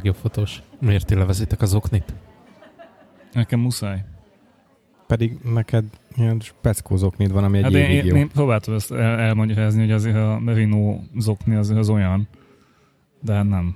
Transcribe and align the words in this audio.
legjobb 0.00 0.16
fotós. 0.20 0.62
Miért 0.78 1.06
ti 1.06 1.14
levezitek 1.14 1.60
az 1.62 1.74
oknit? 1.74 2.14
Nekem 3.32 3.60
muszáj. 3.60 4.04
Pedig 5.06 5.38
neked 5.54 5.84
ilyen 6.16 6.40
speckó 6.40 6.96
zoknid 6.96 7.32
van, 7.32 7.44
ami 7.44 7.56
egy 7.58 7.62
Hát 7.64 7.72
évig 7.72 7.90
én, 7.96 8.04
jó. 8.04 8.16
én 8.16 8.28
próbáltam 8.28 8.74
ezt 8.74 8.92
el, 8.92 9.18
elmagyarázni, 9.18 9.80
hogy 9.80 9.90
azért 9.90 10.16
a 10.16 10.38
Merino 10.38 10.98
zokni 11.18 11.54
az, 11.54 11.70
az 11.70 11.88
olyan, 11.88 12.28
de 13.20 13.32
hát 13.34 13.48
nem. 13.48 13.74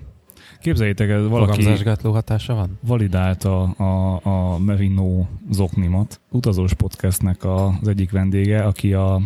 Képzeljétek, 0.60 1.08
ez 1.10 1.26
valaki 1.28 1.50
Fogamzásgátló 1.62 2.12
hatása 2.12 2.54
van? 2.54 2.78
validálta 2.86 3.62
a, 3.62 4.20
a 4.24 4.58
Merino 4.58 5.26
zoknimat. 5.50 6.20
Utazós 6.30 6.74
podcastnek 6.74 7.44
a- 7.44 7.66
az 7.80 7.88
egyik 7.88 8.10
vendége, 8.10 8.62
aki 8.62 8.92
a 8.94 9.20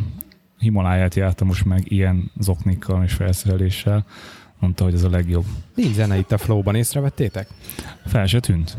Himaláját 0.59 1.15
járta 1.15 1.45
most 1.45 1.65
meg 1.65 1.91
ilyen 1.93 2.31
zoknikkal 2.39 3.03
és 3.05 3.13
felszereléssel. 3.13 4.07
Mondta, 4.59 4.85
hogy 4.85 4.95
ez 4.95 5.03
a 5.03 5.11
legjobb. 5.11 5.45
Nincs 5.75 5.95
zene 5.95 6.19
itt 6.19 6.33
a 6.33 6.39
Flow-ban, 6.39 6.75
észrevettétek? 6.75 7.49
Fel 8.07 8.27
se 8.27 8.41
tűnt. 8.41 8.77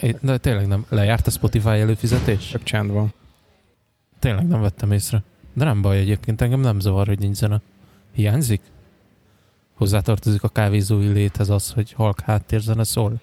É, 0.00 0.16
de 0.20 0.38
tényleg 0.38 0.66
nem. 0.66 0.84
Lejárt 0.88 1.26
a 1.26 1.30
Spotify 1.30 1.68
előfizetés? 1.68 2.48
Csak 2.48 2.62
csend 2.62 2.90
van. 2.90 3.12
Tényleg 4.18 4.46
nem 4.46 4.60
vettem 4.60 4.92
észre. 4.92 5.22
De 5.52 5.64
nem 5.64 5.82
baj 5.82 5.98
egyébként, 5.98 6.40
engem 6.40 6.60
nem 6.60 6.80
zavar, 6.80 7.06
hogy 7.06 7.18
nincs 7.18 7.36
zene. 7.36 7.60
Hiányzik? 8.12 8.60
Hozzátartozik 9.74 10.42
a 10.42 10.48
kávézói 10.48 11.06
léthez 11.06 11.48
az, 11.48 11.70
hogy 11.70 11.92
halk 11.92 12.20
háttérzene 12.20 12.84
szól? 12.84 13.20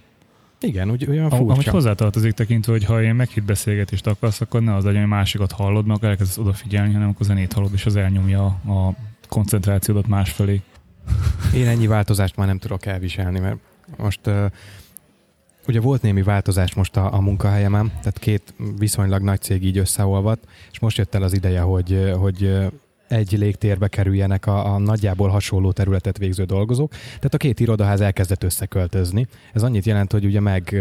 Igen, 0.60 0.92
úgy 0.92 1.06
olyan 1.10 1.32
A, 1.32 1.36
amit 1.36 1.54
furcsa. 1.54 1.72
hozzátartozik 1.72 2.32
tekintve, 2.34 2.72
hogy 2.72 2.84
ha 2.84 3.02
ilyen 3.02 3.16
meghitt 3.16 3.44
beszélgetést 3.44 4.08
akarsz, 4.08 4.42
akkor 4.42 4.62
ne 4.62 4.76
az 4.76 4.84
legyen, 4.84 5.02
hogy 5.02 5.10
másikat 5.10 5.52
hallod, 5.52 5.90
akkor 5.90 6.10
elkezdesz 6.10 6.38
odafigyelni, 6.38 6.94
hanem 6.94 7.10
akkor 7.10 7.26
zenét 7.26 7.54
hallod, 7.54 7.74
és 7.74 7.86
az 7.86 7.96
elnyomja 7.96 8.46
a 8.46 8.94
koncentrációdat 9.28 10.08
másfelé. 10.08 10.62
Én 11.54 11.68
ennyi 11.68 11.88
változást 11.88 12.36
már 12.36 12.48
nem 12.48 12.58
tudok 12.58 12.86
elviselni, 12.86 13.40
mert 13.40 13.58
most 13.98 14.20
ugye 15.68 15.80
volt 15.80 16.02
némi 16.02 16.22
változás 16.22 16.74
most 16.74 16.98
a, 16.98 17.14
a 17.14 17.20
munkahelyemen, 17.20 17.88
tehát 17.88 18.20
két 18.20 18.54
viszonylag 18.78 19.22
nagy 19.22 19.42
cég 19.42 19.64
így 19.64 19.78
összeolvadt, 19.78 20.48
és 20.72 20.80
most 20.80 20.98
jött 20.98 21.16
el 21.16 21.24
az 21.24 21.34
ideje, 21.34 21.62
hogy, 21.62 22.12
hogy 22.18 22.68
egy 23.08 23.32
légtérbe 23.32 23.88
kerüljenek 23.88 24.46
a, 24.46 24.74
a 24.74 24.78
nagyjából 24.78 25.30
hasonló 25.30 25.72
területet 25.72 26.18
végző 26.18 26.44
dolgozók. 26.44 26.90
Tehát 26.90 27.34
a 27.34 27.38
két 27.38 27.60
irodaház 27.60 28.02
elkezdett 28.02 28.44
összeköltözni. 28.44 29.28
Ez 29.54 29.64
annyit 29.64 29.86
jelent, 29.86 30.12
hogy 30.12 30.26
ugye 30.26 30.40
meg, 30.40 30.76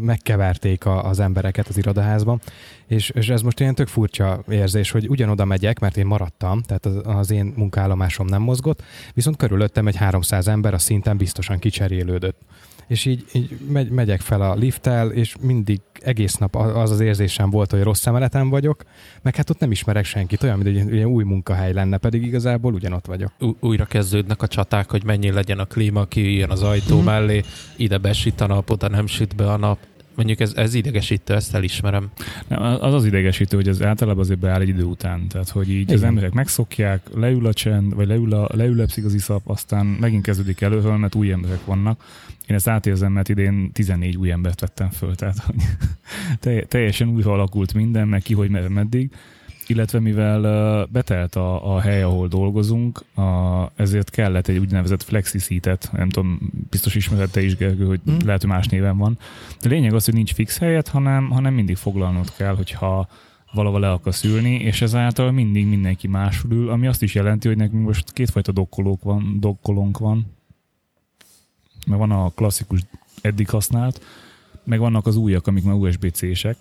megkeverték 0.00 0.84
a, 0.84 1.04
az 1.04 1.20
embereket 1.20 1.68
az 1.68 1.76
irodaházban, 1.76 2.40
és, 2.86 3.10
és 3.10 3.28
ez 3.28 3.42
most 3.42 3.60
ilyen 3.60 3.74
tök 3.74 3.88
furcsa 3.88 4.42
érzés, 4.48 4.90
hogy 4.90 5.08
ugyanoda 5.08 5.44
megyek, 5.44 5.78
mert 5.78 5.96
én 5.96 6.06
maradtam, 6.06 6.62
tehát 6.62 6.86
az, 6.86 7.00
az 7.04 7.30
én 7.30 7.52
munkállomásom 7.56 8.26
nem 8.26 8.42
mozgott, 8.42 8.82
viszont 9.14 9.36
körülöttem 9.36 9.86
egy 9.86 9.96
300 9.96 10.48
ember 10.48 10.74
a 10.74 10.78
szinten 10.78 11.16
biztosan 11.16 11.58
kicserélődött. 11.58 12.40
És 12.88 13.04
így, 13.04 13.24
így 13.32 13.58
megy, 13.68 13.90
megyek 13.90 14.20
fel 14.20 14.40
a 14.42 14.54
lifttel, 14.54 15.10
és 15.10 15.34
mindig 15.40 15.80
egész 16.00 16.34
nap 16.34 16.56
az 16.56 16.90
az 16.90 17.00
érzésem 17.00 17.50
volt, 17.50 17.70
hogy 17.70 17.82
rossz 17.82 18.06
emeleten 18.06 18.48
vagyok, 18.48 18.82
meg 19.22 19.36
hát 19.36 19.50
ott 19.50 19.58
nem 19.58 19.70
ismerek 19.70 20.04
senkit, 20.04 20.42
olyan, 20.42 20.58
mint 20.58 20.76
egy 20.76 20.92
ilyen 20.92 21.06
új 21.08 21.24
munkahely 21.24 21.72
lenne, 21.72 21.96
pedig 21.96 22.22
igazából 22.22 22.72
ugyanott 22.74 23.06
vagyok. 23.06 23.32
Ú- 23.40 23.56
újra 23.60 23.84
kezdődnek 23.84 24.42
a 24.42 24.46
csaták, 24.46 24.90
hogy 24.90 25.04
mennyi 25.04 25.30
legyen 25.30 25.58
a 25.58 25.64
klíma, 25.64 26.04
ki 26.04 26.36
jön 26.36 26.50
az 26.50 26.62
ajtó 26.62 26.96
Mhm. 26.96 27.04
mellé, 27.04 27.42
ide 27.76 27.98
besít 27.98 28.40
a 28.40 28.46
nap, 28.46 28.70
oda 28.70 28.88
nem 28.88 29.06
süt 29.06 29.36
be 29.36 29.52
a 29.52 29.56
nap. 29.56 29.78
Mondjuk 30.18 30.40
ez, 30.40 30.52
ez 30.56 30.74
idegesítő, 30.74 31.34
ezt 31.34 31.54
elismerem. 31.54 32.10
Nem, 32.48 32.62
az 32.62 32.94
az 32.94 33.04
idegesítő, 33.04 33.56
hogy 33.56 33.68
az 33.68 33.82
általában 33.82 34.22
azért 34.22 34.38
beáll 34.38 34.60
egy 34.60 34.68
idő 34.68 34.82
után. 34.82 35.28
Tehát, 35.28 35.48
hogy 35.48 35.70
így 35.70 35.92
az 35.92 35.96
Igen. 35.96 36.08
emberek 36.08 36.32
megszokják, 36.32 37.02
leül 37.14 37.46
a 37.46 37.52
csend, 37.52 37.94
vagy 37.94 38.06
leül 38.06 38.32
a, 38.32 38.48
leülepszik 38.54 39.04
az 39.04 39.14
iszap, 39.14 39.42
aztán 39.44 39.86
megint 39.86 40.22
kezdődik 40.22 40.60
előről, 40.60 40.96
mert 40.96 41.14
új 41.14 41.32
emberek 41.32 41.64
vannak. 41.64 42.04
Én 42.46 42.56
ezt 42.56 42.68
átérzem, 42.68 43.12
mert 43.12 43.28
idén 43.28 43.72
14 43.72 44.16
új 44.16 44.30
embert 44.30 44.60
vettem 44.60 44.90
föl, 44.90 45.14
tehát 45.14 45.38
hogy 45.38 45.56
te- 46.40 46.64
teljesen 46.64 47.08
újra 47.08 47.32
alakult 47.32 47.74
minden, 47.74 48.08
meg 48.08 48.22
ki, 48.22 48.34
hogy 48.34 48.50
merre, 48.50 48.68
meddig. 48.68 49.10
Illetve 49.68 50.00
mivel 50.00 50.86
betelt 50.86 51.34
a, 51.36 51.74
a 51.74 51.80
hely, 51.80 52.02
ahol 52.02 52.28
dolgozunk, 52.28 53.04
a, 53.14 53.22
ezért 53.76 54.10
kellett 54.10 54.48
egy 54.48 54.58
úgynevezett 54.58 55.02
flexi 55.02 55.38
seatet, 55.38 55.90
nem 55.92 56.08
tudom, 56.08 56.52
biztos 56.70 56.94
ismered 56.94 57.30
te 57.30 57.42
is, 57.42 57.56
Gergő, 57.56 57.86
hogy 57.86 58.00
Mm. 58.10 58.16
lehet, 58.24 58.40
hogy 58.40 58.50
más 58.50 58.66
néven 58.66 58.96
van. 58.96 59.18
De 59.60 59.68
lényeg 59.68 59.94
az, 59.94 60.04
hogy 60.04 60.14
nincs 60.14 60.34
fix 60.34 60.58
helyet, 60.58 60.88
hanem, 60.88 61.30
hanem 61.30 61.54
mindig 61.54 61.76
foglalnod 61.76 62.34
kell, 62.36 62.56
hogyha 62.56 63.08
valahol 63.52 63.80
le 63.80 63.90
akarsz 63.90 64.24
ülni, 64.24 64.54
és 64.54 64.80
ezáltal 64.82 65.30
mindig 65.32 65.66
mindenki 65.66 66.08
másul 66.08 66.50
ül, 66.50 66.70
ami 66.70 66.86
azt 66.86 67.02
is 67.02 67.14
jelenti, 67.14 67.48
hogy 67.48 67.56
nekünk 67.56 67.84
most 67.86 68.12
kétfajta 68.12 68.52
dokkolók 68.52 69.02
van, 69.02 69.36
dokkolónk 69.40 69.98
van. 69.98 70.26
Mert 71.86 72.00
van 72.00 72.10
a 72.10 72.28
klasszikus 72.30 72.80
eddig 73.20 73.48
használt, 73.50 74.00
meg 74.64 74.78
vannak 74.78 75.06
az 75.06 75.16
újak, 75.16 75.46
amik 75.46 75.64
már 75.64 75.74
USB-C-sek. 75.74 76.56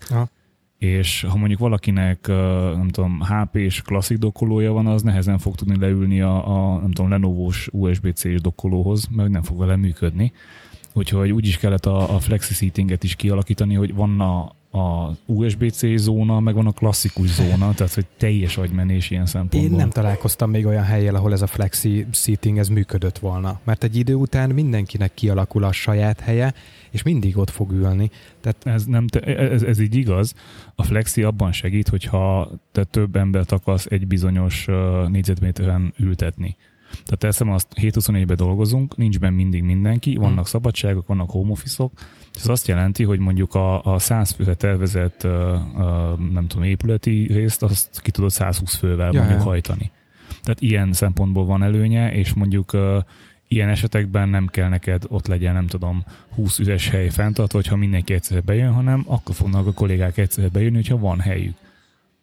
És 0.77 1.25
ha 1.29 1.38
mondjuk 1.38 1.59
valakinek, 1.59 2.27
nem 2.75 2.88
tudom, 2.91 3.21
HP-s 3.21 3.81
klasszik 3.81 4.17
dokkolója 4.17 4.71
van, 4.71 4.88
az 4.88 5.01
nehezen 5.01 5.38
fog 5.38 5.55
tudni 5.55 5.79
leülni 5.79 6.21
a, 6.21 6.73
a 6.73 6.79
nem 6.79 6.91
tudom, 6.91 7.09
Lenovo-s 7.09 7.69
USB-C-s 7.71 8.41
dokkolóhoz, 8.41 9.07
mert 9.11 9.29
nem 9.29 9.43
fog 9.43 9.57
vele 9.57 9.75
működni. 9.75 10.31
Úgyhogy 10.93 11.31
úgy 11.31 11.47
is 11.47 11.57
kellett 11.57 11.85
a, 11.85 12.15
a 12.15 12.19
flexi 12.19 12.53
seatinget 12.53 13.03
is 13.03 13.15
kialakítani, 13.15 13.73
hogy 13.73 13.93
van 13.93 14.19
a, 14.19 14.51
a 14.72 15.11
USB-C 15.25 15.95
zóna, 15.95 16.39
meg 16.39 16.53
van 16.53 16.67
a 16.67 16.72
klasszikus 16.72 17.28
zóna, 17.28 17.73
tehát 17.73 17.94
hogy 17.94 18.05
teljes 18.17 18.57
agymenés 18.57 19.09
ilyen 19.09 19.25
szempontból. 19.25 19.72
Én 19.72 19.78
nem 19.78 19.89
találkoztam 19.89 20.50
még 20.50 20.66
olyan 20.66 20.83
helyen, 20.83 21.16
ahol 21.16 21.31
ez 21.31 21.41
a 21.41 21.47
flexi 21.47 22.05
seating 22.11 22.57
ez 22.57 22.67
működött 22.67 23.17
volna. 23.17 23.59
Mert 23.63 23.83
egy 23.83 23.95
idő 23.95 24.13
után 24.13 24.50
mindenkinek 24.50 25.13
kialakul 25.13 25.63
a 25.63 25.72
saját 25.72 26.19
helye, 26.19 26.53
és 26.91 27.03
mindig 27.03 27.38
ott 27.38 27.50
fog 27.50 27.72
ülni. 27.72 28.11
Tehát 28.41 28.66
Ez, 28.66 28.85
nem 28.85 29.07
te, 29.07 29.19
ez, 29.19 29.63
ez 29.63 29.79
így 29.79 29.95
igaz. 29.95 30.33
A 30.75 30.83
flexi 30.83 31.23
abban 31.23 31.51
segít, 31.51 31.88
hogyha 31.88 32.51
te 32.72 32.83
több 32.83 33.16
embert 33.16 33.51
akarsz 33.51 33.85
egy 33.89 34.07
bizonyos 34.07 34.67
négyzetméteren 35.07 35.94
ültetni. 35.97 36.56
Tehát 36.89 37.17
teszem 37.17 37.51
azt, 37.51 37.67
7-24-ben 37.75 38.35
dolgozunk, 38.35 38.97
nincs 38.97 39.19
benne 39.19 39.35
mindig 39.35 39.63
mindenki, 39.63 40.15
vannak 40.15 40.47
szabadságok, 40.47 41.07
vannak 41.07 41.29
home 41.29 41.51
office-ok, 41.51 41.91
és 42.35 42.41
ez 42.41 42.47
azt 42.47 42.67
jelenti, 42.67 43.03
hogy 43.03 43.19
mondjuk 43.19 43.55
a, 43.55 43.83
a 43.83 43.99
100 43.99 44.31
főre 44.31 44.53
tervezett 44.53 45.23
uh, 45.23 45.31
uh, 45.31 46.19
nem 46.31 46.47
tudom, 46.47 46.63
épületi 46.63 47.27
részt, 47.33 47.63
azt 47.63 48.01
ki 48.01 48.11
tudod 48.11 48.31
120 48.31 48.75
fővel 48.75 49.11
Ja, 49.13 49.19
mondjuk 49.19 49.39
ja. 49.39 49.45
hajtani. 49.45 49.91
Tehát 50.41 50.61
ilyen 50.61 50.93
szempontból 50.93 51.45
van 51.45 51.63
előnye, 51.63 52.13
és 52.13 52.33
mondjuk 52.33 52.73
uh, 52.73 53.03
ilyen 53.47 53.69
esetekben 53.69 54.29
nem 54.29 54.47
kell 54.47 54.69
neked 54.69 55.03
ott 55.07 55.27
legyen, 55.27 55.53
nem 55.53 55.67
tudom, 55.67 56.03
20 56.35 56.59
üres 56.59 56.89
hely 56.89 57.09
fenntartva, 57.09 57.57
hogyha 57.57 57.75
mindenki 57.75 58.13
egyszerre 58.13 58.41
bejön, 58.41 58.73
hanem 58.73 59.03
akkor 59.07 59.35
fognak 59.35 59.67
a 59.67 59.73
kollégák 59.73 60.17
egyszerre 60.17 60.47
bejönni, 60.47 60.75
hogyha 60.75 60.97
van 60.97 61.19
helyük. 61.19 61.55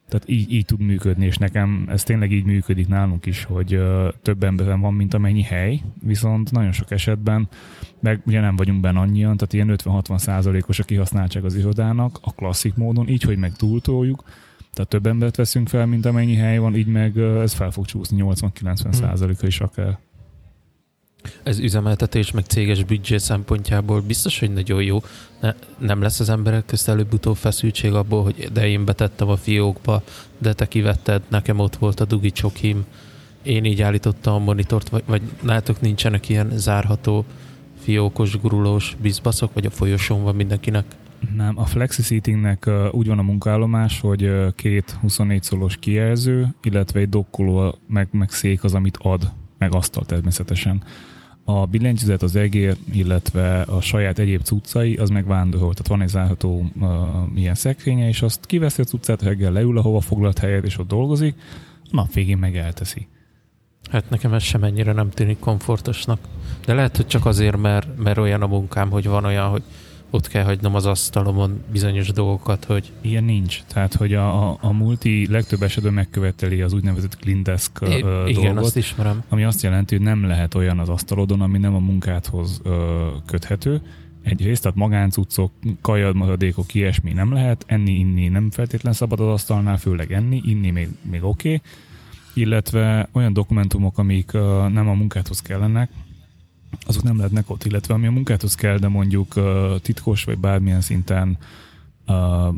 Tehát 0.09 0.29
így, 0.29 0.53
így 0.53 0.65
tud 0.65 0.81
működni, 0.81 1.27
és 1.27 1.37
nekem 1.37 1.87
ez 1.89 2.03
tényleg 2.03 2.33
így 2.33 2.45
működik 2.45 2.89
nálunk 2.89 3.27
is, 3.27 3.45
hogy 3.45 3.75
ö, 3.75 4.09
több 4.23 4.43
emberen 4.43 4.81
van, 4.81 4.95
mint 4.95 5.15
amennyi 5.15 5.43
hely, 5.43 5.81
viszont 6.03 6.51
nagyon 6.51 6.73
sok 6.73 6.91
esetben, 6.91 7.49
meg 8.01 8.21
ugye 8.27 8.41
nem 8.41 8.57
vagyunk 8.57 8.81
benne 8.81 8.99
annyian, 8.99 9.37
tehát 9.37 9.53
ilyen 9.53 9.77
50-60 9.85 10.19
százalékos 10.19 10.79
a 10.79 10.85
kihasználtság 10.85 11.45
az 11.45 11.55
irodának, 11.55 12.19
a 12.23 12.33
klasszik 12.33 12.75
módon, 12.75 13.09
így, 13.09 13.23
hogy 13.23 13.39
meg 13.39 13.53
túltoljuk, 13.53 14.25
tehát 14.73 14.91
több 14.91 15.07
embert 15.07 15.37
veszünk 15.37 15.69
fel, 15.69 15.87
mint 15.87 16.07
amennyi 16.07 16.35
hely 16.35 16.59
van, 16.59 16.77
így 16.77 16.87
meg 16.87 17.17
ö, 17.17 17.43
ez 17.43 17.53
fel 17.53 17.71
fog 17.71 17.85
csúszni 17.85 18.23
80-90 18.25 18.93
százaléka 18.93 19.47
is 19.47 19.61
akár. 19.61 19.99
Ez 21.43 21.59
üzemeltetés, 21.59 22.31
meg 22.31 22.45
céges 22.45 22.85
büdzsé 22.85 23.17
szempontjából 23.17 24.01
biztos, 24.01 24.39
hogy 24.39 24.53
nagyon 24.53 24.83
jó. 24.83 25.03
Ne, 25.41 25.55
nem 25.79 26.03
lesz 26.03 26.21
az 26.21 26.29
emberek 26.29 26.67
közt 26.67 26.89
előbb-utóbb 26.89 27.37
feszültség 27.37 27.93
abból, 27.93 28.23
hogy 28.23 28.49
de 28.53 28.69
én 28.69 28.85
betettem 28.85 29.29
a 29.29 29.37
fiókba, 29.37 30.03
de 30.39 30.53
te 30.53 30.69
kivetted, 30.69 31.23
nekem 31.29 31.59
ott 31.59 31.77
volt 31.77 32.01
a 32.01 32.05
dugi 32.05 32.31
csokim, 32.31 32.85
én 33.43 33.65
így 33.65 33.83
állítottam 33.83 34.35
a 34.35 34.39
monitort, 34.39 34.89
vagy, 34.89 35.03
vagy 35.07 35.23
nálatok 35.43 35.81
nincsenek 35.81 36.29
ilyen 36.29 36.51
zárható 36.55 37.25
fiókos, 37.79 38.39
gurulós 38.41 38.97
bizbaszok, 39.03 39.55
vagy 39.55 39.67
a 39.67 39.71
folyosón 39.71 40.23
van 40.23 40.35
mindenkinek? 40.35 40.85
Nem, 41.37 41.59
a 41.59 41.65
flexi 41.65 42.03
seatingnek 42.03 42.71
úgy 42.91 43.07
van 43.07 43.19
a 43.19 43.23
munkállomás, 43.23 44.01
hogy 44.01 44.31
két 44.55 44.97
24 45.01 45.43
szolos 45.43 45.77
kijelző, 45.77 46.55
illetve 46.63 47.01
egy 47.01 47.09
dokkoló, 47.09 47.79
meg, 47.89 48.09
meg 48.11 48.31
szék 48.31 48.65
az, 48.65 48.75
amit 48.75 48.99
ad, 49.03 49.33
meg 49.59 49.75
asztal 49.75 50.05
természetesen. 50.05 50.83
A 51.45 51.67
billentyűzet, 51.67 52.23
az 52.23 52.37
egér, 52.37 52.77
illetve 52.93 53.61
a 53.61 53.81
saját 53.81 54.19
egyéb 54.19 54.43
cuccai, 54.43 54.97
az 54.97 55.09
meg 55.09 55.27
vándorol. 55.27 55.73
Tehát 55.73 55.89
van 55.89 56.03
egy 56.03 56.09
zárható 56.09 56.71
uh, 56.81 56.89
ilyen 57.35 57.55
szekrénye, 57.55 58.09
és 58.09 58.23
azt 58.23 58.47
kiveszi 58.47 58.81
a 58.81 58.85
cuccát, 58.85 59.23
reggel 59.23 59.53
leül, 59.53 59.79
ahova 59.79 60.01
foglalt 60.01 60.39
helyet, 60.39 60.65
és 60.65 60.79
ott 60.79 60.89
dolgozik, 60.89 61.35
a 61.83 61.89
nap 61.91 62.13
végén 62.13 62.39
meg 62.39 62.57
elteszi. 62.57 63.07
Hát 63.91 64.11
nekem 64.11 64.33
ez 64.33 64.43
sem 64.43 64.65
ennyire 64.65 64.93
nem 64.93 65.11
tűnik 65.11 65.39
komfortosnak. 65.39 66.19
De 66.65 66.75
lehet, 66.75 66.97
hogy 66.97 67.07
csak 67.07 67.27
azért, 67.27 67.57
mert, 67.57 67.97
mert 67.97 68.19
olyan 68.19 68.43
a 68.43 68.47
munkám, 68.47 68.91
hogy 68.91 69.07
van 69.07 69.25
olyan, 69.25 69.49
hogy 69.49 69.63
ott 70.15 70.29
kell 70.29 70.45
hagynom 70.45 70.75
az 70.75 70.87
asztalomon 70.87 71.63
bizonyos 71.73 72.13
dolgokat, 72.13 72.65
hogy... 72.65 72.93
Ilyen 73.01 73.25
nincs. 73.25 73.63
Tehát, 73.63 73.95
hogy 73.95 74.15
a, 74.15 74.51
a, 74.51 74.59
a 74.61 74.73
multi 74.73 75.27
legtöbb 75.31 75.63
esetben 75.63 75.93
megköveteli 75.93 76.63
az 76.63 76.73
úgynevezett 76.73 77.17
clean 77.17 77.43
desk 77.43 77.79
É, 77.83 78.03
ö, 78.03 78.27
igen, 78.27 78.45
dolgot, 78.45 78.65
azt 78.65 78.77
ismerem. 78.77 79.23
ami 79.29 79.45
azt 79.45 79.63
jelenti, 79.63 79.97
hogy 79.97 80.05
nem 80.05 80.27
lehet 80.27 80.55
olyan 80.55 80.79
az 80.79 80.89
asztalodon, 80.89 81.41
ami 81.41 81.59
nem 81.59 81.75
a 81.75 81.79
munkádhoz 81.79 82.61
ö, 82.63 83.07
köthető. 83.27 83.81
Egyrészt, 84.23 84.63
tehát 84.63 84.77
magáncuccok, 84.77 85.53
kajad, 85.81 86.17
maradékok, 86.17 86.75
ilyesmi 86.75 87.13
nem 87.13 87.33
lehet, 87.33 87.65
enni, 87.67 87.93
inni 87.93 88.29
nem 88.29 88.51
feltétlen 88.51 88.93
szabad 88.93 89.21
az 89.21 89.29
asztalnál, 89.29 89.77
főleg 89.77 90.13
enni, 90.13 90.41
inni 90.45 90.71
még, 90.71 90.89
még 91.11 91.25
oké, 91.25 91.49
okay. 91.49 91.61
illetve 92.35 93.09
olyan 93.13 93.33
dokumentumok, 93.33 93.99
amik 93.99 94.33
ö, 94.33 94.69
nem 94.73 94.89
a 94.89 94.95
munkádhoz 94.95 95.41
kellenek, 95.41 95.91
azok 96.87 97.03
nem 97.03 97.17
lehetnek 97.17 97.51
ott, 97.51 97.65
illetve 97.65 97.95
ami 97.95 98.07
a 98.07 98.11
munkáthoz 98.11 98.55
kell, 98.55 98.79
de 98.79 98.89
mondjuk 98.89 99.37
uh, 99.37 99.79
titkos, 99.81 100.25
vagy 100.25 100.39
bármilyen 100.39 100.81
szinten 100.81 101.39
uh, 102.07 102.55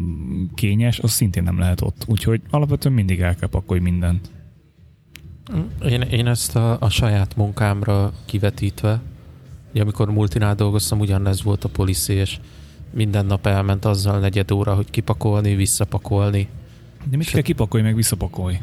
kényes, 0.54 0.98
az 0.98 1.10
szintén 1.10 1.42
nem 1.42 1.58
lehet 1.58 1.80
ott. 1.80 2.04
Úgyhogy 2.06 2.40
alapvetően 2.50 2.94
mindig 2.94 3.20
el 3.20 3.34
kell 3.34 3.48
pakolni 3.48 3.82
mindent. 3.82 4.30
Én, 5.82 6.00
én 6.00 6.26
ezt 6.26 6.56
a, 6.56 6.76
a 6.80 6.88
saját 6.88 7.36
munkámra 7.36 8.12
kivetítve, 8.24 9.00
ugye 9.72 9.82
amikor 9.82 10.10
multinál 10.10 10.54
dolgoztam, 10.54 11.00
ugyanez 11.00 11.42
volt 11.42 11.64
a 11.64 11.68
policy, 11.68 12.12
és 12.12 12.38
minden 12.92 13.26
nap 13.26 13.46
elment 13.46 13.84
azzal 13.84 14.18
negyed 14.18 14.50
óra, 14.50 14.74
hogy 14.74 14.90
kipakolni, 14.90 15.54
visszapakolni, 15.54 16.48
De 17.04 17.16
mit 17.16 17.30
kell 17.30 17.42
kipakolni, 17.42 17.86
meg 17.86 17.96
visszapakolni? 17.96 18.60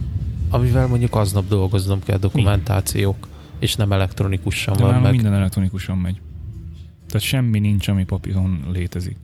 amivel 0.53 0.87
mondjuk 0.87 1.15
aznap 1.15 1.47
dolgoznom 1.47 2.03
kell, 2.03 2.17
dokumentációk, 2.17 3.27
és 3.63 3.75
nem 3.75 3.91
elektronikusan 3.91 4.77
De 4.77 4.83
van 4.83 5.01
meg. 5.01 5.11
minden 5.11 5.33
elektronikusan 5.33 5.97
megy. 5.97 6.21
Tehát 7.07 7.27
semmi 7.27 7.59
nincs, 7.59 7.87
ami 7.87 8.03
papíron 8.03 8.65
létezik. 8.71 9.17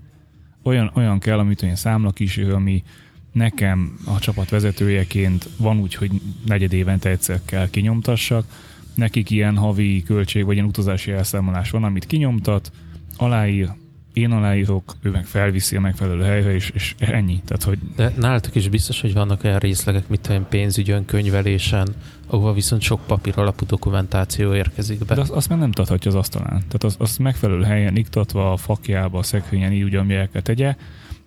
Olyan, 0.63 0.91
olyan 0.93 1.19
kell, 1.19 1.39
amit 1.39 1.61
olyan 1.63 1.75
számlakísérő, 1.75 2.53
ami 2.53 2.83
nekem 3.31 3.99
a 4.05 4.19
csapat 4.19 4.49
vezetőjeként 4.49 5.49
van 5.57 5.79
úgy, 5.79 5.93
hogy 5.93 6.11
negyed 6.45 6.73
évente 6.73 7.09
egyszer 7.09 7.41
kell 7.45 7.69
kinyomtassak. 7.69 8.45
Nekik 8.93 9.29
ilyen 9.29 9.57
havi 9.57 10.03
költség, 10.03 10.45
vagy 10.45 10.53
ilyen 10.55 10.67
utazási 10.67 11.11
elszámolás 11.11 11.69
van, 11.69 11.83
amit 11.83 12.05
kinyomtat, 12.05 12.71
aláír, 13.17 13.69
én 14.13 14.31
aláírok, 14.31 14.95
ő 15.01 15.09
meg 15.09 15.25
felviszi 15.25 15.75
a 15.75 15.79
megfelelő 15.79 16.23
helyre, 16.23 16.53
és, 16.53 16.69
és 16.73 16.95
ennyi. 16.97 17.41
Tehát, 17.45 17.63
hogy 17.63 17.79
De 17.95 18.13
nálatok 18.17 18.55
is 18.55 18.69
biztos, 18.69 19.01
hogy 19.01 19.13
vannak 19.13 19.43
olyan 19.43 19.59
részlegek, 19.59 20.07
mint 20.07 20.29
olyan 20.29 20.45
pénzügyön, 20.49 21.05
könyvelésen, 21.05 21.87
ahova 22.27 22.53
viszont 22.53 22.81
sok 22.81 22.99
papír 23.05 23.33
alapú 23.35 23.65
dokumentáció 23.65 24.53
érkezik 24.53 25.05
be. 25.05 25.15
De 25.15 25.21
azt, 25.21 25.31
azt 25.31 25.49
meg 25.49 25.57
nem 25.57 25.71
tarthatja 25.71 26.11
az 26.11 26.17
asztalán. 26.17 26.47
Tehát 26.47 26.83
azt, 26.83 26.99
azt 26.99 27.19
megfelelő 27.19 27.63
helyen 27.63 27.95
iktatva, 27.95 28.51
a 28.51 28.57
fakjába, 28.57 29.19
a 29.19 29.23
szekrényen 29.23 29.71
így, 29.71 29.83
ugye, 29.83 30.27
kell 30.31 30.41
tegye, 30.41 30.75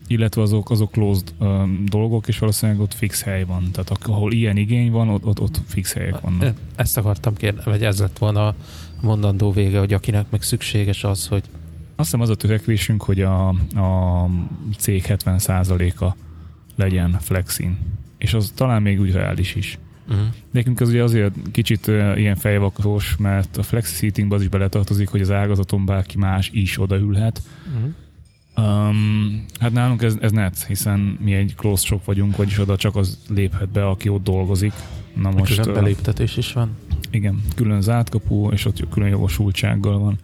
illetve 0.06 0.42
azok, 0.42 0.70
azok 0.70 0.90
closed 0.90 1.32
um, 1.38 1.84
dolgok, 1.88 2.28
és 2.28 2.38
valószínűleg 2.38 2.80
ott 2.80 2.94
fix 2.94 3.22
hely 3.22 3.44
van. 3.44 3.70
Tehát 3.72 3.90
ahol 4.02 4.32
ilyen 4.32 4.56
igény 4.56 4.90
van, 4.90 5.08
ott, 5.08 5.24
ott, 5.24 5.40
ott 5.40 5.60
fix 5.66 5.92
helyek 5.92 6.20
vannak. 6.20 6.54
Ezt 6.76 6.96
akartam 6.96 7.34
kérni, 7.34 7.60
vagy 7.64 7.84
ez 7.84 7.98
lett 7.98 8.18
volna 8.18 8.46
a 8.46 8.54
mondandó 9.00 9.52
vége, 9.52 9.78
hogy 9.78 9.92
akinek 9.92 10.26
meg 10.30 10.42
szükséges 10.42 11.04
az, 11.04 11.26
hogy 11.26 11.42
Azt 12.02 12.10
hiszem 12.10 12.26
az 12.26 12.30
a 12.30 12.34
törekvésünk, 12.34 13.02
hogy 13.02 13.20
a, 13.20 13.48
a 13.74 14.28
cég 14.78 15.04
70%-a 15.08 16.16
legyen 16.76 17.16
flexin. 17.20 17.78
És 18.18 18.34
az 18.34 18.52
talán 18.54 18.82
még 18.82 19.00
úgy 19.00 19.12
reális 19.12 19.54
is. 19.54 19.78
uh-huh. 20.08 20.26
Nekünk 20.50 20.80
az 20.80 20.88
ugye 20.88 21.02
azért 21.02 21.34
kicsit 21.52 21.86
uh, 21.86 22.12
ilyen 22.16 22.36
fejvakarós, 22.36 23.16
mert 23.18 23.56
a 23.56 23.62
flexi 23.62 23.94
seatingba 23.94 24.34
az 24.34 24.42
is 24.42 24.48
beletartozik, 24.48 25.08
hogy 25.08 25.20
az 25.20 25.30
ágazaton 25.30 25.86
bárki 25.86 26.18
más 26.18 26.50
is 26.52 26.80
odaülhet. 26.80 27.42
Uh-huh. 27.66 28.88
Um, 28.88 29.44
hát 29.60 29.72
nálunk 29.72 30.02
ez, 30.02 30.16
ez 30.20 30.30
net, 30.32 30.64
hiszen 30.64 31.18
mi 31.20 31.32
egy 31.34 31.54
closed 31.56 31.86
shop 31.86 32.04
vagyunk, 32.04 32.36
vagyis 32.36 32.58
oda 32.58 32.76
csak 32.76 32.96
az 32.96 33.18
léphet 33.28 33.68
be, 33.68 33.88
aki 33.88 34.08
ott 34.08 34.22
dolgozik. 34.22 34.72
Na 35.14 35.30
Most 35.30 35.60
külön 35.60 35.74
beléptetés 35.74 36.36
is 36.36 36.52
van. 36.52 36.76
igen, 37.10 37.42
külön 37.54 37.80
zárt 37.80 38.08
kapu, 38.08 38.50
és 38.50 38.64
ott 38.64 38.88
külön 38.88 39.08
jogosultsággal 39.08 39.98
van. 39.98 40.18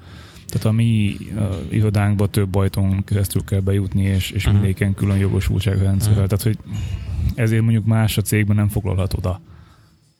Tehát 0.48 0.66
a 0.66 0.72
mi 0.72 1.16
uh, 1.34 1.56
irodánkba 1.70 2.26
több 2.26 2.54
ajtón 2.54 3.04
keresztül 3.04 3.44
kell 3.44 3.60
bejutni, 3.60 4.02
és, 4.02 4.30
és 4.30 4.46
mindéken 4.50 4.94
külön 4.94 5.16
jogosultságrendszerrel. 5.18 6.18
Mhm. 6.20 6.28
Tehát, 6.28 6.44
hogy 6.44 6.58
ezért 7.34 7.62
mondjuk 7.62 7.84
más 7.84 8.18
a 8.18 8.22
cégben 8.22 8.56
nem 8.56 8.68
foglalhat 8.68 9.14
oda 9.14 9.40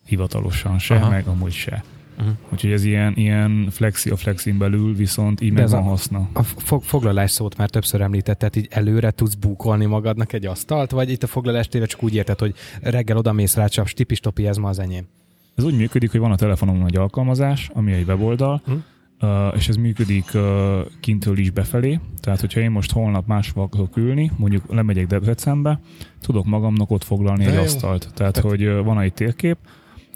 hivatalosan 0.04 0.78
se, 0.78 0.94
Aha. 0.94 1.08
meg 1.10 1.26
amúgy 1.26 1.52
se. 1.52 1.84
Uh-huh. 2.18 2.32
Úgyhogy 2.52 2.70
ez 2.72 2.84
ilyen, 2.84 3.12
ilyen 3.16 3.66
flexi 3.70 4.10
a 4.10 4.16
flexin 4.16 4.58
belül, 4.58 4.94
viszont 4.94 5.40
így 5.40 5.52
meg 5.52 5.68
van 5.68 5.80
a- 5.80 5.82
haszna. 5.82 6.28
A 6.32 6.42
fog, 6.42 6.82
foglalás 6.82 7.30
szót 7.30 7.56
már 7.56 7.70
többször 7.70 8.00
említett, 8.00 8.38
tehát 8.38 8.56
így 8.56 8.66
előre 8.70 9.10
tudsz 9.10 9.34
búkolni 9.34 9.84
magadnak 9.86 10.32
egy 10.32 10.46
asztalt, 10.46 10.90
vagy 10.90 11.10
itt 11.10 11.22
a 11.22 11.26
foglalást 11.26 11.70
tényleg 11.70 11.90
csak 11.90 12.02
úgy 12.02 12.14
érted, 12.14 12.38
hogy 12.38 12.54
reggel 12.80 13.16
odamész 13.16 13.54
rá, 13.54 13.66
csak 13.66 13.86
stipistopi, 13.86 14.46
ez 14.46 14.56
ma 14.56 14.68
az 14.68 14.78
enyém. 14.78 15.06
Ez 15.54 15.64
úgy 15.64 15.76
működik, 15.76 16.10
hogy 16.10 16.20
van 16.20 16.32
a 16.32 16.36
telefonomon 16.36 16.86
egy 16.86 16.96
alkalmazás, 16.96 17.70
ami 17.74 17.92
egy 17.92 18.06
weboldal, 18.06 18.62
Hm. 18.66 18.72
Uh, 19.20 19.28
és 19.56 19.68
ez 19.68 19.76
működik 19.76 20.30
uh, 20.34 20.80
kintől 21.00 21.38
is 21.38 21.50
befelé. 21.50 22.00
Tehát, 22.20 22.40
hogyha 22.40 22.60
én 22.60 22.70
most 22.70 22.92
holnap 22.92 23.26
máshol 23.26 23.64
akarok 23.64 23.96
ülni, 23.96 24.30
mondjuk 24.36 24.74
lemegyek 24.74 25.06
Debrecenbe, 25.06 25.80
tudok 26.20 26.44
magamnak 26.46 26.90
ott 26.90 27.04
foglalni 27.04 27.44
De 27.44 27.50
egy 27.50 27.56
jó. 27.56 27.62
asztalt. 27.62 28.10
Tehát, 28.14 28.32
Tehát- 28.32 28.50
hogy 28.50 28.66
uh, 28.66 28.84
van 28.84 29.00
egy 29.00 29.14
térkép, 29.14 29.56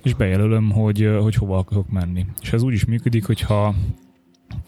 és 0.02 0.14
bejelölöm, 0.14 0.70
hogy, 0.70 1.10
hogy 1.20 1.34
hova 1.34 1.58
akarok 1.58 1.90
menni. 1.90 2.26
És 2.43 2.52
ez 2.52 2.62
úgy 2.62 2.72
is 2.72 2.84
működik, 2.84 3.26
hogyha 3.26 3.75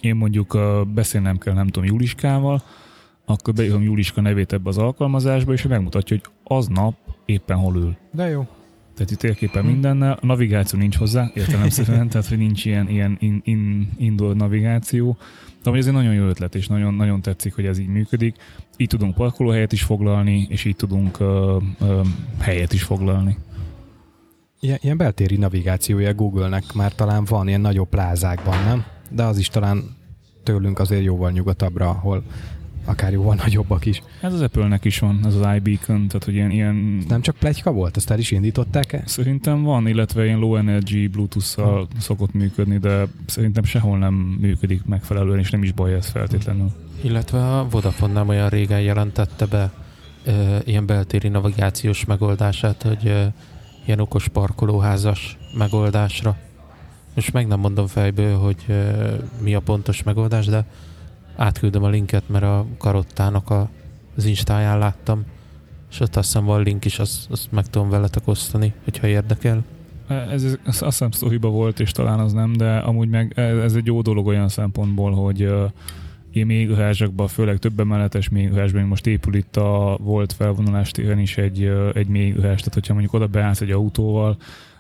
én 0.01 0.17
mondjuk 0.17 0.59
beszélnem 0.95 1.39
kell, 1.39 1.55
nem 1.55 1.67
tudom, 1.67 1.89
Juliskával, 1.89 2.63
akkor 3.25 3.55
beírom 3.55 3.83
Juliska 3.83 4.21
nevét 4.21 4.53
ebbe 4.53 4.69
az 4.69 4.79
alkalmazásba, 4.79 5.53
és 5.53 5.63
megmutatja, 5.63 6.17
hogy 6.17 6.33
aznap 6.59 6.95
éppen 7.25 7.57
hol 7.57 7.77
ül. 7.77 7.97
De 8.13 8.29
jó. 8.29 8.47
Tehát 8.95 9.11
itt 9.11 9.19
térképen 9.19 9.65
mindennel, 9.65 10.19
a 10.21 10.27
navigáció 10.27 10.79
nincs 10.79 10.97
hozzá, 10.97 11.31
értelemszerűen, 11.35 12.09
tehát 12.09 12.27
hogy 12.27 12.39
nincs 12.39 12.65
ilyen, 12.65 12.89
ilyen 12.89 13.17
in, 13.21 13.41
in, 13.45 13.89
indoor 13.97 14.37
navigáció, 14.37 15.17
de 15.63 15.73
ez 15.73 15.87
egy 15.87 15.93
nagyon 15.93 16.15
jó 16.15 16.27
ötlet, 16.27 16.55
és 16.55 16.67
nagyon, 16.67 16.95
nagyon 16.95 17.21
tetszik, 17.21 17.55
hogy 17.55 17.67
ez 17.67 17.79
így 17.79 17.87
működik. 17.87 18.37
Így 18.77 18.89
tudunk 18.89 19.15
parkolóhelyet 19.15 19.73
is 19.73 19.83
foglalni, 19.83 20.47
és 20.49 20.65
így 20.65 20.77
tudunk 20.77 21.21
ö, 21.21 21.57
ö, 21.81 22.01
helyet 22.39 22.73
is 22.73 22.83
foglalni. 22.83 23.37
Ilyen, 24.61 24.79
ilyen 24.81 24.97
beltéri 24.97 25.37
navigációja 25.37 26.15
Google-nek 26.15 26.73
már 26.75 26.95
talán 26.95 27.25
van 27.25 27.49
ilyen 27.49 27.61
nagyobb 27.61 27.89
plázákban, 27.89 28.65
nem? 28.65 28.85
De 29.11 29.23
az 29.23 29.39
is 29.39 29.49
talán 29.49 29.97
tőlünk 30.43 30.79
azért 30.79 31.03
jóval 31.03 31.31
nyugatabbra, 31.31 31.89
ahol 31.89 32.23
akár 32.85 33.13
jóval 33.13 33.35
nagyobbak 33.35 33.87
is. 33.87 34.03
Ez 34.21 34.33
az 34.33 34.41
Apple-nek 34.41 34.85
is 34.85 34.99
van, 34.99 35.21
ez 35.25 35.35
az 35.35 35.57
iBeacon, 35.57 36.07
tehát 36.07 36.25
hogy 36.25 36.35
ilyen, 36.35 36.51
ilyen 36.51 37.05
Nem 37.09 37.21
csak 37.21 37.37
plegyka 37.37 37.73
volt, 37.73 37.97
azt 37.97 38.11
el 38.11 38.19
is 38.19 38.31
indították-e? 38.31 39.03
Szerintem 39.07 39.63
van, 39.63 39.87
illetve 39.87 40.25
ilyen 40.25 40.39
low 40.39 40.57
energy 40.57 41.11
Bluetooth-szal 41.11 41.89
szokott 41.99 42.33
működni, 42.33 42.79
de 42.79 43.07
szerintem 43.27 43.65
sehol 43.65 43.99
nem 43.99 44.15
működik 44.15 44.85
megfelelően, 44.85 45.39
és 45.39 45.51
nem 45.51 45.63
is 45.63 45.73
baj 45.73 45.95
ez 45.95 46.09
feltétlenül. 46.09 46.71
Illetve 47.01 47.59
a 47.59 47.69
Vodafone 47.71 48.13
nem 48.13 48.29
olyan 48.29 48.49
régen 48.49 48.81
jelentette 48.81 49.47
be 49.47 49.73
ö, 50.25 50.57
ilyen 50.65 50.87
beltéri 50.87 51.29
navigációs 51.29 52.05
megoldását, 52.05 52.83
hogy 52.83 53.07
ö, 53.07 53.25
ilyen 53.85 54.01
okos 54.01 54.29
parkolóházas 54.29 55.39
megoldásra. 55.59 56.37
Most 57.15 57.33
meg 57.33 57.47
nem 57.47 57.61
mondom 57.61 57.87
fejből, 57.87 58.37
hogy 58.39 58.57
ö, 58.67 59.15
mi 59.43 59.55
a 59.55 59.61
pontos 59.61 60.03
megoldás, 60.03 60.47
de 60.47 60.65
átküldöm 61.37 61.83
a 61.83 61.89
linket, 61.89 62.29
mert 62.29 62.45
a 62.45 62.67
karottának 62.79 63.51
a, 63.51 63.69
az 64.17 64.25
instáján 64.25 64.79
láttam, 64.79 65.25
és 65.91 66.01
ott 66.01 66.17
azt 66.17 66.27
hiszem 66.27 66.45
van 66.45 66.63
link 66.63 66.85
is, 66.85 66.99
azt, 66.99 67.31
azt 67.31 67.53
meg 67.53 67.67
tudom 67.67 67.91
veletek 67.91 68.29
osztani, 68.29 68.73
hogyha 68.85 69.07
érdekel. 69.07 69.65
Ez, 70.09 70.45
ez 70.45 70.59
azt 70.65 70.83
hiszem 70.83 71.11
sztoriba 71.11 71.49
volt, 71.49 71.81
és 71.81 71.93
talán 71.93 72.19
az 72.19 72.33
nem, 72.33 72.53
de 72.53 72.77
amúgy 72.77 73.09
meg 73.09 73.33
ez, 73.37 73.57
ez 73.57 73.75
egy 73.75 73.87
jó 73.87 74.03
dolog 74.03 74.27
olyan 74.27 74.49
szempontból, 74.49 75.13
hogy 75.13 75.43
uh, 75.43 75.71
én 76.33 76.47
mélyházakban, 76.47 77.27
főleg 77.27 77.59
több 77.59 77.81
emeletes 77.81 78.29
mélyházban, 78.29 78.83
most 78.83 79.07
épül 79.07 79.35
itt 79.35 79.57
a 79.57 79.99
volt 80.01 80.33
felvonulás 80.33 80.91
téren 80.91 81.19
is 81.19 81.37
egy, 81.37 81.73
egy 81.95 82.07
mélyház, 82.07 82.41
tehát 82.41 82.75
hogyha 82.75 82.93
mondjuk 82.93 83.15
oda 83.15 83.27
beállsz 83.27 83.61
egy 83.61 83.71
autóval, 83.71 84.37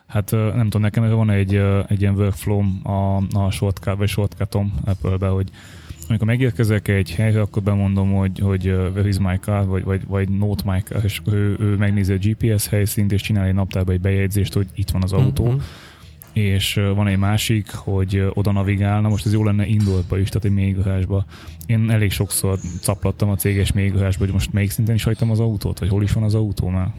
hát 0.07 0.31
nem 0.31 0.65
tudom, 0.65 0.81
nekem 0.81 1.11
van 1.11 1.31
egy, 1.31 1.55
egy 1.89 2.01
ilyen 2.01 2.15
workflow 2.15 2.63
a, 2.83 3.17
a 3.17 3.51
shortcut, 3.51 3.97
vagy 3.97 4.09
shortcutom 4.09 4.75
Apple-be, 4.85 5.29
hogy 5.29 5.51
amikor 6.09 6.27
megérkezek 6.27 6.89
egy 6.89 7.11
helyre, 7.15 7.41
akkor 7.41 7.63
bemondom, 7.63 8.13
hogy, 8.13 8.39
hogy 8.39 8.69
uh, 8.69 8.75
where 8.95 9.09
is 9.09 9.19
my 9.19 9.39
car, 9.41 9.67
vagy, 9.67 9.85
vagy, 9.85 10.07
vagy 10.07 10.29
note 10.29 10.63
my 10.73 10.81
car, 10.83 11.05
és 11.05 11.21
ő, 11.27 11.57
ő 11.61 11.77
megnézi 11.77 12.13
a 12.13 12.17
GPS 12.21 12.69
helyszínt, 12.69 13.13
és 13.13 13.21
csinál 13.23 13.47
egy 13.47 13.55
naptárba 13.55 13.93
egy 13.93 14.01
bejegyzést, 14.01 14.53
hogy 14.53 14.67
itt 14.75 14.91
van 14.91 15.03
az 15.03 15.13
autó, 15.13 15.45
Mhm. 15.47 15.57
és 16.33 16.77
uh, 16.77 16.95
van 16.95 17.07
egy 17.07 17.19
másik, 17.19 17.73
hogy 17.75 18.17
uh, 18.17 18.27
oda 18.33 18.53
navigálna, 18.53 19.09
most 19.09 19.27
ez 19.27 19.33
jó 19.33 19.45
lenne 19.45 19.67
indultba 19.67 20.19
is, 20.19 20.29
tehát 20.29 20.45
egy 20.45 20.53
mélygarázsba. 20.55 21.25
Én 21.67 21.91
elég 21.91 22.11
sokszor 22.11 22.59
caplattam 22.81 23.29
a 23.29 23.37
céges 23.37 23.73
mélygarázsba, 23.73 24.25
hogy 24.25 24.33
most 24.33 24.53
melyik 24.53 24.71
szinten 24.71 24.95
is 24.95 25.05
hagytam 25.05 25.31
az 25.31 25.41
autót, 25.41 25.79
vagy 25.79 25.89
hol 25.89 26.03
is 26.03 26.13
van 26.13 26.23
az 26.23 26.35
autó 26.35 26.69
már. 26.69 26.93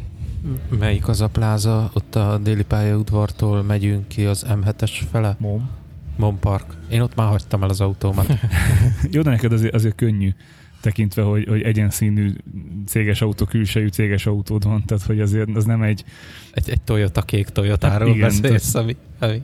Melyik 0.79 1.07
az 1.07 1.21
a 1.21 1.27
pláza? 1.27 1.89
Ott 1.93 2.15
a 2.15 2.37
déli 2.37 2.63
pályaudvartól 2.63 3.63
megyünk 3.63 4.07
ki 4.07 4.25
az 4.25 4.45
M7-es 4.49 4.91
fele? 5.11 5.35
Mom. 5.39 5.69
Mon 6.15 6.39
Park. 6.39 6.65
Én 6.89 7.01
ott 7.01 7.15
már 7.15 7.27
hagytam 7.27 7.63
el 7.63 7.69
az 7.69 7.81
autómat. 7.81 8.27
Jó, 9.11 9.21
de 9.21 9.29
neked 9.29 9.51
azért, 9.51 9.73
azért 9.73 9.95
könnyű. 9.95 10.29
tekintve, 10.81 11.21
hogy, 11.21 11.45
hogy 11.47 11.61
egyenszínű 11.61 12.33
céges 12.85 13.21
autó, 13.21 13.45
külsejű 13.45 13.87
céges 13.87 14.25
autód 14.25 14.63
van, 14.63 14.85
tehát 14.85 15.03
hogy 15.03 15.19
azért 15.19 15.55
az 15.55 15.65
nem 15.65 15.81
egy... 15.81 16.03
Egy, 16.51 16.69
egy 16.69 16.81
Toyota 16.81 17.21
kék 17.21 17.47
Toyotáról 17.47 18.09
hát 18.09 18.19
beszélsz, 18.19 18.75
ami, 18.75 18.95
ami, 19.19 19.41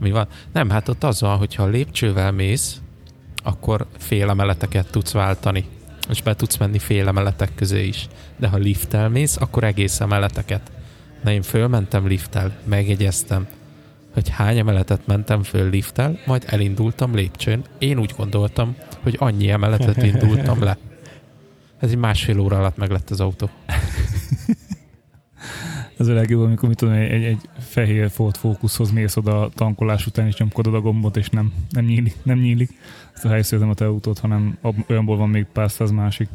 mi 0.00 0.10
van? 0.10 0.28
Nem, 0.52 0.70
hát 0.70 0.88
ott 0.88 1.04
az 1.04 1.20
van, 1.20 1.36
hogyha 1.36 1.66
lépcsővel 1.66 2.32
mész, 2.32 2.80
akkor 3.42 3.86
félemeleteket 3.98 4.90
tudsz 4.90 5.12
váltani, 5.12 5.64
és 6.08 6.22
be 6.22 6.34
tudsz 6.34 6.56
menni 6.56 6.78
félemeletek 6.78 7.54
közé 7.54 7.86
is. 7.86 8.08
De 8.36 8.48
ha 8.48 8.56
lifttel 8.56 9.08
mész, 9.08 9.36
akkor 9.36 9.64
egész 9.64 10.00
emeleteket. 10.00 10.72
Na 11.22 11.32
én 11.32 11.42
fölmentem 11.42 12.06
lifttel, 12.06 12.56
megjegyeztem, 12.64 13.46
hogy 14.12 14.28
hány 14.28 14.58
emeletet 14.58 15.06
mentem 15.06 15.42
föl 15.42 15.70
lifttel, 15.70 16.18
majd 16.26 16.44
elindultam 16.46 17.14
lépcsőn. 17.14 17.64
Én 17.78 17.98
úgy 17.98 18.14
gondoltam, 18.16 18.76
hogy 19.02 19.16
annyi 19.18 19.50
emeletet 19.50 20.02
indultam 20.02 20.62
le. 20.62 20.78
Ez 21.78 21.90
egy 21.90 21.96
másfél 21.96 22.38
óra 22.38 22.58
alatt 22.58 22.76
meg 22.76 22.90
lett 22.90 23.10
az 23.10 23.20
autó. 23.20 23.50
Ez 25.98 26.08
a 26.08 26.12
legjobb, 26.12 26.42
amikor 26.42 26.68
mit 26.68 26.78
tudom, 26.78 26.94
egy, 26.94 27.24
egy 27.24 27.48
fehér 27.58 28.10
Ford 28.10 28.36
Focushoz 28.36 28.90
mész 28.90 29.16
oda 29.16 29.42
a 29.42 29.50
tankolás 29.54 30.06
után, 30.06 30.26
és 30.26 30.36
nyomkodod 30.36 30.74
a 30.74 30.80
gombot, 30.80 31.16
és 31.16 31.28
nem, 31.28 31.52
nem 31.70 31.84
nyílik. 31.84 32.16
Nem 32.22 32.38
nyílik. 32.38 32.70
Ezt 33.14 33.24
a 33.24 33.28
helyszínen 33.28 33.68
a 33.68 33.74
te 33.74 33.86
autót, 33.86 34.18
hanem 34.18 34.58
olyanból 34.88 35.16
van 35.16 35.28
még 35.28 35.46
pár 35.52 35.70
száz 35.70 35.90
másik. 35.90 36.28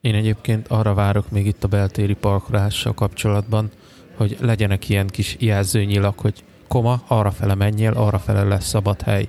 Én 0.00 0.14
egyébként 0.14 0.68
arra 0.68 0.94
várok 0.94 1.30
még 1.30 1.46
itt 1.46 1.64
a 1.64 1.68
beltéri 1.68 2.14
parkolással 2.14 2.94
kapcsolatban, 2.94 3.70
hogy 4.16 4.36
legyenek 4.40 4.88
ilyen 4.88 5.06
kis 5.06 5.36
jelzőnyilak, 5.38 6.18
hogy 6.18 6.44
koma, 6.70 7.02
arra 7.06 7.30
fele 7.30 7.54
menjél, 7.54 7.92
arra 7.92 8.18
fele 8.18 8.42
lesz 8.42 8.66
szabad 8.66 9.02
hely. 9.02 9.28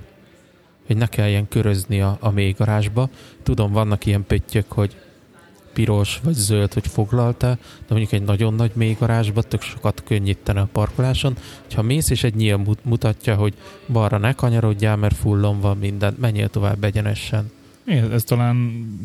Hogy 0.86 0.96
ne 0.96 1.06
kelljen 1.06 1.48
körözni 1.48 2.00
a, 2.00 2.16
a 2.20 2.30
mély 2.30 2.54
garázsba. 2.58 3.08
Tudom, 3.42 3.72
vannak 3.72 4.06
ilyen 4.06 4.24
pöttyök, 4.26 4.72
hogy 4.72 4.96
piros 5.72 6.20
vagy 6.22 6.34
zöld, 6.34 6.72
hogy 6.72 6.86
foglalta, 6.86 7.46
de 7.56 7.86
mondjuk 7.88 8.12
egy 8.12 8.22
nagyon 8.22 8.54
nagy 8.54 8.70
mély 8.74 8.96
garázsba 8.98 9.42
tök 9.42 9.62
sokat 9.62 10.02
könnyítene 10.04 10.60
a 10.60 10.68
parkoláson. 10.72 11.36
Ha 11.74 11.82
mész 11.82 12.10
és 12.10 12.24
egy 12.24 12.34
nyíl 12.34 12.64
mutatja, 12.82 13.34
hogy 13.34 13.54
balra 13.88 14.18
ne 14.18 14.32
kanyarodjál, 14.32 14.96
mert 14.96 15.16
fullon 15.16 15.60
van 15.60 15.78
minden, 15.78 16.16
menjél 16.20 16.48
tovább 16.48 16.84
egyenesen. 16.84 17.50
Én 17.86 18.10
ezt 18.12 18.26
talán 18.26 18.56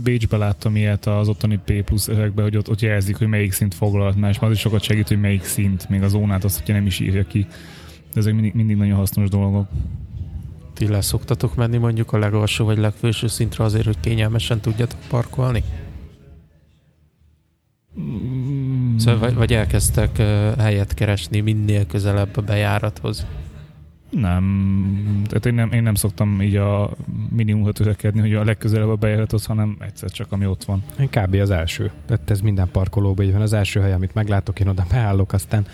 Bécsbe 0.03 0.37
láttam 0.37 0.75
ilyet 0.75 1.05
az 1.05 1.27
ottani 1.27 1.59
P 1.65 1.83
plusz 1.83 2.07
ezekben, 2.07 2.43
hogy 2.43 2.57
ott, 2.57 2.69
ott 2.69 2.81
jelzik, 2.81 3.17
hogy 3.17 3.27
melyik 3.27 3.51
szint 3.51 3.73
foglalt, 3.73 4.15
mert 4.15 4.41
az 4.41 4.51
is 4.51 4.59
sokat 4.59 4.81
segít, 4.81 5.07
hogy 5.07 5.19
melyik 5.19 5.43
szint, 5.43 5.89
még 5.89 6.01
az 6.01 6.11
zónát 6.11 6.43
azt, 6.43 6.59
hogyha 6.59 6.73
nem 6.73 6.85
is 6.85 6.99
írja 6.99 7.27
ki. 7.27 7.47
Ezek 8.13 8.33
mindig, 8.33 8.53
mindig 8.53 8.75
nagyon 8.75 8.95
hasznos 8.95 9.29
dolgok. 9.29 9.67
Ti 10.73 10.87
leszoktatok 10.87 11.55
menni 11.55 11.77
mondjuk 11.77 12.13
a 12.13 12.17
legalsó 12.17 12.65
vagy 12.65 12.77
legfőső 12.77 13.27
szintre 13.27 13.63
azért, 13.63 13.85
hogy 13.85 13.99
kényelmesen 13.99 14.59
tudjatok 14.59 14.99
parkolni? 15.09 15.63
Mm. 17.99 18.97
Szóval 18.97 19.19
vagy, 19.19 19.33
vagy 19.33 19.53
elkezdtek 19.53 20.15
uh, 20.19 20.55
helyet 20.57 20.93
keresni 20.93 21.39
minél 21.39 21.85
közelebb 21.85 22.37
a 22.37 22.41
bejárathoz? 22.41 23.25
Nem, 24.09 25.21
tehát 25.27 25.45
én 25.45 25.53
nem, 25.53 25.71
én 25.71 25.83
nem 25.83 25.95
szoktam 25.95 26.41
így 26.41 26.55
a 26.55 26.89
minimumot 27.29 27.73
törekedni, 27.73 28.19
hogy 28.19 28.33
a 28.33 28.43
legközelebb 28.43 28.89
a 28.89 28.95
bejárathoz, 28.95 29.45
hanem 29.45 29.77
egyszer 29.79 30.09
csak, 30.09 30.31
ami 30.31 30.45
ott 30.45 30.63
van. 30.63 30.83
Én 30.99 31.09
kb. 31.09 31.35
az 31.35 31.49
első. 31.49 31.91
Tehát 32.05 32.29
ez 32.29 32.41
minden 32.41 32.69
parkolóban 32.71 33.25
így 33.25 33.31
van. 33.31 33.41
Az 33.41 33.53
első 33.53 33.79
hely, 33.79 33.93
amit 33.93 34.13
meglátok, 34.13 34.59
én 34.59 34.67
oda 34.67 34.85
beállok, 34.89 35.33
aztán 35.33 35.65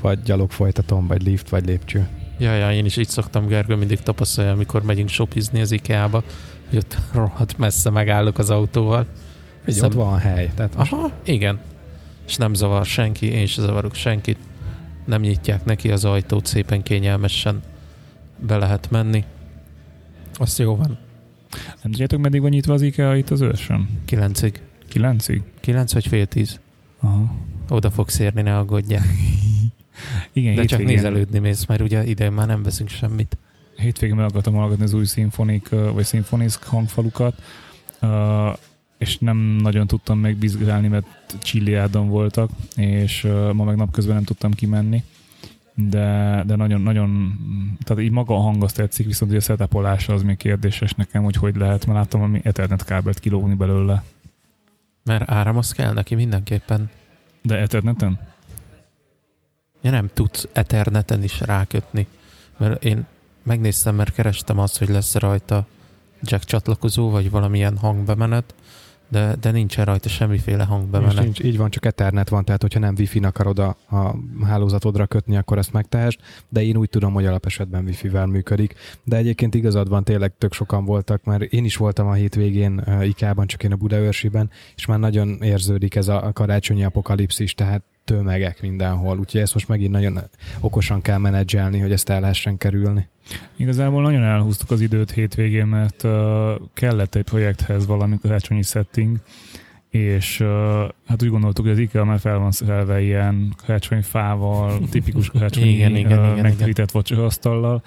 vagy 0.00 0.22
gyalog 0.22 0.50
folytatom, 0.50 1.06
vagy 1.06 1.22
lift, 1.22 1.48
vagy 1.48 1.66
lépcső. 1.66 2.08
Ja, 2.38 2.54
ja, 2.54 2.72
én 2.72 2.84
is 2.84 2.96
így 2.96 3.08
szoktam, 3.08 3.46
Gergő, 3.46 3.74
mindig 3.74 4.00
tapasztalja, 4.00 4.52
amikor 4.52 4.82
megyünk 4.82 5.08
shopizni 5.08 5.60
az 5.60 5.72
IKEA-ba, 5.72 6.22
hogy 6.68 6.78
ott 6.78 6.96
rohadt 7.14 7.58
messze 7.58 7.90
megállok 7.90 8.38
az 8.38 8.50
autóval. 8.50 9.06
Egy 9.64 9.80
ott 9.80 9.92
van 9.92 10.18
hely. 10.18 10.50
Tehát 10.54 10.76
most... 10.76 10.92
Aha, 10.92 11.10
igen. 11.24 11.60
És 12.26 12.36
nem 12.36 12.54
zavar 12.54 12.84
senki, 12.84 13.26
én 13.26 13.46
sem 13.46 13.64
zavarok 13.64 13.94
senkit. 13.94 14.38
Nem 15.04 15.20
nyitják 15.20 15.64
neki 15.64 15.90
az 15.90 16.04
ajtót, 16.04 16.46
szépen 16.46 16.82
kényelmesen 16.82 17.62
be 18.46 18.56
lehet 18.56 18.90
menni. 18.90 19.24
Azt 20.34 20.58
jó 20.58 20.76
van. 20.76 20.98
Nem 21.82 21.92
tudjátok, 21.92 22.20
meddig 22.20 22.40
van 22.40 22.50
nyitva 22.50 22.72
az 22.72 22.82
IKEA 22.82 23.16
itt 23.16 23.30
az 23.30 23.40
őrsön? 23.40 23.88
Kilencig. 24.04 24.60
Kilencig? 24.88 25.42
Kilenc 25.60 25.92
vagy 25.92 26.06
fél 26.06 26.26
tíz. 26.26 26.60
Aha. 27.00 27.34
Oda 27.68 27.90
fogsz 27.90 28.18
érni, 28.18 28.42
ne 28.42 28.56
aggódjál. 28.58 29.04
Igen, 30.32 30.54
De 30.54 30.64
csak 30.64 30.84
nézelődni 30.84 31.38
mész, 31.38 31.66
mert 31.66 31.80
ugye 31.80 32.04
ide 32.04 32.30
már 32.30 32.46
nem 32.46 32.62
veszünk 32.62 32.88
semmit. 32.88 33.36
Hétvégén 33.76 34.16
meg 34.16 34.24
akartam 34.24 34.54
hallgatni 34.54 34.84
az 34.84 34.92
új 34.92 35.04
szimfonik, 35.04 35.68
vagy 35.68 36.04
szimfonisk 36.04 36.64
hangfalukat, 36.64 37.42
és 38.98 39.18
nem 39.18 39.36
nagyon 39.36 39.86
tudtam 39.86 40.18
megbizgálni, 40.18 40.88
mert 40.88 41.06
Csilliádon 41.42 42.08
voltak, 42.08 42.50
és 42.76 43.26
ma 43.52 43.64
meg 43.64 43.76
napközben 43.76 44.14
nem 44.14 44.24
tudtam 44.24 44.52
kimenni 44.52 45.04
de, 45.74 46.42
de 46.46 46.56
nagyon, 46.56 46.80
nagyon, 46.80 47.38
tehát 47.84 48.02
így 48.02 48.10
maga 48.10 48.34
a 48.34 48.40
hang 48.40 48.62
azt 48.62 48.76
tetszik, 48.76 49.06
viszont 49.06 49.32
a 49.32 49.40
setupolása 49.40 50.12
az 50.12 50.22
még 50.22 50.36
kérdéses 50.36 50.92
nekem, 50.92 51.22
hogy 51.22 51.36
hogy 51.36 51.56
lehet, 51.56 51.86
mert 51.86 51.98
láttam 51.98 52.22
ami 52.22 52.40
Ethernet 52.44 52.84
kábelt 52.84 53.18
kilógni 53.18 53.54
belőle. 53.54 54.02
Mert 55.04 55.30
áramhoz 55.30 55.72
kell 55.72 55.92
neki 55.92 56.14
mindenképpen. 56.14 56.90
De 57.42 57.58
Etherneten? 57.58 58.18
Ja 59.80 59.90
nem 59.90 60.10
tudsz 60.14 60.48
Etherneten 60.52 61.22
is 61.22 61.40
rákötni. 61.40 62.06
Mert 62.56 62.84
én 62.84 63.06
megnéztem, 63.42 63.94
mert 63.94 64.14
kerestem 64.14 64.58
azt, 64.58 64.78
hogy 64.78 64.88
lesz 64.88 65.14
rajta 65.14 65.66
jack 66.22 66.44
csatlakozó, 66.44 67.10
vagy 67.10 67.30
valamilyen 67.30 67.76
hangbemenet, 67.76 68.54
de, 69.12 69.36
de 69.40 69.50
nincsen 69.50 69.84
rajta 69.84 70.08
semmiféle 70.08 70.64
hangbemenet. 70.64 71.22
Nincs, 71.22 71.40
így 71.40 71.56
van, 71.56 71.70
csak 71.70 71.84
Ethernet 71.84 72.28
van, 72.28 72.44
tehát 72.44 72.62
hogyha 72.62 72.80
nem 72.80 72.94
Wi-Fi-n 72.98 73.24
akarod 73.24 73.58
a, 73.58 73.76
a 73.90 74.14
hálózatodra 74.44 75.06
kötni, 75.06 75.36
akkor 75.36 75.58
ezt 75.58 75.72
megtehest, 75.72 76.20
de 76.48 76.62
én 76.62 76.76
úgy 76.76 76.88
tudom, 76.88 77.12
hogy 77.12 77.26
alapesetben 77.26 77.84
Wi-Fi-vel 77.84 78.26
működik. 78.26 78.74
De 79.04 79.16
egyébként 79.16 79.54
igazad 79.54 79.88
van, 79.88 80.04
tényleg 80.04 80.32
tök 80.38 80.52
sokan 80.52 80.84
voltak, 80.84 81.24
mert 81.24 81.42
én 81.42 81.64
is 81.64 81.76
voltam 81.76 82.06
a 82.06 82.12
hétvégén 82.12 82.82
uh, 82.86 83.06
IK-ban, 83.06 83.46
csak 83.46 83.62
én 83.62 83.72
a 83.72 83.76
Budaörsiben, 83.76 84.50
és 84.76 84.86
már 84.86 84.98
nagyon 84.98 85.42
érződik 85.42 85.94
ez 85.94 86.08
a 86.08 86.30
karácsonyi 86.32 86.84
apokalipszis, 86.84 87.54
tehát 87.54 87.82
tömegek 88.04 88.62
mindenhol, 88.62 89.18
úgyhogy 89.18 89.40
ezt 89.40 89.54
most 89.54 89.68
megint 89.68 89.90
nagyon 89.90 90.20
okosan 90.60 91.00
kell 91.00 91.18
menedzselni, 91.18 91.78
hogy 91.78 91.92
ezt 91.92 92.08
el 92.08 92.20
lehessen 92.20 92.56
kerülni. 92.56 93.08
Igazából 93.56 94.02
nagyon 94.02 94.22
elhúztuk 94.22 94.70
az 94.70 94.80
időt 94.80 95.10
hétvégén, 95.10 95.66
mert 95.66 96.02
uh, 96.02 96.10
kellett 96.74 97.14
egy 97.14 97.24
projekthez 97.24 97.86
valami 97.86 98.18
karácsonyi 98.22 98.62
setting, 98.62 99.16
és 99.88 100.40
uh, 100.40 100.48
hát 101.06 101.22
úgy 101.22 101.28
gondoltuk, 101.28 101.64
hogy 101.64 101.74
az 101.74 101.78
IKEA 101.78 102.04
már 102.04 102.18
fel 102.18 102.38
van 102.38 102.50
szerelve 102.50 103.00
ilyen 103.00 103.54
karácsonyi 103.64 104.02
fával, 104.02 104.80
tipikus 104.90 105.30
karácsonyi 105.30 105.68
igen, 105.68 105.96
igen, 105.96 106.18
uh, 106.18 106.30
igen, 106.30 106.42
megterített 106.42 106.90
vacsorasztallal, 106.90 107.82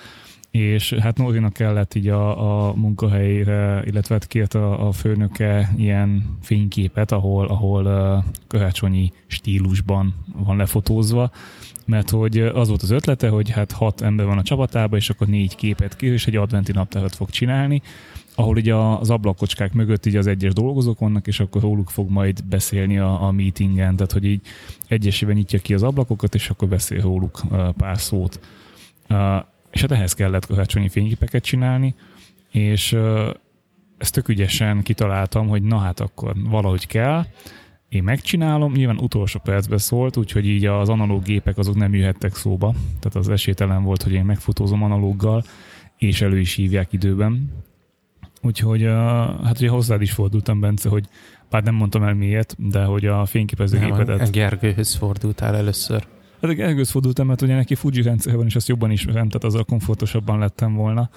és 0.56 0.94
hát 0.94 1.18
Nórinak 1.18 1.54
kellett 1.54 1.96
így 1.96 2.08
a, 2.08 2.68
a 2.68 2.74
munkahelyére, 2.74 3.84
illetve 3.86 4.14
hát 4.14 4.28
kért 4.28 4.54
a, 4.54 4.88
a 4.88 4.92
főnöke 4.92 5.74
ilyen 5.78 6.38
fényképet, 6.42 7.12
ahol, 7.12 7.48
ahol 7.48 7.86
uh, 8.52 9.04
stílusban 9.28 10.14
van 10.34 10.58
lefotózva, 10.58 11.32
mert 11.86 12.10
hogy 12.10 12.40
az 12.40 12.68
volt 12.68 12.82
az 12.82 12.92
ötlete, 12.92 13.30
hogy 13.30 13.50
hát 13.50 13.72
hat 13.72 14.02
ember 14.02 14.26
van 14.26 14.38
a 14.38 14.44
csapatában, 14.44 15.00
és 15.00 15.10
akkor 15.10 15.28
négy 15.28 15.56
képet 15.56 15.96
kér, 15.96 16.12
és 16.12 16.28
egy 16.28 16.36
adventi 16.36 16.72
naptárat 16.72 17.16
fog 17.16 17.30
csinálni, 17.30 17.82
ahol 18.36 18.56
ugye 18.56 18.76
az 18.76 19.10
ablakocskák 19.10 19.74
mögött 19.74 20.06
így 20.06 20.16
az 20.16 20.28
egyes 20.28 20.54
dolgozók 20.54 21.00
vannak, 21.00 21.28
és 21.28 21.40
akkor 21.40 21.62
róluk 21.62 21.90
fog 21.90 22.10
majd 22.10 22.44
beszélni 22.44 22.98
a, 22.98 23.24
a 23.24 23.32
meetingen, 23.32 23.96
tehát 23.96 24.12
hogy 24.12 24.26
így 24.26 24.42
egyesével 24.88 25.36
nyitja 25.36 25.60
ki 25.60 25.74
az 25.74 25.84
ablakokat, 25.84 26.36
és 26.36 26.50
akkor 26.50 26.68
beszél 26.68 27.02
róluk 27.02 27.42
pár 27.78 28.00
szót. 28.00 28.40
És 29.76 29.82
hát 29.82 29.92
ehhez 29.92 30.14
kellett 30.14 30.46
karácsonyi 30.46 30.90
fényképeket 30.90 31.44
csinálni, 31.44 31.96
és 32.52 32.98
ezt 33.98 34.14
tök 34.14 34.28
ügyesen 34.28 34.82
kitaláltam, 34.84 35.48
hogy 35.48 35.64
na 35.64 35.78
hát 35.78 36.00
akkor 36.00 36.34
valahogy 36.50 36.88
kell, 36.88 37.26
én 37.90 38.04
megcsinálom, 38.04 38.72
nyilván 38.72 38.98
utolsó 38.98 39.40
percben 39.44 39.78
szólt, 39.78 40.18
úgyhogy 40.18 40.48
így 40.48 40.66
az 40.66 40.90
analóg 40.90 41.24
gépek 41.24 41.58
azok 41.58 41.76
nem 41.76 41.94
jöhettek 41.94 42.36
szóba, 42.36 42.74
tehát 43.00 43.16
az 43.16 43.30
esélytelen 43.30 43.84
volt, 43.84 44.04
hogy 44.04 44.14
én 44.14 44.26
megfotózom 44.26 44.84
analóggal, 44.84 45.44
és 45.98 46.22
elő 46.22 46.40
is 46.40 46.54
hívják 46.54 46.94
időben. 46.94 47.52
Úgyhogy 48.42 48.84
hát 49.44 49.58
ugye 49.58 49.70
hozzád 49.70 50.02
is 50.02 50.12
fordultam, 50.12 50.60
Bence, 50.60 50.90
hogy 50.90 51.06
bár 51.50 51.64
nem 51.64 51.76
mondtam 51.76 52.04
el 52.04 52.14
miért, 52.14 52.56
de 52.70 52.84
hogy 52.84 53.06
a 53.06 53.26
fényképezőgépedet... 53.26 54.18
Nem, 54.18 54.32
Gergőhöz 54.32 54.96
fordultál 54.96 55.56
először. 55.56 56.08
Hát 56.46 56.54
a 56.54 56.58
Gergőhöz 56.58 56.90
fordultam, 56.90 57.28
mert 57.28 57.42
ugye 57.42 57.56
neki 57.56 57.76
Fuji 57.76 58.02
rendszer 58.02 58.36
van, 58.36 58.46
és 58.46 58.56
azt 58.56 58.68
jobban 58.68 58.92
ismerem, 58.92 59.28
tehát 59.28 59.44
azzal 59.44 59.64
komfortosabban 59.64 60.40
lettem 60.40 60.74
volna. 60.74 61.10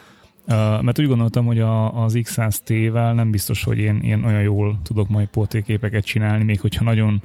Uh, 0.47 0.82
mert 0.82 0.99
úgy 0.99 1.06
gondoltam, 1.06 1.47
hogy 1.47 1.61
a, 1.61 2.02
az 2.02 2.12
X100T-vel 2.16 3.14
nem 3.14 3.30
biztos, 3.30 3.64
hogy 3.64 3.78
én, 3.78 4.00
én 4.00 4.25
olyan 4.25 4.42
jól 4.42 4.78
tudok 4.82 5.08
majd 5.08 5.28
portréképeket 5.28 6.04
csinálni, 6.04 6.44
még 6.44 6.61
hogyha 6.61 6.85
nagyon 6.85 7.23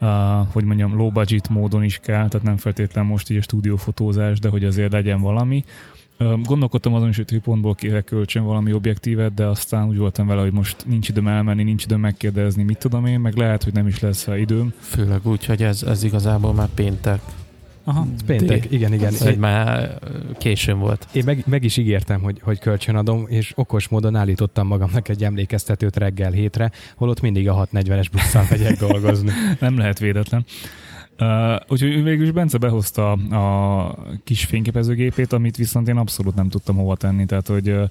uh, 0.00 0.08
hogy 0.52 0.64
mondjam, 0.64 0.96
low 0.96 1.10
budget 1.10 1.48
módon 1.48 1.82
is 1.82 1.98
kell, 1.98 2.28
tehát 2.28 2.42
nem 2.46 2.56
feltétlenül 2.56 3.10
most 3.10 3.30
így 3.30 3.36
a 3.36 3.42
stúdiófotózás, 3.42 4.38
de 4.38 4.48
hogy 4.48 4.64
azért 4.64 4.92
legyen 4.92 5.20
valami. 5.20 5.64
Gondolkodtam 6.42 6.94
azon 6.94 7.08
is, 7.08 7.16
hogy 7.16 7.40
pontból 7.40 7.74
kérek 7.74 8.04
kölcsön 8.04 8.44
valami 8.44 8.72
objektívet, 8.72 9.34
de 9.34 9.44
aztán 9.44 9.88
úgy 9.88 9.98
voltam 9.98 10.26
vele, 10.26 10.40
hogy 10.40 10.52
most 10.52 10.86
nincs 10.86 11.08
időm 11.08 11.26
elmenni, 11.26 11.62
nincs 11.62 11.84
időm 11.84 12.00
megkérdezni, 12.00 12.62
mit 12.62 12.78
tudom 12.78 13.06
én, 13.06 13.20
meg 13.20 13.36
lehet, 13.36 13.62
hogy 13.62 13.72
nem 13.72 13.86
is 13.86 14.00
lesz 14.00 14.26
időm. 14.36 14.72
Főleg 14.78 15.26
úgy, 15.26 15.44
hogy 15.44 15.62
ez, 15.62 15.82
ez 15.82 16.02
igazából 16.02 16.52
már 16.52 16.68
péntek. 16.74 17.20
Aha, 17.84 18.06
péntek, 18.26 18.68
D. 18.68 18.72
igen, 18.72 18.92
igen. 18.92 19.12
Ez 19.12 19.36
már 19.38 19.98
későn 20.38 20.78
volt. 20.78 21.06
Én 21.12 21.22
meg, 21.24 21.44
meg 21.46 21.64
is 21.64 21.76
ígértem, 21.76 22.20
hogy, 22.20 22.40
hogy 22.42 22.58
kölcsönadom, 22.58 23.24
és 23.28 23.52
okos 23.56 23.88
módon 23.88 24.16
állítottam 24.16 24.66
magamnak 24.66 25.08
egy 25.08 25.24
emlékeztetőt 25.24 25.96
reggel 25.96 26.30
hétre, 26.30 26.70
holott 26.96 27.20
mindig 27.20 27.48
a 27.48 27.66
6.40-es 27.72 28.06
busszal 28.12 28.46
megyek 28.50 28.78
dolgozni. 28.78 29.30
nem 29.60 29.78
lehet 29.78 29.98
véletlen. 29.98 30.44
Uh, 31.18 31.60
úgyhogy 31.68 32.02
végül 32.02 32.24
is 32.24 32.30
Bence 32.30 32.58
behozta 32.58 33.12
a 33.12 33.96
kis 34.24 34.44
fényképezőgépét, 34.44 35.32
amit 35.32 35.56
viszont 35.56 35.88
én 35.88 35.96
abszolút 35.96 36.34
nem 36.34 36.48
tudtam 36.48 36.76
hova 36.76 36.96
tenni, 36.96 37.26
tehát 37.26 37.46
hogy 37.46 37.68
uh, 37.70 37.88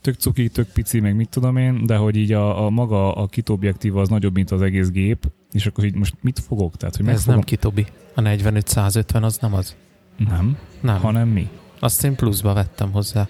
tök 0.00 0.14
cuki, 0.14 0.48
tök 0.48 0.68
pici, 0.68 1.00
meg 1.00 1.16
mit 1.16 1.28
tudom 1.28 1.56
én, 1.56 1.86
de 1.86 1.96
hogy 1.96 2.16
így 2.16 2.32
a, 2.32 2.64
a 2.64 2.70
maga 2.70 3.14
a 3.14 3.26
kit 3.26 3.48
objektíva 3.48 4.00
az 4.00 4.08
nagyobb, 4.08 4.34
mint 4.34 4.50
az 4.50 4.62
egész 4.62 4.90
gép, 4.90 5.30
és 5.52 5.66
akkor 5.66 5.84
így 5.84 5.94
most 5.94 6.14
mit 6.20 6.38
fogok? 6.38 6.76
Tehát, 6.76 6.96
hogy 6.96 7.08
Ez 7.08 7.24
nem 7.24 7.40
kitobi. 7.40 7.86
A 8.14 8.20
45-150 8.20 9.22
az 9.22 9.38
nem 9.38 9.54
az. 9.54 9.76
Nem. 10.16 10.58
Nem. 10.80 11.00
Hanem 11.00 11.28
mi? 11.28 11.48
Azt 11.78 12.04
én 12.04 12.14
pluszba 12.14 12.52
vettem 12.52 12.92
hozzá. 12.92 13.28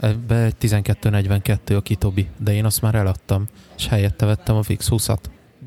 Ebbe 0.00 0.44
egy 0.44 0.54
1242 0.58 1.76
a 1.76 1.80
kitobi, 1.80 2.28
de 2.36 2.54
én 2.54 2.64
azt 2.64 2.82
már 2.82 2.94
eladtam, 2.94 3.46
és 3.76 3.86
helyette 3.88 4.26
vettem 4.26 4.56
a 4.56 4.62
Fix 4.62 4.88
20-at. 4.90 5.18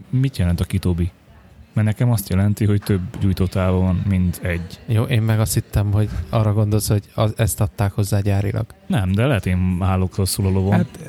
Mit 0.09 0.37
jelent 0.37 0.59
a 0.59 0.63
kitobi? 0.63 1.11
Mert 1.73 1.87
nekem 1.87 2.11
azt 2.11 2.29
jelenti, 2.29 2.65
hogy 2.65 2.81
több 2.81 3.01
gyújtótáva 3.19 3.77
van, 3.77 4.03
mint 4.09 4.39
egy. 4.43 4.79
Jó, 4.85 5.03
én 5.03 5.21
meg 5.21 5.39
azt 5.39 5.53
hittem, 5.53 5.91
hogy 5.91 6.09
arra 6.29 6.53
gondolsz, 6.53 6.87
hogy 6.87 7.03
az, 7.13 7.33
ezt 7.37 7.61
adták 7.61 7.91
hozzá 7.91 8.19
gyárilag. 8.19 8.65
Nem, 8.87 9.11
de 9.11 9.25
lehet 9.25 9.45
én 9.45 9.77
állok 9.79 10.15
rosszul 10.15 10.45
a 10.45 10.49
lovon. 10.49 10.71
Hát 10.71 10.99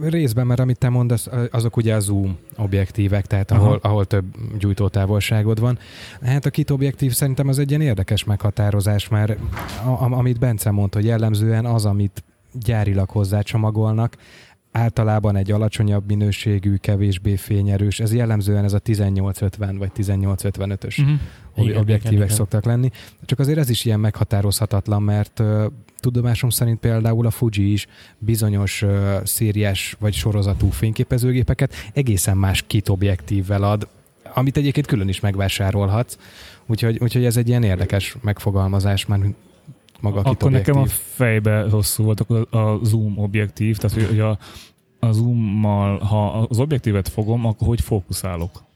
részben, 0.00 0.46
mert 0.46 0.60
amit 0.60 0.78
te 0.78 0.88
mondasz, 0.88 1.28
azok 1.50 1.76
ugye 1.76 1.94
a 1.94 2.00
zoom 2.00 2.38
objektívek, 2.56 3.26
tehát 3.26 3.50
ahol, 3.50 3.78
ahol 3.82 4.04
több 4.04 4.24
gyújtótávolságod 4.58 5.60
van. 5.60 5.78
Hát 6.22 6.46
a 6.46 6.50
kit 6.50 6.70
objektív 6.70 7.12
szerintem 7.12 7.48
az 7.48 7.58
egy 7.58 7.68
ilyen 7.68 7.80
érdekes 7.80 8.24
meghatározás, 8.24 9.08
mert 9.08 9.38
a, 9.84 9.88
a, 9.88 10.12
amit 10.12 10.38
Bence 10.38 10.70
mondta, 10.70 10.98
hogy 10.98 11.06
jellemzően 11.06 11.66
az, 11.66 11.84
amit 11.84 12.22
gyárilag 12.52 13.10
hozzácsomagolnak, 13.10 14.16
általában 14.78 15.36
egy 15.36 15.50
alacsonyabb 15.50 16.06
minőségű, 16.06 16.76
kevésbé 16.76 17.36
fényerős, 17.36 18.00
ez 18.00 18.14
jellemzően 18.14 18.64
ez 18.64 18.72
a 18.72 18.80
1850 18.84 19.78
vagy 19.78 19.90
1855-ös 19.96 21.00
uh-huh. 21.00 21.18
Mhm. 21.56 21.78
objektívek 21.78 22.12
igen, 22.12 22.28
szoktak 22.28 22.64
igen. 22.64 22.76
lenni. 22.76 22.90
Csak 23.24 23.38
azért 23.38 23.58
ez 23.58 23.70
is 23.70 23.84
ilyen 23.84 24.00
meghatározhatatlan, 24.00 25.02
mert 25.02 25.40
uh, 25.40 25.64
tudomásom 26.00 26.50
szerint 26.50 26.78
például 26.78 27.26
a 27.26 27.30
Fuji 27.30 27.72
is 27.72 27.86
bizonyos 28.18 28.82
uh, 28.82 29.24
szériás 29.24 29.96
vagy 29.98 30.14
sorozatú 30.14 30.70
fényképezőgépeket 30.70 31.74
egészen 31.92 32.36
más 32.36 32.64
kit 32.66 32.88
objektívvel 32.88 33.62
ad, 33.62 33.88
amit 34.34 34.56
egyébként 34.56 34.86
külön 34.86 35.08
is 35.08 35.20
megvásárolhatsz. 35.20 36.16
Úgyhogy, 36.66 36.98
úgyhogy 37.00 37.24
ez 37.24 37.36
egy 37.36 37.48
ilyen 37.48 37.62
érdekes 37.62 38.16
megfogalmazás, 38.20 39.06
már 39.06 39.18
maga 40.00 40.20
a 40.20 40.30
Akkor 40.30 40.50
nekem 40.50 40.76
a 40.76 40.86
fejbe 40.86 41.62
rosszul 41.62 42.04
volt 42.04 42.20
a, 42.20 42.58
a 42.58 42.78
zoom 42.82 43.18
objektív, 43.18 43.76
tehát 43.76 44.08
hogy 44.08 44.20
a, 44.20 44.38
a 44.98 45.12
zoommal, 45.12 45.98
ha 45.98 46.32
az 46.32 46.58
objektívet 46.58 47.08
fogom, 47.08 47.46
akkor 47.46 47.68
hogy 47.68 47.80
fókuszálok? 47.80 48.66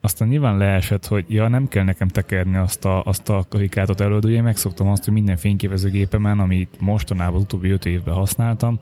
Aztán 0.00 0.28
nyilván 0.28 0.56
leesett, 0.56 1.06
hogy 1.06 1.24
ja, 1.28 1.48
nem 1.48 1.68
kell 1.68 1.84
nekem 1.84 2.08
tekerni 2.08 2.56
azt 2.56 2.84
a, 2.84 3.02
azt 3.04 3.28
a 3.28 3.44
karikátot 3.48 4.00
előtt, 4.00 4.24
ugye 4.24 4.42
megszoktam 4.42 4.88
azt, 4.88 5.04
hogy 5.04 5.12
minden 5.12 5.36
fényképezőgépemen, 5.36 6.38
amit 6.38 6.80
mostanában 6.80 7.34
az 7.34 7.42
utóbbi 7.42 7.70
öt 7.70 7.86
évben 7.86 8.14
használtam, 8.14 8.78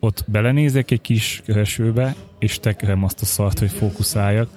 ott 0.00 0.24
belenézek 0.26 0.90
egy 0.90 1.00
kis 1.00 1.42
keresőbe, 1.46 2.14
és 2.38 2.58
tekerem 2.58 3.04
azt 3.04 3.22
a 3.22 3.24
szart, 3.24 3.58
hogy 3.58 3.70
fókuszáljak, 3.70 4.48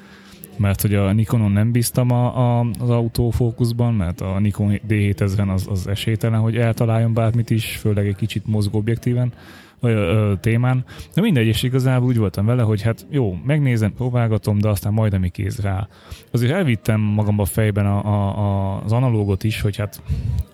mert 0.62 0.82
hogy 0.82 0.94
a 0.94 1.12
Nikonon 1.12 1.52
nem 1.52 1.72
bíztam 1.72 2.12
a, 2.12 2.60
a, 2.60 2.66
az 2.80 2.90
autofókuszban, 2.90 3.94
mert 3.94 4.22
a 4.22 4.40
Nikon 4.40 4.80
D7000 4.88 5.54
az, 5.54 5.68
az 5.70 5.88
esélytelen, 5.88 6.40
hogy 6.40 6.58
eltaláljon 6.58 7.14
bármit 7.14 7.50
is, 7.50 7.66
főleg 7.66 8.08
egy 8.08 8.16
kicsit 8.16 8.48
mozgó 8.48 8.78
objektíven, 8.78 9.34
vagy 9.80 9.92
ö, 9.92 10.34
témán. 10.40 10.86
De 11.14 11.22
mindegy, 11.22 11.48
és 11.48 11.64
igazából 11.64 12.08
úgy 12.08 12.18
voltam 12.18 12.46
vele, 12.46 12.62
hogy 12.62 12.82
hát 12.82 13.06
jó, 13.10 13.38
megnézem, 13.46 13.94
próbálgatom, 13.94 14.58
de 14.58 14.70
aztán 14.70 14.94
majd 14.94 15.14
ami 15.14 15.30
kéz 15.30 15.60
rá. 15.60 15.88
Azért 16.32 16.54
elvittem 16.54 17.00
magamba 17.00 17.46
fejben 17.46 17.86
a, 17.86 18.06
a, 18.06 18.82
az 18.84 18.92
analógot 18.92 19.44
is, 19.44 19.62
hogy 19.62 19.76
hát 19.76 20.02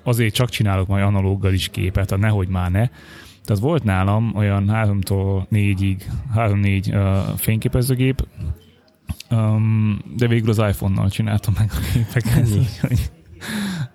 azért 0.04 0.34
csak 0.34 0.50
csinálok 0.50 0.88
majd 0.88 1.04
analóggal 1.04 1.54
is 1.54 1.70
képet, 1.70 2.10
hát 2.10 2.20
nehogy 2.20 2.48
már 2.48 2.72
ne. 2.72 2.88
Tehát 3.46 3.62
volt 3.62 3.84
nálam 3.84 4.32
olyan 4.36 4.70
3-tól 4.74 5.44
4-ig, 5.52 6.02
3-4 6.36 6.94
uh, 6.94 7.38
fényképezőgép, 7.38 8.28
Um, 9.32 10.02
de 10.16 10.28
végül 10.28 10.50
az 10.50 10.58
iPhone-nal 10.58 11.10
csináltam 11.10 11.54
meg 11.58 11.72
a 11.72 11.92
képeket. 11.94 12.48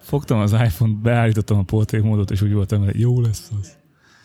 Fogtam 0.01 0.38
az 0.38 0.53
iPhone-t, 0.53 0.97
beállítottam 0.97 1.59
a 1.59 1.62
portrét 1.62 2.03
módot, 2.03 2.31
és 2.31 2.42
úgy 2.42 2.53
voltam, 2.53 2.85
hogy 2.85 3.01
jó 3.01 3.21
lesz 3.21 3.51
az. 3.61 3.77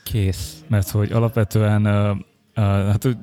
Kész. 0.04 0.64
Mert 0.68 0.90
hogy 0.90 1.12
alapvetően 1.12 1.86
uh, 1.86 2.10
uh, 2.10 2.64
hát 2.64 3.18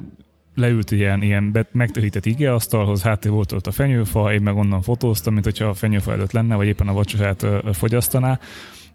leült 0.55 0.91
ilyen, 0.91 1.23
ilyen 1.23 1.67
megtörített 1.73 2.27
ige 2.27 2.55
asztalhoz, 2.55 3.03
hát 3.03 3.25
volt 3.25 3.53
ott 3.53 3.67
a 3.67 3.73
fenyőfa, 3.73 4.33
én 4.33 4.43
meg 4.43 4.57
onnan 4.57 4.83
fotóztam, 4.83 5.33
mint 5.33 5.45
hogyha 5.45 5.69
a 5.69 5.75
fenyőfa 5.75 6.13
előtt 6.13 6.33
lenne, 6.33 6.55
vagy 6.55 6.67
éppen 6.67 6.89
a 6.89 6.93
vacsorát 6.93 7.43
uh, 7.43 7.73
fogyasztaná. 7.73 8.39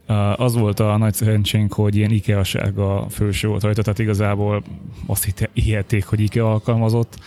Uh, 0.08 0.40
az 0.40 0.56
volt 0.56 0.80
a 0.80 0.98
nagy 0.98 1.14
szerencsénk, 1.14 1.74
hogy 1.74 1.96
ilyen 1.96 2.12
IKEA 2.12 2.44
sárga 2.44 3.06
főső 3.10 3.48
volt 3.48 3.64
rajta, 3.64 3.82
tehát 3.82 4.00
igazából 4.00 4.64
azt 5.06 5.48
hihették, 5.54 6.06
hogy 6.06 6.20
IKEA 6.20 6.52
alkalmazott, 6.52 7.18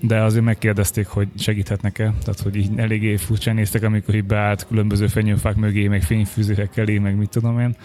de 0.00 0.22
azért 0.22 0.44
megkérdezték, 0.44 1.06
hogy 1.06 1.28
segíthetnek-e, 1.38 2.04
tehát 2.04 2.40
hogy 2.40 2.56
így 2.56 2.70
eléggé 2.76 3.16
furcsán 3.16 3.54
néztek, 3.54 3.82
amikor 3.82 4.14
így 4.14 4.24
beállt 4.24 4.66
különböző 4.66 5.06
fenyőfák 5.06 5.56
mögé, 5.56 5.88
meg 5.88 6.02
fényfűzérek 6.02 6.76
elé, 6.76 6.98
meg 6.98 7.16
mit 7.16 7.30
tudom 7.30 7.60
én. 7.60 7.76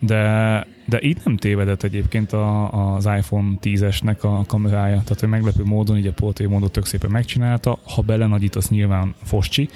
De, 0.00 0.66
de 0.86 0.98
itt 1.00 1.24
nem 1.24 1.36
tévedett 1.36 1.82
egyébként 1.82 2.32
a, 2.32 2.94
az 2.94 3.04
iPhone 3.04 3.54
10-esnek 3.62 4.20
a 4.20 4.46
kamerája, 4.46 5.02
tehát 5.02 5.20
hogy 5.20 5.28
meglepő 5.28 5.64
módon 5.64 5.96
így 5.96 6.06
a 6.06 6.12
portré 6.12 6.46
módot 6.46 6.72
tök 6.72 6.86
szépen 6.86 7.10
megcsinálta, 7.10 7.78
ha 7.94 8.02
belenagyítasz 8.02 8.68
nyilván 8.68 9.14
foscsi, 9.22 9.68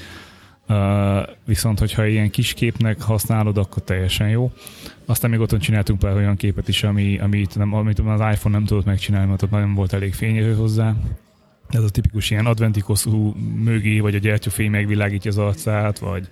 Uh, 0.69 0.77
viszont, 1.47 1.79
hogyha 1.79 2.07
ilyen 2.07 2.31
kis 2.31 2.55
képnek 2.55 3.03
használod, 3.03 3.59
akkor 3.59 3.83
teljesen 3.83 4.29
jó. 4.29 4.53
Aztán 5.07 5.31
még 5.31 5.41
otthon 5.41 5.59
csináltunk 5.59 5.99
pár 5.99 6.17
olyan 6.17 6.37
képet 6.37 6.69
is, 6.69 6.83
ami, 6.83 7.19
amit, 7.19 7.57
nem, 7.57 7.75
amit 7.75 7.99
az 7.99 8.21
iPhone 8.33 8.57
nem 8.57 8.65
tudott 8.65 8.85
megcsinálni, 8.85 9.29
mert 9.29 9.43
ott 9.43 9.51
nem 9.51 9.75
volt 9.75 9.93
elég 9.93 10.15
fényerő 10.15 10.55
hozzá, 10.55 10.95
ez 11.71 11.83
a 11.83 11.89
tipikus 11.89 12.31
ilyen 12.31 12.47
adventikoszú 12.47 13.35
mögé, 13.55 14.01
vagy 14.01 14.15
a 14.15 14.19
gyertyafény 14.19 14.71
megvilágítja 14.71 15.31
az 15.31 15.39
arcát, 15.39 15.99
vagy 15.99 16.29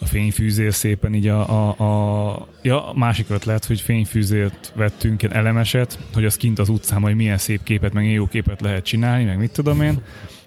a 0.00 0.06
fényfűzér 0.06 0.74
szépen 0.74 1.14
így 1.14 1.26
a, 1.26 1.68
a, 1.68 2.28
a 2.28 2.48
ja, 2.62 2.92
másik 2.94 3.26
ötlet, 3.30 3.64
hogy 3.64 3.80
fényfűzért 3.80 4.72
vettünk 4.76 5.22
egy 5.22 5.32
elemeset, 5.32 5.98
hogy 6.12 6.24
az 6.24 6.36
kint 6.36 6.58
az 6.58 6.68
utcán 6.68 7.00
majd 7.00 7.16
milyen 7.16 7.38
szép 7.38 7.62
képet, 7.62 7.92
meg 7.92 8.10
jó 8.10 8.26
képet 8.26 8.60
lehet 8.60 8.84
csinálni, 8.84 9.24
meg 9.24 9.38
mit 9.38 9.52
tudom 9.52 9.82
én. 9.82 10.02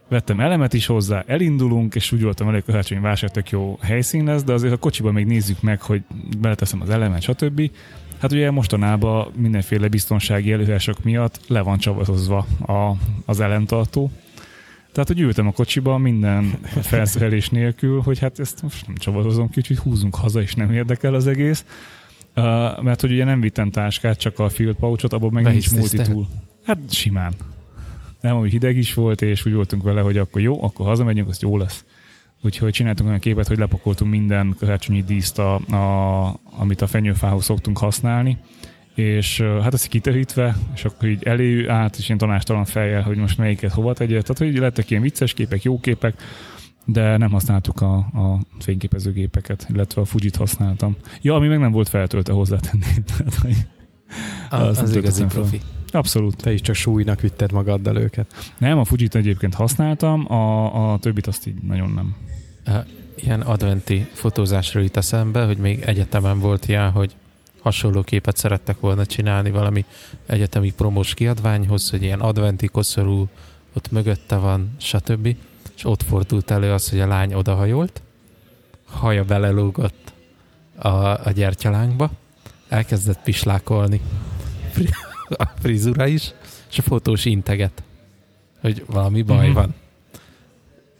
Vettem 0.10 0.40
elemet 0.40 0.74
is 0.74 0.86
hozzá, 0.86 1.24
elindulunk, 1.28 1.96
és 1.96 2.12
úgy 2.12 2.22
voltam 2.22 2.48
elég, 2.48 2.64
hogy 2.66 3.00
vásár 3.02 3.32
tök 3.32 3.50
jó 3.50 3.78
helyszín 3.82 4.24
lesz, 4.24 4.44
de 4.44 4.54
azért 4.54 4.74
a 4.74 4.78
kocsiban 4.78 5.14
még 5.14 5.26
nézzük 5.26 5.62
meg, 5.62 5.82
hogy 5.82 6.02
beleteszem 6.40 6.82
az 6.82 6.90
elemet, 6.90 7.22
stb. 7.22 7.72
Hát 8.26 8.34
ugye 8.34 8.52
mostanában 8.52 9.32
mindenféle 9.36 9.88
biztonsági 9.88 10.52
előírások 10.52 11.04
miatt 11.04 11.40
le 11.48 11.62
van 11.62 11.78
csavarozva 11.78 12.48
a, 12.66 12.98
az 13.26 13.40
ellentartó. 13.40 14.12
Tehát, 14.92 15.08
hogy 15.08 15.20
ültem 15.20 15.48
a 15.48 15.52
kocsiba 15.52 15.98
minden 15.98 16.58
felszerelés 16.82 17.50
nélkül, 17.50 18.02
hogy 18.02 18.20
hát 18.20 18.40
ezt 18.40 18.62
most 18.62 18.88
nem 18.88 18.96
csavarozom 18.96 19.50
ki, 19.50 19.58
úgyhogy 19.58 19.78
húzunk 19.78 20.16
haza, 20.16 20.42
és 20.42 20.54
nem 20.54 20.72
érdekel 20.72 21.14
az 21.14 21.28
egész. 21.28 21.66
Uh, 22.36 22.44
mert 22.82 23.02
hogy 23.02 23.12
ugye 23.12 23.24
nem 23.24 23.42
vittem 23.42 23.72
táskát, 23.72 24.20
csak 24.20 24.40
a 24.40 24.50
field 24.50 24.76
pouchot, 24.76 25.14
abban 25.14 25.34
meg 25.34 25.44
nincs 25.44 25.72
multitool. 25.72 26.28
Hát 26.64 26.78
simán. 26.90 27.34
Nem, 28.22 28.36
hogy 28.36 28.52
hideg 28.52 28.78
is 28.78 28.94
volt, 28.94 29.22
és 29.22 29.46
úgy 29.46 29.54
voltunk 29.54 29.84
vele, 29.84 30.02
hogy 30.02 30.18
akkor 30.18 30.42
jó, 30.42 30.64
akkor 30.64 30.86
hazamegyünk, 30.86 31.30
az 31.30 31.42
jó 31.42 31.58
lesz. 31.58 31.86
Úgyhogy 32.42 32.72
csináltunk 32.72 33.08
olyan 33.08 33.20
képet, 33.20 33.48
hogy 33.48 33.58
lepakoltunk 33.58 34.12
minden 34.12 34.56
karácsonyi 34.60 35.04
díszt, 35.04 35.40
a, 35.40 35.56
a, 35.56 36.40
amit 36.58 36.82
a 36.82 36.88
fenyőfához 36.88 37.44
szoktunk 37.44 37.78
használni, 37.78 38.38
és 38.96 39.42
hát 39.42 39.74
ezt 39.74 39.88
kiterítve, 39.88 40.56
és 40.74 40.86
akkor 40.86 41.08
így 41.08 41.24
elé 41.24 41.68
át, 41.68 41.96
és 41.98 42.06
ilyen 42.06 42.18
tanástalan 42.18 42.66
fejjel, 42.66 43.02
hogy 43.02 43.18
most 43.18 43.38
melyiket 43.38 43.72
hova 43.72 43.94
tegye. 43.94 44.22
Tehát, 44.22 44.38
hogy 44.38 44.58
lettek 44.58 44.90
ilyen 44.90 45.02
vicces 45.02 45.34
képek, 45.34 45.64
jó 45.64 45.80
képek, 45.80 46.22
de 46.86 47.18
nem 47.18 47.32
használtuk 47.32 47.82
a, 47.82 47.96
a 47.96 48.40
fényképezőgépeket, 48.60 49.68
illetve 49.70 50.02
a 50.02 50.06
Fujit 50.06 50.36
használtam. 50.36 50.96
Ja, 51.22 51.36
ami 51.36 51.48
meg 51.48 51.60
nem 51.60 51.72
volt 51.72 51.90
feltöltve 51.90 52.34
hozzátenni. 52.34 52.86
az, 54.50 54.82
az 54.82 54.96
igazi 54.96 55.24
profi. 55.26 55.62
Abszolút. 55.96 56.36
Te 56.36 56.54
is 56.54 56.62
csak 56.62 56.76
súlynak 56.76 57.22
vitted 57.22 57.52
magaddal 57.52 57.98
őket. 57.98 58.54
Nem, 58.58 58.78
a 58.78 58.86
Fujit 58.86 59.16
egyébként 59.16 59.54
használtam, 59.54 60.32
a, 60.32 60.94
a 60.94 61.00
többit 61.00 61.28
azt 61.28 61.48
így 61.48 61.56
nagyon 61.56 61.90
nem. 61.90 62.16
Ilyen 63.16 63.42
adventi 63.42 64.08
fotózásról 64.14 64.84
jut 64.84 64.98
eszembe, 64.98 65.46
hogy 65.46 65.58
még 65.58 65.82
egyetemen 65.82 66.40
volt 66.40 66.68
ilyen, 66.68 66.92
hogy 66.92 67.16
hasonló 67.62 68.02
képet 68.02 68.38
szerettek 68.38 68.80
volna 68.80 69.06
csinálni 69.06 69.52
valami 69.52 69.86
egyetemi 70.26 70.72
promós 70.72 71.14
kiadványhoz, 71.14 71.90
hogy 71.90 72.04
ilyen 72.04 72.20
adventi 72.20 72.68
koszorú 72.68 73.28
ott 73.74 73.92
mögötte 73.92 74.36
van, 74.36 74.76
stb. 74.78 75.36
És 75.76 75.86
ott 75.86 76.04
fordult 76.04 76.52
elő 76.52 76.72
az, 76.72 76.90
hogy 76.90 77.00
a 77.00 77.08
lány 77.08 77.34
odahajolt, 77.34 78.02
haja 78.86 79.24
belelógott 79.24 80.14
a, 80.76 80.88
a 81.28 81.32
gyertyalánkba, 81.36 82.12
elkezdett 82.70 83.20
pislákolni 83.24 84.02
a 85.30 85.46
frizura 85.60 86.08
is, 86.08 86.34
és 86.70 86.78
a 86.78 86.82
fotós 86.82 87.26
integet, 87.26 87.84
hogy 88.62 88.84
valami 88.88 89.22
baj 89.22 89.46
Mhm. 89.46 89.56
van. 89.56 89.74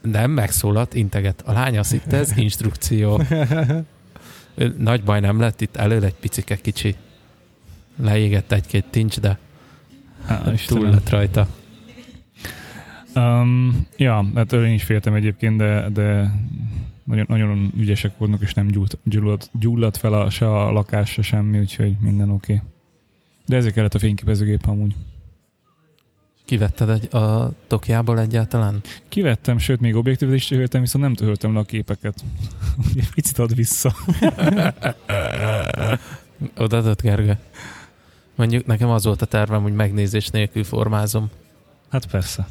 Nem, 0.02 0.32
megszólalt, 0.32 0.94
integet. 0.94 1.42
A 1.46 1.52
lány 1.52 1.78
azt 1.78 1.92
hitte, 1.92 2.18
ez 2.18 2.38
instrukció. 2.38 3.22
Nagy 4.78 5.04
baj 5.04 5.20
nem 5.20 5.40
lett, 5.40 5.62
itt 5.62 5.76
elől 5.76 6.04
egy 6.04 6.14
picike 6.14 6.56
kicsi. 6.56 6.96
Leégett 8.02 8.52
egy-két 8.52 8.86
tincs, 8.90 9.20
de 9.20 9.38
Há, 10.26 10.42
túl 10.68 10.90
lett 10.90 11.10
rajta. 11.10 11.48
Um, 13.16 13.88
ja, 13.98 14.26
hát 14.36 14.54
én 14.54 14.74
is 14.74 14.84
féltem 14.84 15.14
egyébként, 15.14 15.58
de, 15.58 15.90
de 15.90 16.32
nagyon, 17.04 17.26
nagyon 17.28 17.72
ügyesek 17.78 18.18
voltak, 18.18 18.42
és 18.42 18.54
nem 18.54 18.68
gyúlt, 18.68 18.98
gyulladt, 19.04 19.50
gyulladt 19.60 19.98
fel 19.98 20.14
a, 20.14 20.30
se 20.30 20.48
a 20.48 20.72
lakás, 20.72 21.10
se 21.12 21.22
semmi, 21.22 21.60
úgyhogy 21.60 21.96
minden 22.00 22.30
oké. 22.30 22.54
Okay. 22.54 22.68
De 23.46 23.56
ezért 23.56 23.74
kellett 23.74 23.94
a 23.94 24.00
fényképezőgép 24.00 24.66
amúgy. 24.66 24.96
Kivetted 26.46 26.90
egy, 26.90 27.16
a 27.16 27.52
tokjából 27.68 28.20
egyáltalán? 28.20 28.82
Kivettem, 29.10 29.58
sőt, 29.58 29.80
még 29.80 29.96
objektívet 29.96 30.36
is 30.36 30.46
töröltem, 30.46 30.82
viszont 30.82 31.04
nem 31.04 31.14
töröltem 31.14 31.54
le 31.54 31.60
a 31.60 31.64
képeket. 31.64 32.24
Picit 33.16 33.40
ad 33.40 33.56
vissza. 33.56 33.96
Odaadott 36.58 37.02
Gergő? 37.02 37.38
Mondjuk 38.36 38.66
nekem 38.66 38.90
az 38.90 39.04
volt 39.04 39.22
a 39.22 39.26
tervem, 39.26 39.62
hogy 39.62 39.74
megnézés 39.74 40.28
nélkül 40.28 40.64
formázom. 40.64 41.30
Hát 41.90 42.06
persze. 42.06 42.48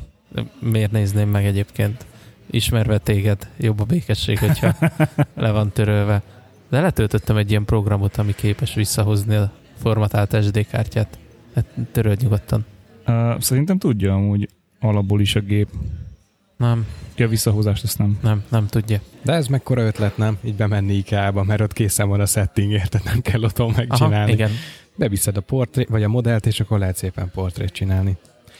Miért 0.59 0.93
nézném 0.93 1.29
meg 1.29 1.45
egyébként? 1.45 2.07
Ismerve 2.51 2.99
téged, 2.99 3.49
jobb 3.57 3.81
a 3.81 3.85
békesség, 3.85 4.39
hogyha 4.39 4.77
le 5.35 5.51
van 5.51 5.73
törölve. 5.73 6.23
De 6.69 6.81
letöltöttem 6.81 7.37
egy 7.37 7.51
ilyen 7.51 7.65
programot, 7.65 8.17
ami 8.17 8.35
képes 8.35 8.75
visszahozni 8.75 9.35
a 9.35 9.53
formatált 9.85 10.45
SD 10.45 10.67
kártyát. 10.67 11.19
Hát 11.55 11.65
töröld 11.93 12.23
nyugodtan. 12.23 12.65
Uh, 13.07 13.41
szerintem 13.41 13.79
tudja 13.79 14.15
amúgy 14.15 14.49
alapból 14.81 15.21
is 15.21 15.37
a 15.37 15.41
gép. 15.41 15.69
Nem, 16.57 16.87
Ja, 17.17 17.29
visszahozást 17.29 17.85
ezt 17.85 17.99
nem. 17.99 18.19
nem, 18.23 18.45
nem 18.49 18.67
tudja. 18.67 19.01
De 19.23 19.33
ez 19.33 19.47
mekkora 19.47 19.83
ötlet, 19.83 20.17
nem? 20.17 20.39
Így 20.45 20.55
bemenni 20.55 20.95
IKEA-ba, 20.95 21.43
mert 21.45 21.61
ott 21.61 21.73
készen 21.73 22.09
van 22.09 22.21
a 22.21 22.27
setting, 22.27 22.73
érted? 22.73 23.01
Nem 23.05 23.21
kell 23.21 23.43
otthon 23.43 23.71
Aha, 23.71 23.77
megcsinálni. 23.79 24.33
igen. 24.33 24.51
Beviszed 24.97 25.37
a 25.37 25.41
portré, 25.41 25.87
vagy 25.89 26.03
a 26.03 26.09
modellt, 26.09 26.47
és 26.47 26.61
akkor 26.61 26.79
lehet 26.79 26.97
szépen 26.97 27.31
portrét 27.31 27.71
csinálni. 27.73 28.17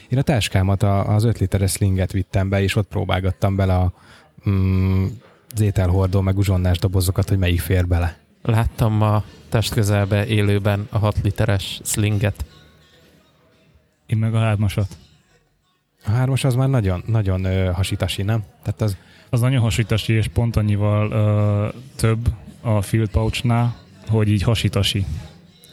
Én 0.09 0.17
a 0.19 0.21
táskámat, 0.21 0.83
a, 0.83 1.15
az 1.15 1.23
5 1.23 1.39
literes 1.39 1.71
slinget 1.71 2.11
vittem 2.11 2.49
be, 2.49 2.61
és 2.61 2.75
ott 2.75 2.87
próbálgattam 2.87 3.55
bele 3.55 3.75
a 3.75 3.93
mm, 4.49 5.05
az 5.53 5.61
ételhordó, 5.61 6.21
meg 6.21 6.37
uzsonnás 6.37 6.79
dobozokat, 6.79 7.29
hogy 7.29 7.37
melyik 7.37 7.59
fér 7.59 7.87
bele. 7.87 8.17
Láttam 8.45 8.93
ma 8.93 9.23
testközelbe 9.49 10.25
élőben 10.25 10.87
a 10.89 10.97
6 10.97 11.21
literes 11.23 11.79
slinget. 11.83 12.45
Én 14.05 14.17
meg 14.17 14.35
a 14.35 14.39
hármasat. 14.39 14.97
A 16.05 16.09
hármas 16.09 16.43
az 16.43 16.55
már 16.55 16.69
nagyon, 16.69 17.03
nagyon 17.05 17.43
ö, 17.43 17.71
hasitasi, 17.71 18.21
nem? 18.21 18.43
Tehát 18.63 18.81
az, 18.81 18.97
Az 19.29 19.39
nagyon 19.39 19.61
hasítasi, 19.61 20.13
és 20.13 20.27
pont 20.27 20.55
annyival 20.55 21.07
uh, 21.07 21.81
több 21.95 22.27
a 22.61 22.81
field 22.81 23.09
pouchnál, 23.09 23.75
hogy 24.07 24.29
így 24.29 24.41
hasítasi. 24.41 25.05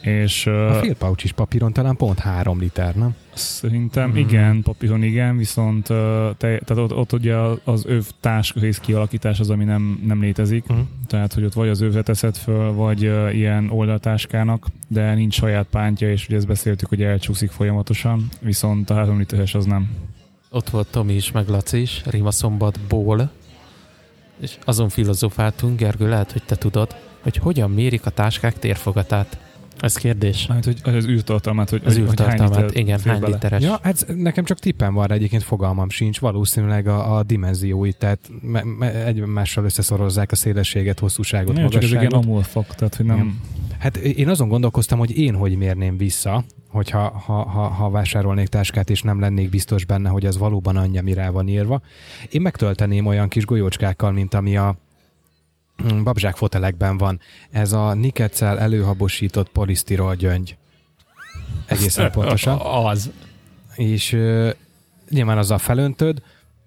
És 0.03 0.47
a 0.47 0.79
fél 0.83 0.95
pouch 0.95 1.25
is 1.25 1.33
papíron 1.33 1.73
talán 1.73 1.97
pont 1.97 2.19
3 2.19 2.59
liter, 2.59 2.95
nem? 2.95 3.15
szerintem 3.35 4.09
Mhm. 4.09 4.19
igen, 4.19 4.63
papíron 4.63 5.03
igen, 5.03 5.37
viszont 5.37 5.87
te, 5.87 6.35
tehát 6.37 6.71
ott, 6.71 6.95
ott 6.95 7.13
ugye 7.13 7.37
az 7.65 7.87
öv 7.87 8.07
táskarész 8.21 8.79
kialakítás 8.79 9.41
az, 9.41 9.51
ami 9.51 9.65
nem, 9.65 10.03
nem 10.07 10.21
létezik. 10.21 10.65
Uh-huh. 10.69 10.87
Tehát, 11.07 11.33
hogy 11.33 11.45
ott 11.45 11.53
vagy 11.53 11.69
az 11.69 11.81
övre 11.81 12.03
teszed 12.03 12.37
föl, 12.37 12.73
vagy 12.73 13.07
uh, 13.07 13.35
ilyen 13.35 13.71
oldaltáskának, 13.71 14.67
de 14.89 15.15
nincs 15.15 15.35
saját 15.35 15.67
pántja, 15.71 16.11
és 16.11 16.27
ugye 16.27 16.37
ezt 16.37 16.47
beszéltük, 16.47 16.89
hogy 16.89 17.03
elcsúszik 17.03 17.51
folyamatosan, 17.51 18.29
viszont 18.41 18.91
a 18.91 18.95
3 18.95 19.19
literes 19.19 19.55
az 19.55 19.65
nem. 19.65 19.91
Ott 20.51 20.71
volt 20.71 20.87
Tomi 20.91 21.15
is, 21.15 21.33
meg 21.33 21.49
Laci 21.49 21.81
is, 21.81 22.03
Rimaszombatból, 22.07 23.31
és 24.41 24.57
azon 24.65 24.89
filozofáltunk, 24.89 25.79
Gergő, 25.79 26.09
lehet, 26.09 26.33
hogy 26.33 26.43
te 26.43 26.57
tudod, 26.57 26.97
hogy 27.23 27.37
hogyan 27.37 27.71
mérik 27.71 28.07
a 28.07 28.11
táskák 28.11 28.59
térfogatát. 28.59 29.52
Ez 29.81 29.95
kérdés. 29.95 30.47
Hát, 30.47 30.65
hogy 30.65 30.81
az 30.83 31.07
űrtartalmát, 31.07 31.71
hogy, 31.71 31.83
Az 31.85 31.93
hogy 31.93 32.03
hány 32.03 32.11
űrtartalmát, 32.11 32.57
liter 32.61 32.81
igen, 32.81 33.01
hány 33.05 33.21
bele. 33.21 33.33
literes. 33.35 33.63
Ja, 33.63 33.79
hát 33.83 34.07
nekem 34.17 34.45
csak 34.45 34.59
tippem 34.59 34.95
van 34.95 35.07
rá, 35.07 35.15
egyébként 35.15 35.43
fogalmam 35.43 35.91
sincs. 35.91 36.21
Valószínűleg 36.21 36.87
a, 36.87 37.17
a 37.17 37.23
dimenzióit, 37.23 37.97
tehát 37.97 38.31
me, 38.43 38.63
me, 38.79 39.05
egymással 39.05 39.65
összeszorozzák 39.65 40.33
a 40.33 40.37
szélességet, 40.37 40.99
hosszúságot, 40.99 41.55
Nem, 41.55 41.69
csak 41.69 41.83
ilyen 41.83 41.95
magasságot. 41.95 42.25
amorfak, 42.27 42.75
tehát 42.75 42.95
hogy 42.95 43.07
nem... 43.07 43.41
Hát 43.79 43.97
én 43.97 44.29
azon 44.29 44.49
gondolkoztam, 44.49 44.99
hogy 44.99 45.19
én 45.19 45.35
hogy 45.35 45.57
mérném 45.57 45.97
vissza, 45.97 46.45
hogyha 46.69 46.99
ha, 47.27 47.43
ha, 47.49 47.63
ha 47.69 47.91
vásárolnék 47.91 48.49
táskát, 48.49 48.91
és 48.91 49.03
nem 49.03 49.21
lennék 49.21 49.49
biztos 49.51 49.85
benne, 49.85 50.09
hogy 50.09 50.25
ez 50.27 50.39
valóban 50.39 50.77
annyi, 50.77 50.99
ami 50.99 51.13
rá 51.15 51.31
van 51.31 51.49
írva. 51.49 51.81
Én 52.31 52.41
megtölteném 52.41 53.07
olyan 53.07 53.29
kis 53.29 53.45
golyócskákkal, 53.45 54.13
mint 54.13 54.35
ami 54.35 54.57
a 54.57 54.77
babzsák 56.03 56.37
fotelekben 56.37 56.99
van. 56.99 57.21
Ez 57.51 57.73
a 57.73 57.95
niketszel 57.95 58.59
előhabosított 58.59 59.49
polisztirol 59.49 60.15
gyöngy. 60.15 60.57
Egészen 61.67 62.11
pontosan. 62.11 62.59
Az. 62.91 63.11
És 63.75 64.13
ö, 64.13 64.51
nyilván 65.11 65.39
azzal 65.39 65.59
felöntöd, 65.59 66.23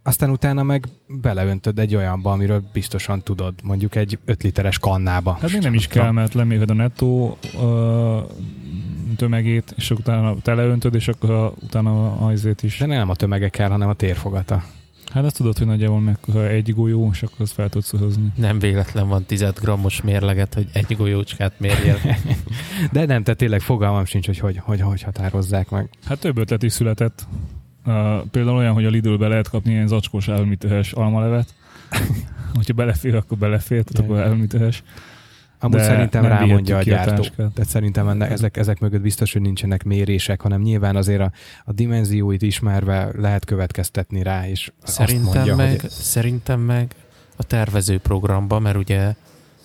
aztán 0.07 0.29
utána 0.29 0.63
meg 0.63 0.87
beleöntöd 1.07 1.79
egy 1.79 1.95
olyanba, 1.95 2.31
amiről 2.31 2.63
biztosan 2.73 3.21
tudod, 3.21 3.53
mondjuk 3.63 3.95
egy 3.95 4.19
5 4.25 4.43
literes 4.43 4.79
kannába. 4.79 5.37
Hát 5.41 5.51
még 5.51 5.61
nem 5.61 5.73
is 5.73 5.87
kell, 5.87 6.11
mert 6.11 6.33
leméred 6.33 6.69
a 6.69 6.73
nettó 6.73 7.37
tömegét, 9.17 9.73
és 9.77 9.91
utána 9.91 10.35
teleöntöd, 10.41 10.95
és 10.95 11.07
akkor 11.07 11.29
a, 11.29 11.53
utána 11.63 12.17
azért 12.17 12.63
is. 12.63 12.77
De 12.77 12.85
nem 12.85 13.09
a 13.09 13.15
tömege 13.15 13.49
kell, 13.49 13.69
hanem 13.69 13.89
a 13.89 13.93
térfogata. 13.93 14.63
Hát 15.15 15.25
azt 15.25 15.35
tudod, 15.35 15.57
hogy 15.57 15.67
nagyjából 15.67 15.99
mekkora 15.99 16.47
egy 16.47 16.73
golyó, 16.73 17.09
és 17.11 17.23
akkor 17.23 17.41
azt 17.41 17.53
fel 17.53 17.69
tudsz 17.69 17.91
hozni. 17.91 18.31
Nem 18.35 18.59
véletlen 18.59 19.07
van 19.07 19.25
10 19.25 19.45
grammos 19.61 20.01
mérleget, 20.01 20.53
hogy 20.53 20.67
egy 20.73 20.95
golyócskát 20.97 21.59
mérjél. 21.59 21.97
De 22.91 23.05
nem, 23.05 23.23
tehát 23.23 23.39
tényleg 23.39 23.61
fogalmam 23.61 24.05
sincs, 24.05 24.25
hogy 24.25 24.39
hogy, 24.39 24.57
hogy, 24.57 24.81
hogy 24.81 25.01
határozzák 25.01 25.69
meg. 25.69 25.89
Hát 26.05 26.19
több 26.19 26.37
ötlet 26.37 26.63
is 26.63 26.71
született. 26.71 27.27
Uh, 27.85 27.93
például 28.31 28.57
olyan, 28.57 28.73
hogy 28.73 28.85
a 28.85 28.89
Lidlbe 28.89 29.27
lehet 29.27 29.49
kapni 29.49 29.71
ilyen 29.71 29.87
zacskós 29.87 30.25
3 30.25 30.49
literes 30.49 30.91
almalevet. 30.91 31.53
Hogyha 32.55 32.73
belefér, 32.73 33.15
akkor 33.15 33.37
belefér, 33.37 33.83
tehát 33.83 34.09
akkor 34.09 34.21
3 34.23 34.39
literes. 34.39 34.83
Amúgy 35.59 35.77
De 35.77 35.83
szerintem 35.83 36.25
rámondja 36.25 36.77
a 36.77 36.81
gyártó. 36.81 37.23
Tehát 37.35 37.67
szerintem 37.67 38.07
ennek, 38.07 38.31
ezek, 38.31 38.57
ezek 38.57 38.79
mögött 38.79 39.01
biztos, 39.01 39.33
hogy 39.33 39.41
nincsenek 39.41 39.83
mérések, 39.83 40.41
hanem 40.41 40.61
nyilván 40.61 40.95
azért 40.95 41.21
a, 41.21 41.31
a 41.65 41.71
dimenzióit 41.71 42.41
ismerve 42.41 43.09
lehet 43.17 43.45
következtetni 43.45 44.23
rá, 44.23 44.47
és 44.47 44.71
azt 44.81 44.93
Szerintem 44.93 45.33
mondja, 45.33 45.55
meg, 45.55 45.81
hogy 45.81 45.89
szerintem 45.89 46.59
meg 46.59 46.95
a 47.35 47.43
tervező 47.43 47.97
programba, 47.97 48.59
mert 48.59 48.77
ugye 48.77 49.15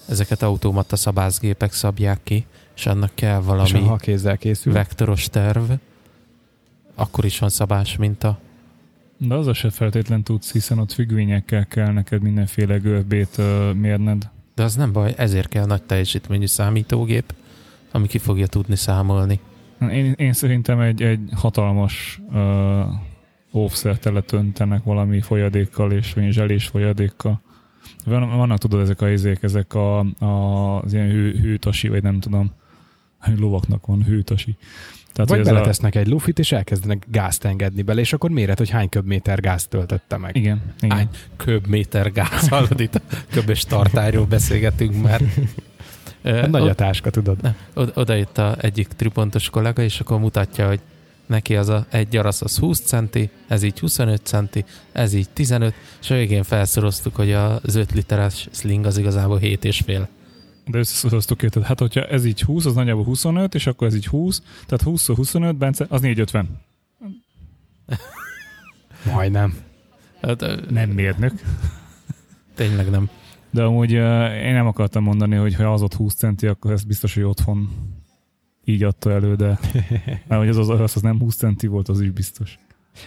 ezeket 0.09 0.43
automata 0.43 0.97
szabászgépek 0.97 1.73
szabják 1.73 2.21
ki, 2.23 2.47
és 2.77 2.87
annak 2.87 3.15
kell 3.15 3.41
és 3.41 3.47
valami 3.47 3.87
ha 3.87 3.97
kézzel 3.97 4.39
készül. 4.39 4.73
vektoros 4.73 5.29
terv, 5.29 5.71
akkor 6.95 7.25
is 7.25 7.39
van 7.39 7.49
szabás 7.49 7.97
minta. 7.97 8.39
De 9.17 9.35
az 9.35 9.57
se 9.57 9.71
feltétlen 9.71 10.23
tudsz, 10.23 10.53
hiszen 10.53 10.79
ott 10.79 10.93
függvényekkel 10.93 11.67
kell 11.67 11.93
neked 11.93 12.23
mindenféle 12.23 12.77
görbét 12.77 13.37
uh, 13.39 13.75
mérned. 13.75 14.29
De 14.61 14.67
az 14.67 14.75
nem 14.75 14.93
baj, 14.93 15.15
ezért 15.17 15.49
kell 15.49 15.67
nagy 15.67 15.83
teljesítményű 15.83 16.47
számítógép, 16.47 17.35
ami 17.93 18.07
ki 18.07 18.19
fogja 18.19 18.47
tudni 18.47 18.77
számolni. 18.77 19.41
Én, 19.81 20.15
én 20.17 20.33
szerintem 20.33 20.81
egy, 20.81 21.03
egy 21.03 21.21
hatalmas 21.33 22.21
uh, 22.31 22.81
offset 23.51 24.05
letöntenek 24.05 24.83
valami 24.85 25.21
folyadékkal 25.21 25.93
és 25.93 26.15
zselés 26.29 26.67
folyadékkal. 26.67 27.41
Van, 28.05 28.37
vannak 28.37 28.59
tudod 28.59 28.81
ezek 28.81 29.01
a 29.01 29.11
izék, 29.11 29.43
ezek 29.43 29.75
a, 29.75 29.99
a, 29.99 30.27
az 30.83 30.93
ilyen 30.93 31.09
hű, 31.09 31.41
hűtasi, 31.41 31.89
vagy 31.89 32.03
nem 32.03 32.21
tudom, 32.21 32.51
lovaknak 33.37 33.87
van 33.87 34.05
hűtasi. 34.05 34.57
Tehát, 35.13 35.31
Vagy 35.31 35.43
beletesznek 35.43 35.95
egy 35.95 36.09
lufit, 36.09 36.39
és 36.39 36.53
elkezdenek 36.53 37.07
gázt 37.11 37.45
engedni 37.45 37.83
bele, 37.83 38.01
és 38.01 38.13
akkor 38.13 38.31
méret, 38.31 38.59
hogy 38.59 38.71
hány 38.71 38.89
köbméter 38.89 39.41
gázt 39.41 39.69
töltötte 39.69 40.17
meg. 40.17 40.37
Igen, 40.37 40.63
igen. 40.81 40.97
Hány 40.97 41.09
köbméter 41.37 42.13
gáz, 42.13 42.49
hallod 42.49 42.81
itt 42.81 42.95
a 42.95 43.01
köbös 43.31 43.65
tartályról 43.65 44.27
beszélgetünk 44.27 45.03
már. 45.03 45.21
Hát 46.25 46.51
Nagy 46.51 46.69
a 46.69 46.75
táska, 46.75 47.11
tudod. 47.11 47.43
nem, 47.43 47.55
oda, 47.75 47.93
oda 47.95 48.15
jött 48.15 48.39
a 48.39 48.57
egyik 48.61 48.89
tripontos 48.89 49.51
kollega, 49.51 49.83
és 49.83 50.01
akkor 50.01 50.19
mutatja, 50.19 50.67
hogy 50.67 50.81
neki 51.27 51.57
az 51.57 51.69
a 51.69 51.87
egy 51.91 52.09
gyarasz 52.09 52.43
az 52.43 52.59
20 52.59 52.81
centi, 52.81 53.31
ez 53.49 53.63
így 53.63 53.79
25 53.79 54.21
centi, 54.25 54.65
ez 54.93 55.13
így 55.13 55.29
15, 55.33 55.75
és 56.01 56.11
a 56.11 56.15
végén 56.15 56.43
felszoroztuk, 56.43 57.17
hogy 57.17 57.33
az 57.33 57.75
5 57.75 57.93
literes 57.93 58.49
sling 58.51 58.87
az 58.87 58.99
igazából 58.99 59.39
7 59.39 59.65
és 59.65 59.81
fél. 59.85 60.09
De 60.71 60.79
összeszoroztuk 60.79 61.43
érted. 61.43 61.63
Hát, 61.63 61.79
hogyha 61.79 62.05
ez 62.05 62.25
így 62.25 62.41
20, 62.41 62.65
az 62.65 62.75
nagyjából 62.75 63.05
25, 63.05 63.55
és 63.55 63.67
akkor 63.67 63.87
ez 63.87 63.95
így 63.95 64.07
20, 64.07 64.43
tehát 64.67 64.83
20 64.83 65.07
25, 65.07 65.57
Bence, 65.57 65.87
az 65.89 66.01
450. 66.01 66.61
Majdnem. 69.13 69.55
Hát, 70.23 70.71
Nem 70.71 70.91
mérnök. 70.91 71.33
tényleg 72.55 72.91
nem. 72.91 73.09
De 73.51 73.63
amúgy 73.63 73.93
uh, 73.93 74.45
én 74.45 74.53
nem 74.53 74.67
akartam 74.67 75.03
mondani, 75.03 75.37
hogy 75.37 75.55
ha 75.55 75.73
az 75.73 75.83
ott 75.83 75.95
20 75.95 76.15
centi, 76.15 76.47
akkor 76.47 76.73
ez 76.73 76.85
biztos, 76.85 77.15
hogy 77.15 77.23
otthon 77.23 77.69
így 78.65 78.83
adta 78.83 79.11
elő, 79.11 79.35
de 79.35 79.47
mert 80.29 80.41
hogy 80.41 80.49
az, 80.49 80.57
az, 80.57 80.69
az, 80.69 80.97
az 80.97 81.03
nem 81.03 81.19
20 81.19 81.37
centi 81.37 81.67
volt, 81.67 81.89
az 81.89 82.01
is 82.01 82.11
biztos. 82.11 82.59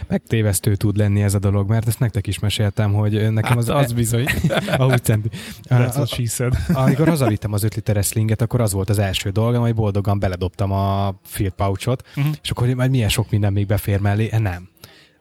Megtévesztő 0.08 0.76
tud 0.76 0.98
lenni 0.98 1.22
ez 1.24 1.34
a 1.34 1.40
dolog, 1.40 1.70
mert 1.70 1.88
ezt 1.88 2.00
nektek 2.00 2.28
is 2.28 2.40
meséltem, 2.40 2.94
hogy 2.94 3.32
nekem 3.32 3.50
Hát 3.50 3.58
az, 3.58 3.70
az 3.70 3.92
bizony. 3.94 4.26
a 4.78 4.84
20 4.84 5.00
centi. 5.02 5.30
That's 5.70 5.96
what 5.96 6.08
she 6.08 6.26
said. 6.26 6.54
Amikor 6.74 7.08
hazavittem 7.08 7.54
az 7.54 7.64
5 7.64 7.76
literes 7.76 8.08
slinget, 8.08 8.42
akkor 8.42 8.62
az 8.62 8.74
volt 8.74 8.90
az 8.90 9.00
első 9.00 9.30
dolgom, 9.30 9.62
hogy 9.62 9.76
boldogan 9.76 10.20
beledobtam 10.20 10.72
a 10.72 11.14
field 11.24 11.54
pouchot, 11.54 12.04
Uh-huh. 12.16 12.34
és 12.44 12.50
akkor 12.50 12.68
majd 12.68 12.90
milyen 12.92 13.10
sok 13.10 13.30
minden 13.30 13.54
még 13.54 13.66
befér 13.68 14.00
mellé, 14.00 14.30
Eh, 14.32 14.40
nem. 14.40 14.68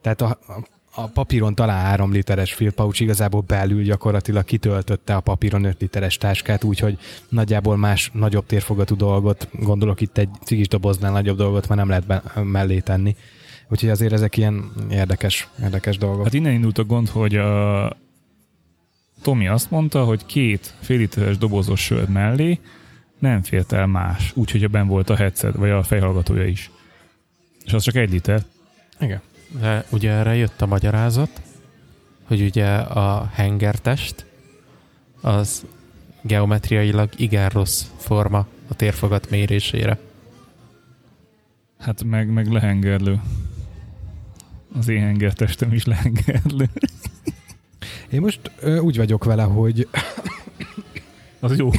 Tehát 0.01 0.21
a, 0.21 0.39
a, 0.47 0.63
a 1.01 1.07
papíron 1.07 1.55
talán 1.55 1.85
3 1.85 2.11
literes 2.11 2.53
field 2.53 2.73
pouch 2.73 3.01
igazából 3.01 3.41
belül 3.41 3.83
gyakorlatilag 3.83 4.43
kitöltötte 4.43 5.15
a 5.15 5.19
papíron 5.19 5.63
5 5.63 5.81
literes 5.81 6.17
táskát, 6.17 6.63
úgyhogy 6.63 6.97
nagyjából 7.29 7.77
más 7.77 8.09
nagyobb 8.13 8.45
térfogatú 8.45 8.95
dolgot, 8.95 9.47
gondolok 9.51 10.01
itt 10.01 10.17
egy 10.17 10.29
cigis 10.43 10.67
doboznál 10.67 11.11
nagyobb 11.11 11.37
dolgot 11.37 11.67
már 11.67 11.77
nem 11.77 11.87
lehet 11.87 12.05
be, 12.05 12.23
mellé 12.43 12.79
tenni. 12.79 13.15
Úgyhogy 13.73 13.89
azért 13.89 14.13
ezek 14.13 14.37
ilyen 14.37 14.71
érdekes, 14.89 15.47
érdekes 15.61 15.97
dolgok. 15.97 16.23
Hát 16.23 16.33
innen 16.33 16.53
indult 16.53 16.77
a 16.77 16.83
gond, 16.83 17.09
hogy 17.09 17.35
a 17.35 17.97
Tomi 19.21 19.47
azt 19.47 19.71
mondta, 19.71 20.03
hogy 20.03 20.25
két 20.25 20.73
fél 20.79 20.97
literes 20.97 21.37
dobozos 21.37 21.81
sör 21.81 22.07
mellé 22.09 22.59
nem 23.19 23.41
fért 23.41 23.71
el 23.71 23.87
más, 23.87 24.31
úgyhogy 24.35 24.69
ben 24.69 24.87
volt 24.87 25.09
a 25.09 25.15
headset, 25.15 25.55
vagy 25.55 25.69
a 25.69 25.83
fejhallgatója 25.83 26.45
is. 26.45 26.71
És 27.65 27.73
az 27.73 27.83
csak 27.83 27.95
egy 27.95 28.11
liter. 28.11 28.43
Igen. 28.99 29.21
De 29.59 29.85
ugye 29.89 30.11
erre 30.11 30.35
jött 30.35 30.61
a 30.61 30.65
magyarázat, 30.65 31.41
hogy 32.23 32.41
ugye 32.41 32.67
a 32.75 33.29
hengertest 33.33 34.25
az 35.21 35.65
geometriailag 36.21 37.09
igen 37.15 37.49
rossz 37.49 37.85
forma 37.97 38.47
a 38.67 38.75
térfogat 38.75 39.29
mérésére. 39.29 39.99
Hát 41.79 42.03
meg, 42.03 42.29
meg 42.29 42.51
lehengerlő. 42.51 43.21
Az 44.77 44.87
én 44.87 44.99
hengertestem 45.01 45.73
is 45.73 45.85
lehengerlő. 45.85 46.69
Én 48.09 48.21
most 48.21 48.39
ö, 48.59 48.77
úgy 48.77 48.97
vagyok 48.97 49.23
vele, 49.23 49.43
hogy 49.43 49.87
Az 51.39 51.57
jó. 51.57 51.69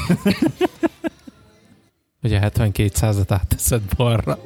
Ugye 2.23 2.39
72 2.39 2.91
százat 2.95 3.33
átteszed 3.33 3.83
balra. 3.97 4.39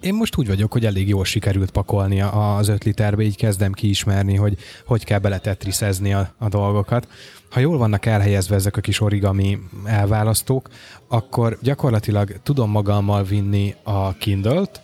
Én 0.00 0.14
most 0.14 0.36
úgy 0.36 0.46
vagyok, 0.46 0.72
hogy 0.72 0.86
elég 0.86 1.08
jól 1.08 1.24
sikerült 1.24 1.70
pakolni 1.70 2.20
a- 2.20 2.56
az 2.56 2.68
5 2.68 2.84
literbe, 2.84 3.22
így 3.22 3.36
kezdem 3.36 3.72
kiismerni, 3.72 4.34
hogy 4.36 4.58
hogy 4.86 5.04
kell 5.04 5.18
beletetriszezni 5.18 6.12
a, 6.14 6.34
a 6.38 6.48
dolgokat. 6.48 7.08
Ha 7.50 7.60
jól 7.60 7.78
vannak 7.78 8.06
elhelyezve 8.06 8.54
ezek 8.54 8.76
a 8.76 8.80
kis 8.80 9.00
origami 9.00 9.58
elválasztók, 9.84 10.68
akkor 11.08 11.58
gyakorlatilag 11.62 12.40
tudom 12.42 12.70
magammal 12.70 13.24
vinni 13.24 13.74
a 13.82 14.12
Kindle-t, 14.16 14.80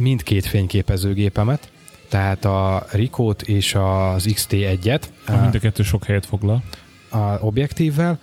mindkét 0.00 0.46
fényképezőgépemet, 0.46 1.70
tehát 2.08 2.44
a 2.44 2.86
Rikót 2.90 3.42
és 3.42 3.74
az 3.74 4.26
XT1-et 4.28 5.02
Mind 5.40 5.54
a 5.54 5.58
kettő 5.58 5.82
sok 5.82 6.04
helyet 6.04 6.26
foglal. 6.26 6.62
a 7.08 7.18
objektívvel, 7.18 8.18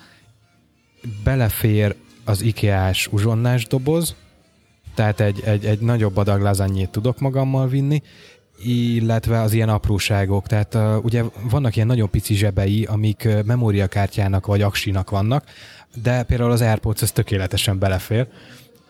belefér 1.23 1.95
az 2.23 2.41
IKEA-s 2.41 3.07
uzsonnás 3.11 3.65
doboz, 3.65 4.15
tehát 4.95 5.19
egy, 5.19 5.41
egy, 5.45 5.65
egy 5.65 5.79
nagyobb 5.79 6.17
adag 6.17 6.41
lazanyét 6.41 6.89
tudok 6.89 7.19
magammal 7.19 7.67
vinni, 7.67 8.01
illetve 8.63 9.41
az 9.41 9.53
ilyen 9.53 9.69
apróságok. 9.69 10.47
Tehát 10.47 10.73
uh, 10.73 11.03
ugye 11.03 11.23
vannak 11.49 11.75
ilyen 11.75 11.87
nagyon 11.87 12.09
pici 12.09 12.33
zsebei, 12.33 12.83
amik 12.83 13.23
uh, 13.25 13.43
memóriakártyának 13.43 14.45
vagy 14.45 14.61
aksinak 14.61 15.09
vannak, 15.09 15.43
de 16.03 16.23
például 16.23 16.51
az 16.51 16.61
AirPods 16.61 17.01
ez 17.01 17.11
tökéletesen 17.11 17.79
belefér, 17.79 18.27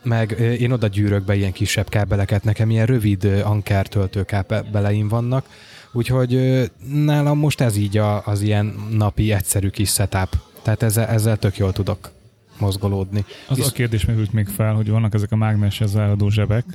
meg 0.08 0.32
én 0.60 0.72
oda 0.72 0.88
gyűrök 0.88 1.26
be 1.26 1.36
ilyen 1.36 1.52
kisebb 1.52 1.90
kábeleket, 1.90 2.44
nekem 2.44 2.70
ilyen 2.70 2.86
rövid 2.86 3.24
Anker 3.44 3.88
töltőkábeleim 3.88 5.08
vannak, 5.08 5.46
úgyhogy 5.92 6.64
nálam 6.94 7.38
most 7.38 7.62
ez 7.62 7.76
így 7.76 7.98
a, 7.98 8.26
az 8.26 8.42
ilyen 8.42 8.76
napi 8.92 9.32
egyszerű 9.32 9.70
kis 9.70 9.90
setup. 9.90 10.30
Tehát 10.62 10.84
ezzel, 10.84 11.08
ezzel 11.08 11.38
tök 11.38 11.58
jól 11.58 11.72
tudok 11.72 12.12
mozgolódni. 12.60 13.26
Az 13.48 13.58
Visz- 13.58 13.68
a 13.68 13.72
kérdés 13.72 14.06
merült 14.06 14.34
még 14.34 14.48
fel, 14.48 14.74
hogy 14.74 14.90
vannak 14.90 15.14
ezek 15.14 15.32
a 15.32 15.36
mágneses 15.36 15.90
záradó 15.90 16.30
zsebek 16.30 16.66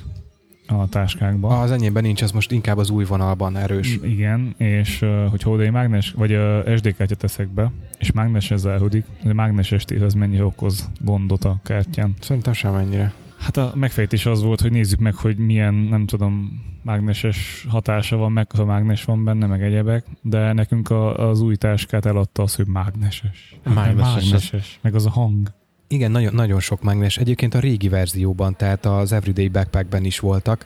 a 0.67 0.89
táskákban. 0.89 1.59
Az 1.61 1.71
enyémben 1.71 2.03
nincs, 2.03 2.23
ez 2.23 2.31
most 2.31 2.51
inkább 2.51 2.77
az 2.77 2.89
új 2.89 3.05
vonalban 3.05 3.57
erős. 3.57 3.99
Igen, 4.03 4.55
és 4.57 5.05
hogyha 5.29 5.49
oda 5.49 5.63
egy 5.63 5.71
mágnes, 5.71 6.11
vagy 6.11 6.37
SD 6.77 6.95
kártyát 6.95 7.17
teszek 7.17 7.47
be, 7.47 7.71
és 7.99 8.11
mágneses 8.11 8.59
záródik, 8.59 9.05
a 9.23 9.33
mágneses 9.33 9.85
tér 9.85 10.03
az 10.03 10.13
mennyire 10.13 10.45
okoz 10.45 10.89
gondot 10.99 11.43
a 11.43 11.59
kártyán. 11.63 12.13
Szerintem 12.19 12.53
semennyire. 12.53 13.13
Hát 13.43 13.57
a 13.57 13.71
megfejtés 13.75 14.25
az 14.25 14.43
volt, 14.43 14.61
hogy 14.61 14.71
nézzük 14.71 14.99
meg, 14.99 15.15
hogy 15.15 15.37
milyen, 15.37 15.73
nem 15.73 16.05
tudom, 16.05 16.61
mágneses 16.81 17.65
hatása 17.69 18.17
van, 18.17 18.31
meg 18.31 18.51
ha 18.51 18.65
mágnes 18.65 19.03
van 19.03 19.23
benne, 19.23 19.45
meg 19.45 19.63
egyebek, 19.63 20.05
de 20.21 20.53
nekünk 20.53 20.89
a, 20.89 21.29
az 21.29 21.41
új 21.41 21.55
táskát 21.55 22.05
eladta 22.05 22.43
az, 22.43 22.55
hogy 22.55 22.67
mágneses. 22.67 23.55
Hát, 23.63 23.73
Mágneses. 23.73 24.23
mágneses. 24.23 24.79
Meg 24.81 24.95
az 24.95 25.05
a 25.05 25.09
hang. 25.09 25.47
Igen, 25.87 26.11
nagyon, 26.11 26.33
nagyon 26.33 26.59
sok 26.59 26.83
mágnes. 26.83 27.17
Egyébként 27.17 27.53
a 27.53 27.59
régi 27.59 27.89
verzióban, 27.89 28.55
tehát 28.55 28.85
az 28.85 29.11
Everyday 29.11 29.47
Backpackben 29.47 30.05
is 30.05 30.19
voltak 30.19 30.65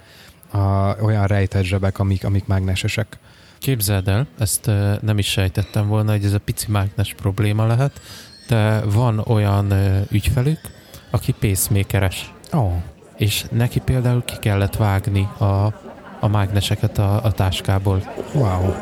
a, 0.51 0.57
olyan 1.01 1.25
rejtett 1.27 1.63
zsebek, 1.63 1.99
amik, 1.99 2.25
amik 2.25 2.45
mágnesesek. 2.45 3.19
Képzeld 3.57 4.07
el, 4.07 4.27
ezt 4.37 4.71
nem 5.01 5.17
is 5.17 5.27
sejtettem 5.27 5.87
volna, 5.87 6.11
hogy 6.11 6.23
ez 6.23 6.33
a 6.33 6.39
pici 6.39 6.71
mágnes 6.71 7.13
probléma 7.13 7.65
lehet, 7.65 8.01
de 8.47 8.81
van 8.85 9.19
olyan 9.19 9.73
ügyfelük, 10.11 10.59
aki 11.11 11.33
pacemakeres, 11.39 12.33
Ó, 12.53 12.57
oh, 12.57 12.71
és 13.17 13.45
neki 13.51 13.79
például 13.79 14.23
ki 14.25 14.35
kellett 14.39 14.75
vágni 14.75 15.27
a, 15.37 15.43
a 16.19 16.27
mágneseket 16.27 16.97
a, 16.97 17.23
a 17.23 17.31
táskából. 17.31 18.01
wow. 18.33 18.73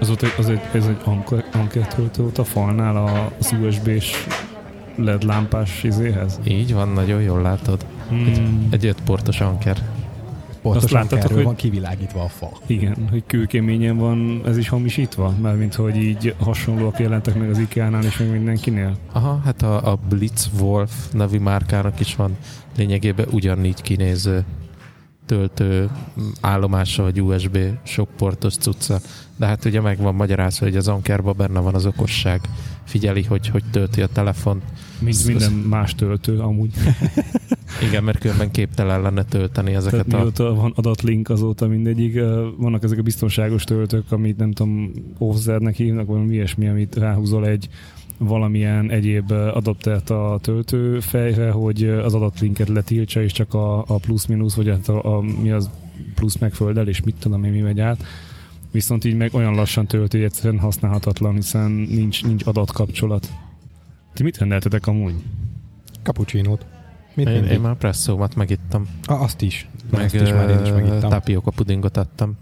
Az 0.00 0.08
egy- 0.10 0.34
az 0.38 0.48
egy, 0.48 0.60
ez 0.72 0.86
egy 0.86 0.96
anker, 1.04 1.44
ankertöltő 1.52 2.22
volt 2.22 2.38
a 2.38 2.44
falnál 2.44 2.96
a- 2.96 3.30
az 3.38 3.54
USB-s 3.62 4.26
LED 4.96 5.22
lámpás 5.22 5.82
izéhez. 5.82 6.40
Így 6.44 6.74
van, 6.74 6.88
nagyon 6.88 7.20
jól 7.22 7.42
látod. 7.42 7.84
Hmm. 8.08 8.66
Egy 8.70 8.86
öt 8.86 9.00
portos 9.04 9.40
anker. 9.40 9.76
Pontosan 10.62 11.00
láttátok, 11.00 11.18
erről 11.24 11.36
hogy- 11.36 11.44
van 11.44 11.54
kivilágítva 11.56 12.22
a 12.22 12.28
fa. 12.28 12.50
Igen, 12.66 12.96
hogy 13.10 13.22
kőkeményen 13.26 13.96
van 13.96 14.42
ez 14.46 14.56
is 14.56 14.68
hamisítva? 14.68 15.34
Mármint, 15.40 15.74
hogy 15.74 15.96
így 15.96 16.34
hasonlóak 16.38 16.98
jelentek 16.98 17.38
meg 17.38 17.50
az 17.50 17.58
IKEA-nál 17.58 18.04
és 18.04 18.18
meg 18.18 18.30
mindenkinél? 18.30 18.96
Aha, 19.12 19.40
hát 19.44 19.62
a, 19.62 19.92
a 19.92 19.98
Blitzwolf 20.08 20.92
nevű 21.12 21.38
márkának 21.38 22.00
is 22.00 22.16
van 22.16 22.36
lényegében 22.76 23.26
ugyanígy 23.30 23.82
kinéző 23.82 24.44
töltő 25.26 25.90
állomása 26.40 27.02
vagy 27.02 27.20
USB 27.22 27.58
sok 27.82 28.08
portos 28.16 28.54
cucca. 28.56 29.00
De 29.36 29.46
hát 29.46 29.64
ugye 29.64 29.80
meg 29.80 29.98
van 29.98 30.14
magyarázva, 30.14 30.66
hogy 30.66 30.76
az 30.76 30.88
Ankerban 30.88 31.34
benne 31.36 31.60
van 31.60 31.74
az 31.74 31.86
okosság. 31.86 32.40
Figyeli, 32.84 33.22
hogy 33.22 33.48
hogy 33.48 33.62
tölti 33.70 34.02
a 34.02 34.06
telefon. 34.06 34.62
Mint 34.98 35.26
minden 35.26 35.52
más 35.52 35.94
töltő 35.94 36.38
amúgy. 36.38 36.72
Igen, 37.88 38.04
mert 38.04 38.18
különben 38.18 38.50
képtelen 38.50 39.02
lenne 39.02 39.24
tölteni 39.24 39.70
Tehát 39.70 39.86
ezeket 39.86 40.12
a... 40.12 40.16
mióta 40.16 40.54
van 40.54 40.72
adatlink 40.76 41.28
azóta 41.28 41.66
mindegyik, 41.66 42.20
vannak 42.56 42.82
ezek 42.82 42.98
a 42.98 43.02
biztonságos 43.02 43.64
töltők, 43.64 44.12
amit 44.12 44.36
nem 44.36 44.52
tudom, 44.52 44.92
offsetnek 45.18 45.76
hívnak, 45.76 46.06
vagy 46.06 46.14
valami 46.14 46.34
ilyesmi, 46.34 46.68
amit 46.68 46.96
ráhúzol 46.96 47.46
egy 47.46 47.68
valamilyen 48.18 48.90
egyéb 48.90 49.30
adaptert 49.30 50.10
a 50.10 50.38
töltőfejre, 50.42 51.50
hogy 51.50 51.82
ö, 51.82 52.04
az 52.04 52.14
adatlinket 52.14 52.68
letiltsa, 52.68 53.22
és 53.22 53.32
csak 53.32 53.54
a, 53.54 53.78
a 53.78 53.98
plusz-minusz, 53.98 54.54
vagy 54.54 54.68
hát 54.68 54.88
a, 54.88 55.16
a, 55.16 55.20
mi 55.20 55.50
az 55.50 55.70
plusz 56.14 56.38
megföldel, 56.38 56.88
és 56.88 57.02
mit 57.02 57.14
tudom 57.18 57.44
én, 57.44 57.52
mi 57.52 57.60
megy 57.60 57.80
át. 57.80 58.04
Viszont 58.70 59.04
így 59.04 59.16
meg 59.16 59.34
olyan 59.34 59.54
lassan 59.54 59.86
tölti, 59.86 60.16
hogy 60.16 60.26
egyszerűen 60.26 60.60
használhatatlan, 60.60 61.34
hiszen 61.34 61.70
nincs, 61.70 62.24
nincs 62.24 62.46
adatkapcsolat. 62.46 63.32
Ti 64.12 64.22
mit 64.22 64.38
rendeltetek 64.38 64.86
amúgy? 64.86 65.14
Cappuccinót. 66.02 66.79
Mit 67.14 67.26
Én, 67.26 67.32
mindig? 67.32 67.50
én 67.50 67.60
már 67.60 67.74
presszómat 67.76 68.34
megittam. 68.34 68.86
Ah, 69.04 69.22
azt 69.22 69.42
is. 69.42 69.68
Meg 69.90 70.04
azt 70.04 70.14
is 70.14 70.30
már 70.30 70.48
én 70.48 70.62
is 70.64 70.70
megittam. 70.70 71.10
tapioca 71.10 71.50
pudingot 71.50 71.96
ettem. 71.96 72.32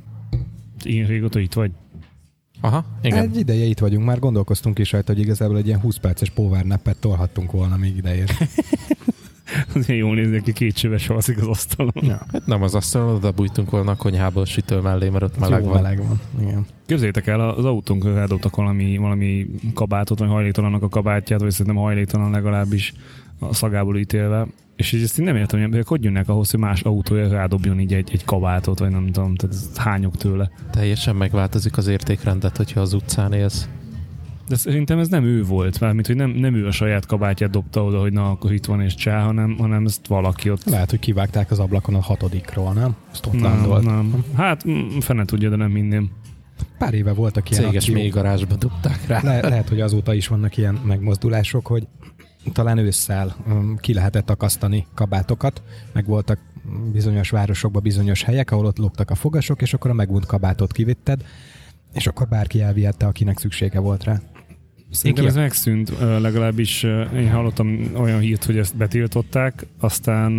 Én 0.84 1.06
régóta 1.06 1.38
itt 1.38 1.52
vagy. 1.52 1.70
Aha, 2.60 2.84
igen. 3.02 3.18
Egy 3.18 3.36
ideje 3.36 3.64
itt 3.64 3.78
vagyunk, 3.78 4.04
már 4.04 4.18
gondolkoztunk 4.18 4.78
is 4.78 4.92
rajta, 4.92 5.12
hogy 5.12 5.22
igazából 5.22 5.56
egy 5.56 5.66
ilyen 5.66 5.80
20 5.80 5.96
perces 5.96 6.30
power 6.30 6.64
nappet 6.64 6.96
tolhattunk 6.96 7.50
volna 7.52 7.76
még 7.76 7.96
ideért. 7.96 8.32
Azért 9.74 9.98
jól 9.98 10.14
néznek 10.14 10.42
ki, 10.42 10.52
két 10.52 10.74
csöves 10.74 11.08
alszik 11.08 11.38
az 11.38 11.46
asztalon. 11.46 11.92
Ja. 12.00 12.26
Hát 12.32 12.46
nem 12.46 12.62
az 12.62 12.74
asztalon, 12.74 13.14
oda 13.14 13.30
bújtunk 13.30 13.70
volna 13.70 13.90
a 13.90 13.96
konyhába 13.96 14.40
a 14.40 14.44
sütő 14.44 14.80
mellé, 14.80 15.08
mert 15.08 15.24
ott 15.24 15.38
meleg 15.38 15.64
van. 15.64 15.82
meleg 15.82 15.98
van. 16.06 16.20
Igen. 16.40 16.66
Képzeljétek 16.86 17.26
el, 17.26 17.40
az 17.40 17.64
autónk 17.64 18.04
eldobtak 18.04 18.56
valami, 18.56 18.96
valami 18.96 19.46
kabátot, 19.74 20.18
vagy 20.18 20.28
hajléktalannak 20.28 20.82
a 20.82 20.88
kabátját, 20.88 21.40
vagy 21.40 21.50
szerintem 21.50 21.82
hajléktalan 21.82 22.30
legalábbis 22.30 22.94
a 23.38 23.54
szagából 23.54 23.96
ítélve. 23.96 24.46
És 24.76 24.92
így 24.92 25.02
ezt 25.02 25.18
én 25.18 25.24
nem 25.24 25.36
értem, 25.36 25.56
hogy 25.58 25.62
emberek 25.62 25.86
hogy 25.86 26.04
jönnek 26.04 26.28
ahhoz, 26.28 26.50
hogy 26.50 26.60
más 26.60 26.82
autója 26.82 27.28
rádobjon 27.28 27.80
így 27.80 27.94
egy, 27.94 28.10
egy 28.12 28.24
kabátot, 28.24 28.78
vagy 28.78 28.90
nem 28.90 29.06
tudom, 29.06 29.34
tehát 29.34 29.56
hányok 29.76 30.16
tőle. 30.16 30.50
Teljesen 30.70 31.16
megváltozik 31.16 31.76
az 31.76 31.86
értékrendet, 31.86 32.56
hogyha 32.56 32.80
az 32.80 32.92
utcán 32.92 33.32
élsz. 33.32 33.68
De 34.48 34.56
szerintem 34.56 34.98
ez 34.98 35.08
nem 35.08 35.24
ő 35.24 35.42
volt, 35.44 35.80
mármint, 35.80 36.06
hogy 36.06 36.16
nem, 36.16 36.30
nem 36.30 36.54
ő 36.54 36.66
a 36.66 36.70
saját 36.70 37.06
kabátját 37.06 37.50
dobta 37.50 37.84
oda, 37.84 38.00
hogy 38.00 38.12
na, 38.12 38.30
akkor 38.30 38.52
itt 38.52 38.64
van 38.64 38.80
és 38.80 38.94
csá, 38.94 39.22
hanem, 39.22 39.56
hanem 39.58 39.84
ezt 39.84 40.06
valaki 40.06 40.50
ott 40.50 40.64
Lehet, 40.64 40.90
hogy 40.90 40.98
kivágták 40.98 41.50
az 41.50 41.58
ablakon 41.58 41.94
a 41.94 42.00
hatodikról, 42.00 42.72
nem? 42.72 42.96
Ott 43.26 43.32
nem, 43.32 43.42
landolt. 43.42 43.84
nem. 43.84 44.24
Hát 44.36 44.68
mm, 44.68 44.98
fene 44.98 45.24
tudja, 45.24 45.48
de 45.50 45.56
nem 45.56 45.70
minden. 45.70 46.10
Pár 46.78 46.94
éve 46.94 47.12
voltak 47.12 47.50
ilyen 47.50 47.62
Céges 47.62 47.76
akciók. 47.76 47.96
mély 47.96 48.08
garázsba 48.08 48.54
dugták 48.54 49.06
rá. 49.06 49.20
Le- 49.22 49.48
lehet, 49.48 49.68
hogy 49.68 49.80
azóta 49.80 50.14
is 50.14 50.28
vannak 50.28 50.56
ilyen 50.56 50.78
megmozdulások, 50.84 51.66
hogy 51.66 51.86
talán 52.52 52.78
ősszel 52.78 53.36
um, 53.46 53.76
ki 53.76 53.94
lehetett 53.94 54.30
akasztani 54.30 54.86
kabátokat, 54.94 55.62
meg 55.92 56.06
voltak 56.06 56.38
bizonyos 56.92 57.30
városokban 57.30 57.82
bizonyos 57.82 58.22
helyek, 58.22 58.50
ahol 58.50 58.66
ott 58.66 58.78
lógtak 58.78 59.10
a 59.10 59.14
fogasok, 59.14 59.62
és 59.62 59.74
akkor 59.74 59.90
a 59.90 59.94
megunt 59.94 60.26
kabátot 60.26 60.72
kivitted, 60.72 61.24
és 61.92 62.06
akkor 62.06 62.28
bárki 62.28 62.60
elvihette, 62.60 63.06
akinek 63.06 63.38
szüksége 63.38 63.78
volt 63.78 64.04
rá. 64.04 64.20
Szerintem 64.90 65.26
ez 65.26 65.34
megszűnt, 65.34 65.92
legalábbis 65.98 66.82
én 67.14 67.30
hallottam 67.30 67.90
olyan 67.96 68.20
hírt, 68.20 68.44
hogy 68.44 68.58
ezt 68.58 68.76
betiltották, 68.76 69.66
aztán 69.80 70.32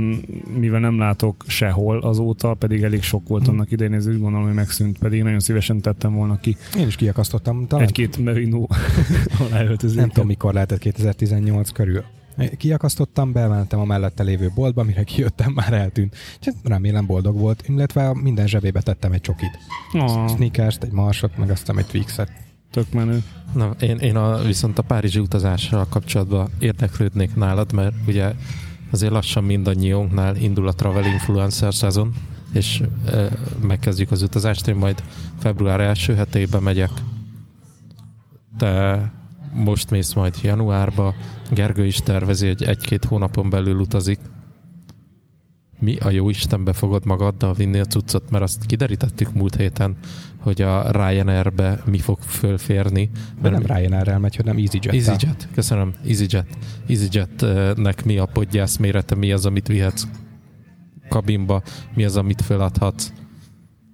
mivel 0.59 0.79
nem 0.79 0.97
látok 0.97 1.43
sehol 1.47 1.99
azóta, 1.99 2.53
pedig 2.53 2.83
elég 2.83 3.01
sok 3.03 3.27
volt 3.27 3.43
Hm. 3.45 3.49
annak 3.49 3.71
idején, 3.71 3.93
ez 3.93 4.07
úgy 4.07 4.19
gondolom, 4.19 4.45
hogy 4.45 4.55
megszűnt, 4.55 4.97
pedig 4.97 5.23
nagyon 5.23 5.39
szívesen 5.39 5.81
tettem 5.81 6.13
volna 6.13 6.39
ki 6.39 6.57
Én 6.77 6.87
is 6.87 6.95
kiakasztottam, 6.95 7.67
talán 7.67 7.85
egy-két 7.85 8.17
merino 8.17 8.65
aláöltözőket. 9.49 9.95
nem 10.05 10.09
tudom 10.09 10.27
mikor 10.27 10.53
lehetett 10.53 10.79
2018 10.79 11.69
körül. 11.69 12.03
Kiakasztottam, 12.57 13.31
bementem 13.31 13.79
a 13.79 13.85
mellette 13.85 14.23
lévő 14.23 14.51
boltba, 14.55 14.83
mire 14.83 15.03
kijöttem, 15.03 15.51
már 15.51 15.73
eltűnt. 15.73 16.15
Úgyhogy 16.37 16.53
remélem 16.63 17.05
boldog 17.05 17.37
volt, 17.39 17.63
illetve 17.67 18.13
minden 18.21 18.47
zsebébe 18.47 18.81
tettem 18.81 19.11
egy 19.11 19.21
csokit. 19.21 19.57
Ah, 19.93 20.29
Sneakers-t, 20.29 20.83
egy 20.83 20.91
marsot, 20.91 21.37
meg 21.37 21.49
aztán 21.49 21.77
egy 21.77 21.85
Twixet. 21.85 22.31
Tök 22.71 22.91
menő. 22.91 23.23
Na, 23.53 23.75
én, 23.79 23.97
én 23.97 24.15
a, 24.15 24.37
viszont 24.37 24.79
a 24.79 24.81
párizsi 24.81 25.19
utazással 25.19 25.87
kapcsolatban 25.89 26.49
érdeklődnék 26.59 27.35
nálad, 27.35 27.73
mert 27.73 27.93
ugye 28.07 28.33
azért 28.91 29.11
lassan 29.11 29.43
mindannyiunknál 29.43 30.35
indul 30.35 30.67
a 30.67 30.73
travel 30.73 31.05
influencer 31.05 31.73
szezon, 31.73 32.13
és 32.53 32.83
e, 33.05 33.29
megkezdjük 33.61 34.11
az 34.11 34.21
utazást. 34.21 34.67
Én 34.67 34.75
majd 34.75 35.03
február 35.39 35.79
első 35.79 36.15
hetében 36.15 36.63
megyek. 36.63 36.91
Te 38.57 39.11
most 39.53 39.89
mész 39.89 40.13
majd 40.13 40.35
januárba. 40.41 41.13
Gergő 41.51 41.85
is 41.85 41.97
tervezi, 41.97 42.47
hogy 42.47 42.63
egy-két 42.63 43.05
hónapon 43.05 43.49
belül 43.49 43.79
utazik. 43.79 44.19
Mi 45.79 45.97
a 45.97 46.09
jó 46.09 46.29
Istenbe 46.29 46.73
fogod 46.73 47.05
magaddal 47.05 47.53
vinni 47.53 47.79
a 47.79 47.85
cuccot, 47.85 48.29
mert 48.29 48.43
azt 48.43 48.65
kiderítettük 48.65 49.33
múlt 49.33 49.55
héten, 49.55 49.97
hogy 50.37 50.61
a 50.61 50.91
Ryanair-be 50.91 51.81
mi 51.85 51.97
fog 51.97 52.19
fölférni. 52.19 53.09
De 53.41 53.49
nem 53.49 53.65
Ryanair-rel 53.65 54.19
megy, 54.19 54.35
hanem 54.35 54.57
EasyJet. 54.57 54.93
EasyJet, 54.93 55.47
köszönöm. 55.53 55.93
EasyJet. 56.05 56.47
EasyJet-nek 56.87 58.05
mi 58.05 58.17
a 58.17 58.25
podgyász 58.25 58.77
mérete, 58.77 59.15
mi 59.15 59.31
az, 59.31 59.45
amit 59.45 59.67
vihetsz 59.67 60.07
kabinba, 61.09 61.63
mi 61.93 62.03
az, 62.03 62.17
amit 62.17 62.41
feladhatsz. 62.41 63.11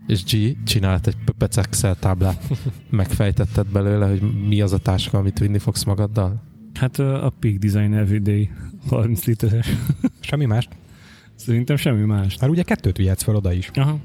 És 0.08 0.24
G 0.24 0.64
csinált 0.64 1.08
egy 1.08 1.18
Pöpec 1.26 1.58
Excel 1.58 1.96
táblát. 1.96 2.44
Megfejtetted 2.90 3.66
belőle, 3.68 4.08
hogy 4.08 4.48
mi 4.48 4.62
az 4.62 4.74
a 4.74 4.78
táska, 4.78 5.18
amit 5.18 5.40
vinni 5.40 5.60
fogsz 5.60 5.84
magaddal? 5.84 6.44
Hát 6.74 7.00
a 7.00 7.34
Peak 7.40 7.56
Design 7.56 7.94
Everyday 7.94 8.50
30 8.88 9.26
literes. 9.26 9.68
Semmi 10.20 10.46
más. 10.46 10.68
Szerintem 11.36 11.76
semmi 11.76 12.06
más. 12.06 12.38
Már 12.40 12.50
ugye 12.50 12.64
kettőt 12.64 12.98
vihetsz 12.98 13.24
fel 13.24 13.36
oda 13.36 13.54
is. 13.54 13.70
Aha. 13.74 14.00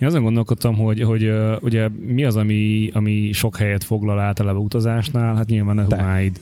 Én 0.00 0.08
azon 0.08 0.22
gondolkodtam, 0.22 0.74
hogy, 0.74 1.02
hogy 1.02 1.24
uh, 1.24 1.56
ugye 1.60 1.88
mi 1.88 2.24
az, 2.24 2.36
ami, 2.36 2.90
ami 2.92 3.32
sok 3.32 3.56
helyet 3.56 3.84
foglal 3.84 4.18
általában 4.18 4.62
utazásnál, 4.62 5.34
hát 5.34 5.46
nyilván 5.46 5.78
a 5.78 5.86
Te. 5.86 5.96
ruháid. 5.96 6.40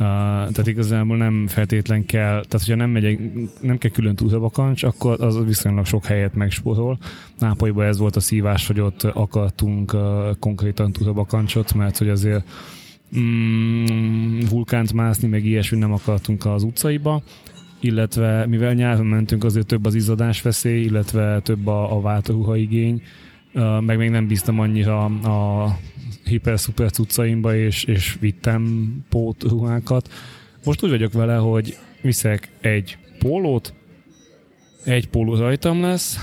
Uh, 0.00 0.06
tehát 0.06 0.66
igazából 0.66 1.16
nem 1.16 1.46
feltétlen 1.46 2.06
kell, 2.06 2.30
tehát 2.30 2.66
hogyha 2.66 2.74
nem 2.74 2.90
megyek, 2.90 3.20
nem 3.60 3.78
kell 3.78 3.90
külön 3.90 4.14
túlzabakancs, 4.14 4.82
akkor 4.82 5.20
az 5.20 5.44
viszonylag 5.44 5.86
sok 5.86 6.04
helyet 6.04 6.34
megspórol. 6.34 6.98
Nápolyban 7.38 7.86
ez 7.86 7.98
volt 7.98 8.16
a 8.16 8.20
szívás, 8.20 8.66
hogy 8.66 8.80
ott 8.80 9.02
akartunk 9.02 9.92
uh, 9.92 10.00
konkrétan 10.38 10.92
túlzabakancsot, 10.92 11.74
mert 11.74 11.98
hogy 11.98 12.08
azért 12.08 12.48
mm, 13.18 14.38
vulkánt 14.48 14.92
mászni, 14.92 15.28
meg 15.28 15.44
ilyesmi 15.44 15.78
nem 15.78 15.92
akartunk 15.92 16.46
az 16.46 16.62
utcaiba 16.62 17.22
illetve 17.80 18.46
mivel 18.46 18.72
nyáron 18.72 19.06
mentünk, 19.06 19.44
azért 19.44 19.66
több 19.66 19.86
az 19.86 19.94
izzadás 19.94 20.42
veszély, 20.42 20.82
illetve 20.82 21.40
több 21.40 21.66
a, 21.66 21.96
a 21.96 22.00
váltóruha 22.00 22.56
igény, 22.56 23.02
meg 23.80 23.96
még 23.96 24.10
nem 24.10 24.26
bíztam 24.26 24.58
annyira 24.58 25.04
a 25.04 25.78
hiper-szuper 26.24 26.90
cuccaimba, 26.90 27.56
és, 27.56 27.84
és 27.84 28.16
vittem 28.20 28.92
pótruhákat. 29.08 30.08
Most 30.64 30.84
úgy 30.84 30.90
vagyok 30.90 31.12
vele, 31.12 31.36
hogy 31.36 31.76
viszek 32.02 32.50
egy 32.60 32.98
pólót, 33.18 33.74
egy 34.84 35.08
póló 35.08 35.34
rajtam 35.34 35.80
lesz, 35.80 36.18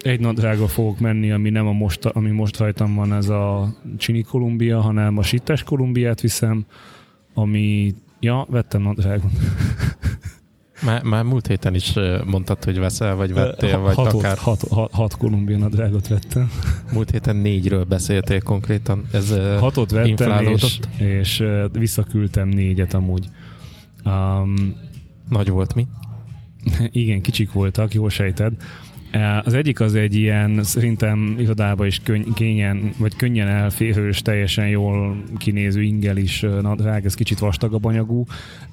egy 0.00 0.20
nadrágra 0.20 0.66
fogok 0.66 1.00
menni, 1.00 1.30
ami 1.30 1.50
nem 1.50 1.66
a 1.66 1.72
most, 1.72 2.04
ami 2.04 2.30
most 2.30 2.58
rajtam 2.58 2.94
van, 2.94 3.12
ez 3.12 3.28
a 3.28 3.74
Csini 3.96 4.22
Kolumbia, 4.22 4.80
hanem 4.80 5.18
a 5.18 5.22
Sittes 5.22 5.62
Kolumbiát 5.62 6.20
viszem, 6.20 6.66
ami, 7.34 7.94
ja, 8.20 8.46
vettem 8.50 8.82
nadrágot. 8.82 9.30
Már, 10.84 11.02
már 11.02 11.24
múlt 11.24 11.46
héten 11.46 11.74
is 11.74 11.94
mondtad, 12.24 12.64
hogy 12.64 12.78
veszel, 12.78 13.14
vagy 13.14 13.32
vettél, 13.32 13.78
vagy 13.78 13.94
hat, 13.94 14.12
akár 14.12 14.38
Hat, 14.38 14.62
hat, 14.70 14.92
hat 14.92 15.16
Kolumbia 15.16 15.58
nadrágot 15.58 16.08
vettem. 16.08 16.50
múlt 16.92 17.10
héten 17.10 17.36
négyről 17.36 17.84
beszéltél 17.84 18.40
konkrétan. 18.40 19.04
Ez 19.12 19.34
Hatot 19.58 19.90
vettem, 19.90 20.42
és, 20.42 20.78
és 20.96 21.44
visszaküldtem 21.72 22.48
négyet 22.48 22.94
amúgy. 22.94 23.28
Um, 24.04 24.76
nagy 25.28 25.48
volt 25.48 25.74
mi? 25.74 25.86
igen, 26.90 27.20
kicsik 27.20 27.52
voltak, 27.52 27.94
jól 27.94 28.10
sejted. 28.10 28.52
Eh, 29.10 29.46
Az 29.46 29.54
egyik 29.54 29.80
az 29.80 29.94
egy 29.94 30.14
ilyen, 30.14 30.62
szerintem 30.62 31.34
irodában 31.38 31.86
is 31.86 32.00
könny, 32.02 32.32
kényen, 32.34 32.92
vagy 32.98 33.16
könnyen 33.16 33.48
elférős, 33.48 34.22
teljesen 34.22 34.68
jól 34.68 35.22
kinéző 35.38 35.82
ingelis 35.82 36.42
ö, 36.42 36.60
nadrág, 36.60 37.04
ez 37.04 37.14
kicsit 37.14 37.38
vastagabb 37.38 37.84
anyagú, 37.84 38.24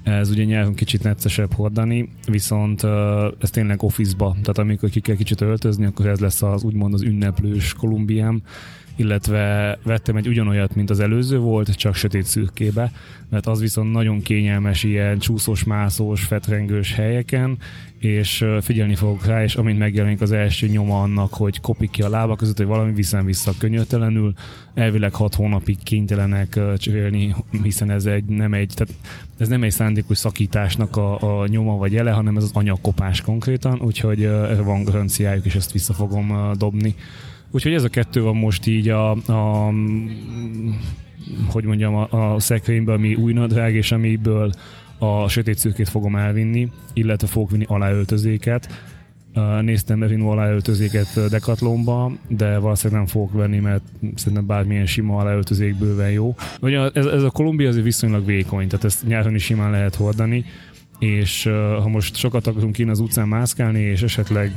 ez 0.03 0.29
ugye 0.29 0.43
nyelven 0.43 0.73
kicsit 0.73 1.03
neccesebb 1.03 1.53
hordani, 1.53 2.09
viszont 2.27 2.83
ö, 2.83 3.27
ez 3.39 3.49
tényleg 3.49 3.83
office-ba, 3.83 4.31
tehát 4.31 4.57
amikor 4.57 4.89
ki 4.89 4.99
kell 4.99 5.15
kicsit 5.15 5.41
öltözni, 5.41 5.85
akkor 5.85 6.05
ez 6.05 6.19
lesz 6.19 6.41
az 6.41 6.63
úgymond 6.63 6.93
az 6.93 7.01
ünneplős 7.01 7.73
Kolumbiám, 7.73 8.41
illetve 8.97 9.77
vettem 9.83 10.15
egy 10.15 10.27
ugyanolyat, 10.27 10.75
mint 10.75 10.89
az 10.89 10.99
előző 10.99 11.37
volt, 11.37 11.75
csak 11.75 11.95
sötét 11.95 12.25
szürkébe, 12.25 12.91
mert 13.29 13.47
az 13.47 13.59
viszont 13.59 13.91
nagyon 13.91 14.21
kényelmes 14.21 14.83
ilyen 14.83 15.19
csúszós, 15.19 15.63
mászós, 15.63 16.23
fetrengős 16.23 16.93
helyeken, 16.93 17.57
és 17.99 18.45
figyelni 18.61 18.95
fogok 18.95 19.25
rá, 19.25 19.43
és 19.43 19.55
amint 19.55 19.79
megjelenik 19.79 20.21
az 20.21 20.31
első 20.31 20.67
nyoma 20.67 21.01
annak, 21.01 21.33
hogy 21.33 21.61
kopik 21.61 21.89
ki 21.89 22.01
a 22.01 22.09
lába 22.09 22.35
között, 22.35 22.57
hogy 22.57 22.65
valami 22.65 22.93
viszem 22.93 23.25
vissza 23.25 23.51
könyörtelenül, 23.57 24.33
elvileg 24.73 25.13
hat 25.13 25.35
hónapig 25.35 25.77
kénytelenek 25.83 26.59
cserélni, 26.77 27.35
hiszen 27.63 27.89
ez 27.89 28.05
egy, 28.05 28.25
nem 28.25 28.53
egy, 28.53 28.71
tehát 28.75 28.93
ez 29.37 29.47
nem 29.47 29.63
egy 29.63 29.71
szándékos 29.71 30.17
szakításnak 30.17 30.97
a, 30.97 31.41
a 31.41 31.47
nyoma 31.47 31.77
vagy 31.77 31.91
jele, 31.91 32.11
hanem 32.11 32.37
ez 32.37 32.43
az 32.43 32.51
anyagkopás 32.53 33.21
konkrétan, 33.21 33.81
úgyhogy 33.81 34.29
van 34.63 34.83
garanciájuk, 34.83 35.45
és 35.45 35.55
ezt 35.55 35.71
vissza 35.71 35.93
fogom 35.93 36.51
dobni. 36.57 36.95
Úgyhogy 37.57 37.73
ez 37.73 37.83
a 37.83 37.89
kettő 37.89 38.21
van 38.21 38.35
most 38.35 38.67
így 38.67 38.89
a, 38.89 39.11
a 39.11 39.73
hogy 41.47 41.63
mondjam, 41.63 41.95
a, 41.95 42.33
a 42.33 42.39
szekrényben, 42.39 42.95
ami 42.95 43.15
új 43.15 43.33
nadrág, 43.33 43.75
és 43.75 43.91
amiből 43.91 44.51
a 44.97 45.27
sötét 45.27 45.57
szürkét 45.57 45.89
fogom 45.89 46.15
elvinni, 46.15 46.71
illetve 46.93 47.27
fogok 47.27 47.51
vinni 47.51 47.65
aláöltözéket. 47.67 48.69
Néztem 49.61 49.97
merino 49.97 50.29
aláöltözéket 50.29 51.29
Decathlonba, 51.29 52.11
de 52.27 52.57
valószínűleg 52.57 53.01
nem 53.01 53.11
fogok 53.11 53.33
venni, 53.33 53.59
mert 53.59 53.83
szerintem 54.15 54.45
bármilyen 54.45 54.85
sima 54.85 55.17
aláöltözék 55.17 55.75
bőven 55.75 56.11
jó. 56.11 56.35
Ugye 56.61 56.89
ez, 56.93 57.05
ez 57.05 57.23
a 57.23 57.29
Kolumbia 57.29 57.67
azért 57.67 57.83
viszonylag 57.83 58.25
vékony, 58.25 58.67
tehát 58.67 58.85
ezt 58.85 59.07
nyáron 59.07 59.35
is 59.35 59.43
simán 59.43 59.71
lehet 59.71 59.95
hordani, 59.95 60.45
és 60.99 61.43
ha 61.81 61.87
most 61.87 62.15
sokat 62.15 62.47
akarunk 62.47 62.73
kint 62.73 62.89
az 62.89 62.99
utcán 62.99 63.27
mászkálni, 63.27 63.79
és 63.79 64.01
esetleg 64.01 64.55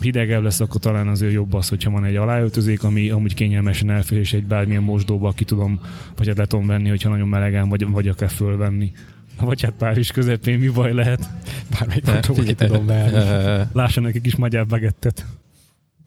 hidegebb 0.00 0.42
lesz, 0.42 0.60
akkor 0.60 0.80
talán 0.80 1.08
azért 1.08 1.32
jobb 1.32 1.54
az, 1.54 1.68
hogyha 1.68 1.90
van 1.90 2.04
egy 2.04 2.16
aláöltözék, 2.16 2.82
ami 2.82 3.10
amúgy 3.10 3.34
kényelmesen 3.34 3.90
elfér, 3.90 4.18
és 4.18 4.32
egy 4.32 4.44
bármilyen 4.44 4.82
mosdóba 4.82 5.32
ki 5.32 5.44
tudom, 5.44 5.80
vagy 6.16 6.26
hát 6.26 6.36
le 6.36 6.46
tudom 6.46 6.66
venni, 6.66 6.88
hogyha 6.88 7.08
nagyon 7.08 7.28
melegen, 7.28 7.68
vagy, 7.68 7.90
vagy 7.90 8.08
akár 8.08 8.30
fölvenni. 8.30 8.92
Vagy 9.40 9.62
hát 9.62 9.72
Párizs 9.72 10.10
közepén 10.10 10.58
mi 10.58 10.68
baj 10.68 10.92
lehet? 10.92 11.30
Bármelyik 11.70 12.04
fotóba 12.04 12.42
ki 12.42 12.54
tudom. 12.54 12.86
Uh, 12.86 13.60
Lássanak 13.72 14.14
egy 14.14 14.22
kis 14.22 14.36
magyar 14.36 14.66
bagettet. 14.66 15.26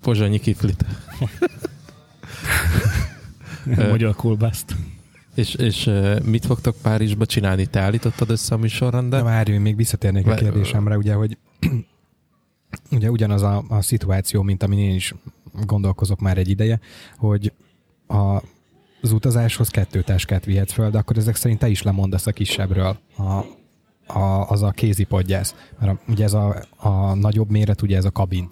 Pozsonyi 0.02 0.40
kiflit. 0.40 0.86
magyar 3.90 4.16
kolbászt. 4.16 4.76
És, 5.36 5.54
és 5.54 5.90
mit 6.26 6.46
fogtok 6.46 6.76
Párizsba 6.82 7.26
csinálni? 7.26 7.66
Te 7.66 7.80
állítottad 7.80 8.30
össze 8.30 8.54
a 8.54 8.58
De 8.58 8.62
műsorrendet? 8.62 9.24
várj, 9.24 9.52
én 9.52 9.62
még 9.62 9.76
visszatérnék 9.76 10.28
a 10.28 10.34
kérdésemre, 10.34 10.98
ugye, 10.98 11.14
hogy 11.14 11.38
ugye 12.92 13.12
ugyanaz 13.12 13.42
a, 13.42 13.64
a 13.68 13.82
szituáció, 13.82 14.42
mint 14.42 14.64
amin 14.64 14.80
én 14.80 14.96
is 14.96 15.14
gondolkozok 15.66 16.20
már 16.20 16.38
egy 16.38 16.50
ideje, 16.50 16.80
hogy 17.18 17.52
a, 18.08 18.42
az 19.02 19.12
utazáshoz 19.12 19.70
kettő 19.70 20.02
táskát 20.02 20.46
vihetsz 20.46 20.72
föl, 20.72 20.90
de 20.90 20.98
akkor 20.98 21.18
ezek 21.18 21.36
szerint 21.36 21.60
te 21.60 21.70
is 21.70 21.82
lemondasz 21.82 22.28
a 22.28 22.32
kisebbről, 22.32 22.98
a, 23.18 23.46
a, 24.20 24.50
az 24.50 24.62
a 24.62 24.72
kézipodgyász. 24.72 25.56
Mert 25.80 25.92
a, 25.92 26.12
ugye 26.12 26.24
ez 26.24 26.34
a, 26.34 26.64
a 26.76 27.14
nagyobb 27.14 27.50
méret, 27.50 27.82
ugye 27.82 27.98
ez 27.98 28.06
a 28.06 28.12
kabin, 28.12 28.50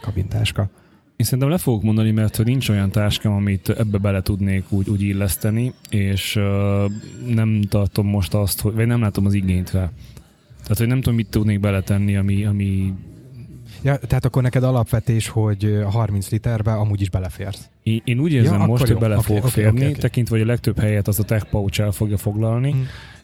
kabintáska. 0.00 0.70
Én 1.16 1.26
szerintem 1.26 1.48
le 1.48 1.58
fogok 1.58 1.82
mondani, 1.82 2.10
mert 2.10 2.36
hogy 2.36 2.46
nincs 2.46 2.68
olyan 2.68 2.90
táskám, 2.90 3.32
amit 3.32 3.68
ebbe 3.68 3.98
bele 3.98 4.22
tudnék 4.22 4.72
úgy, 4.72 4.90
úgy 4.90 5.02
illeszteni, 5.02 5.72
és 5.88 6.36
uh, 6.36 6.90
nem 7.26 7.62
tartom 7.68 8.06
most 8.06 8.34
azt, 8.34 8.60
hogy, 8.60 8.74
vagy 8.74 8.86
nem 8.86 9.00
látom 9.00 9.26
az 9.26 9.34
igényt 9.34 9.70
rá. 9.70 9.90
Tehát, 10.62 10.78
hogy 10.78 10.86
nem 10.86 11.00
tudom, 11.00 11.14
mit 11.14 11.30
tudnék 11.30 11.60
beletenni, 11.60 12.16
ami, 12.16 12.44
ami 12.44 12.94
Ja, 13.82 13.96
tehát 13.96 14.24
akkor 14.24 14.42
neked 14.42 14.62
alapvetés, 14.62 15.28
hogy 15.28 15.64
a 15.84 15.90
30 15.90 16.30
literbe 16.30 16.72
amúgy 16.72 17.00
is 17.00 17.10
beleférsz. 17.10 17.68
Én, 17.82 18.00
én 18.04 18.18
úgy 18.18 18.32
érzem 18.32 18.52
Ja, 18.60 18.66
most, 18.66 18.70
akkor 18.70 18.78
hogy 18.80 18.90
jó. 18.90 18.98
bele 18.98 19.16
Oké, 19.16 19.24
fogok 19.26 19.44
oké, 19.44 19.52
férni, 19.52 19.78
oké, 19.80 19.90
oké. 19.90 20.00
tekintve, 20.00 20.36
hogy 20.36 20.44
a 20.44 20.48
legtöbb 20.50 20.78
helyet 20.78 21.08
az 21.08 21.18
a 21.18 21.22
tech 21.22 21.46
pouch 21.50 21.80
el 21.80 21.90
fogja 21.92 22.16
foglalni, 22.16 22.70
Hm. 22.70 22.78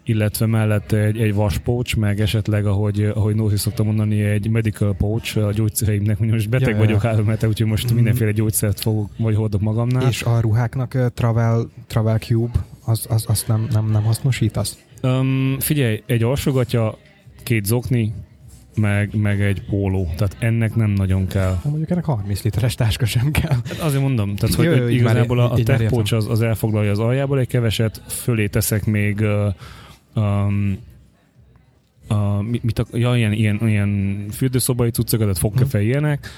illetve 0.04 0.46
mellette 0.46 0.98
egy, 0.98 1.18
egy 1.20 1.34
vaspouch, 1.34 1.96
meg 1.96 2.20
esetleg, 2.20 2.66
ahogy, 2.66 3.02
ahogy 3.04 3.34
Nózi 3.34 3.56
szokta 3.56 3.82
mondani, 3.82 4.22
egy 4.22 4.48
medical 4.50 4.94
pouch 4.94 5.38
a 5.38 5.52
gyógyszereimnek, 5.52 6.18
mondjuk 6.18 6.32
most 6.32 6.48
beteg 6.48 6.68
Ja, 6.68 6.74
ja, 6.74 6.80
ja. 6.80 6.86
vagyok 6.86 7.02
három 7.02 7.26
hete, 7.26 7.48
úgyhogy 7.48 7.66
most 7.66 7.84
Mhm. 7.86 7.94
mindenféle 7.94 8.30
gyógyszert 8.32 8.80
fogok, 8.80 9.10
vagy 9.18 9.34
hordok 9.34 9.60
magamnál. 9.60 10.08
És 10.08 10.22
a 10.22 10.40
ruháknak 10.40 10.92
uh, 10.94 11.06
Travel, 11.14 11.68
Travel 11.86 12.18
Cube, 12.18 12.52
az, 12.84 13.06
az, 13.08 13.24
azt 13.28 13.48
nem, 13.48 13.66
nem, 13.72 13.90
nem 13.90 14.02
hasznosítasz? 14.02 14.78
Um, 15.02 15.56
figyelj, 15.60 16.02
egy 16.06 16.22
alsógatya, 16.22 16.98
két 17.42 17.64
zokni, 17.64 18.12
meg, 18.76 19.14
meg 19.14 19.40
egy 19.40 19.62
póló. 19.62 20.12
Tehát 20.16 20.36
ennek 20.38 20.74
nem 20.74 20.90
nagyon 20.90 21.26
kell. 21.26 21.52
Hát 21.54 21.64
mondjuk 21.64 21.90
ennek 21.90 22.04
30 22.04 22.42
literes 22.42 22.74
táska 22.74 23.06
sem 23.06 23.30
kell. 23.30 23.56
Hát 23.64 23.78
azért 23.78 24.02
mondom, 24.02 24.36
tehát 24.36 24.54
hogy 24.54 24.66
így 24.66 24.80
már 24.80 24.90
igazából 24.90 25.38
é- 25.38 25.40
a, 25.40 25.52
a 25.52 25.58
így 25.58 25.68
már 25.68 25.78
tech 25.78 25.90
pouch 25.90 26.12
értem. 26.12 26.18
az, 26.18 26.28
az 26.28 26.42
elfoglalja 26.42 26.90
az 26.90 26.98
aljából 26.98 27.38
egy 27.38 27.48
keveset, 27.48 28.02
fölé 28.06 28.46
teszek 28.46 28.84
még 28.84 29.20
uh, 29.20 29.54
um, 30.24 30.78
a, 32.08 32.42
mit, 32.42 32.62
mit 32.62 32.78
ak- 32.78 32.96
ja, 32.96 33.16
ilyen, 33.16 33.32
ilyen, 33.32 33.68
ilyen 33.68 34.24
fürdőszobai 34.32 34.90
cuccokat, 34.90 35.26
tehát 35.26 35.38
fogkefe 35.38 35.82
ilyenek, 35.82 36.28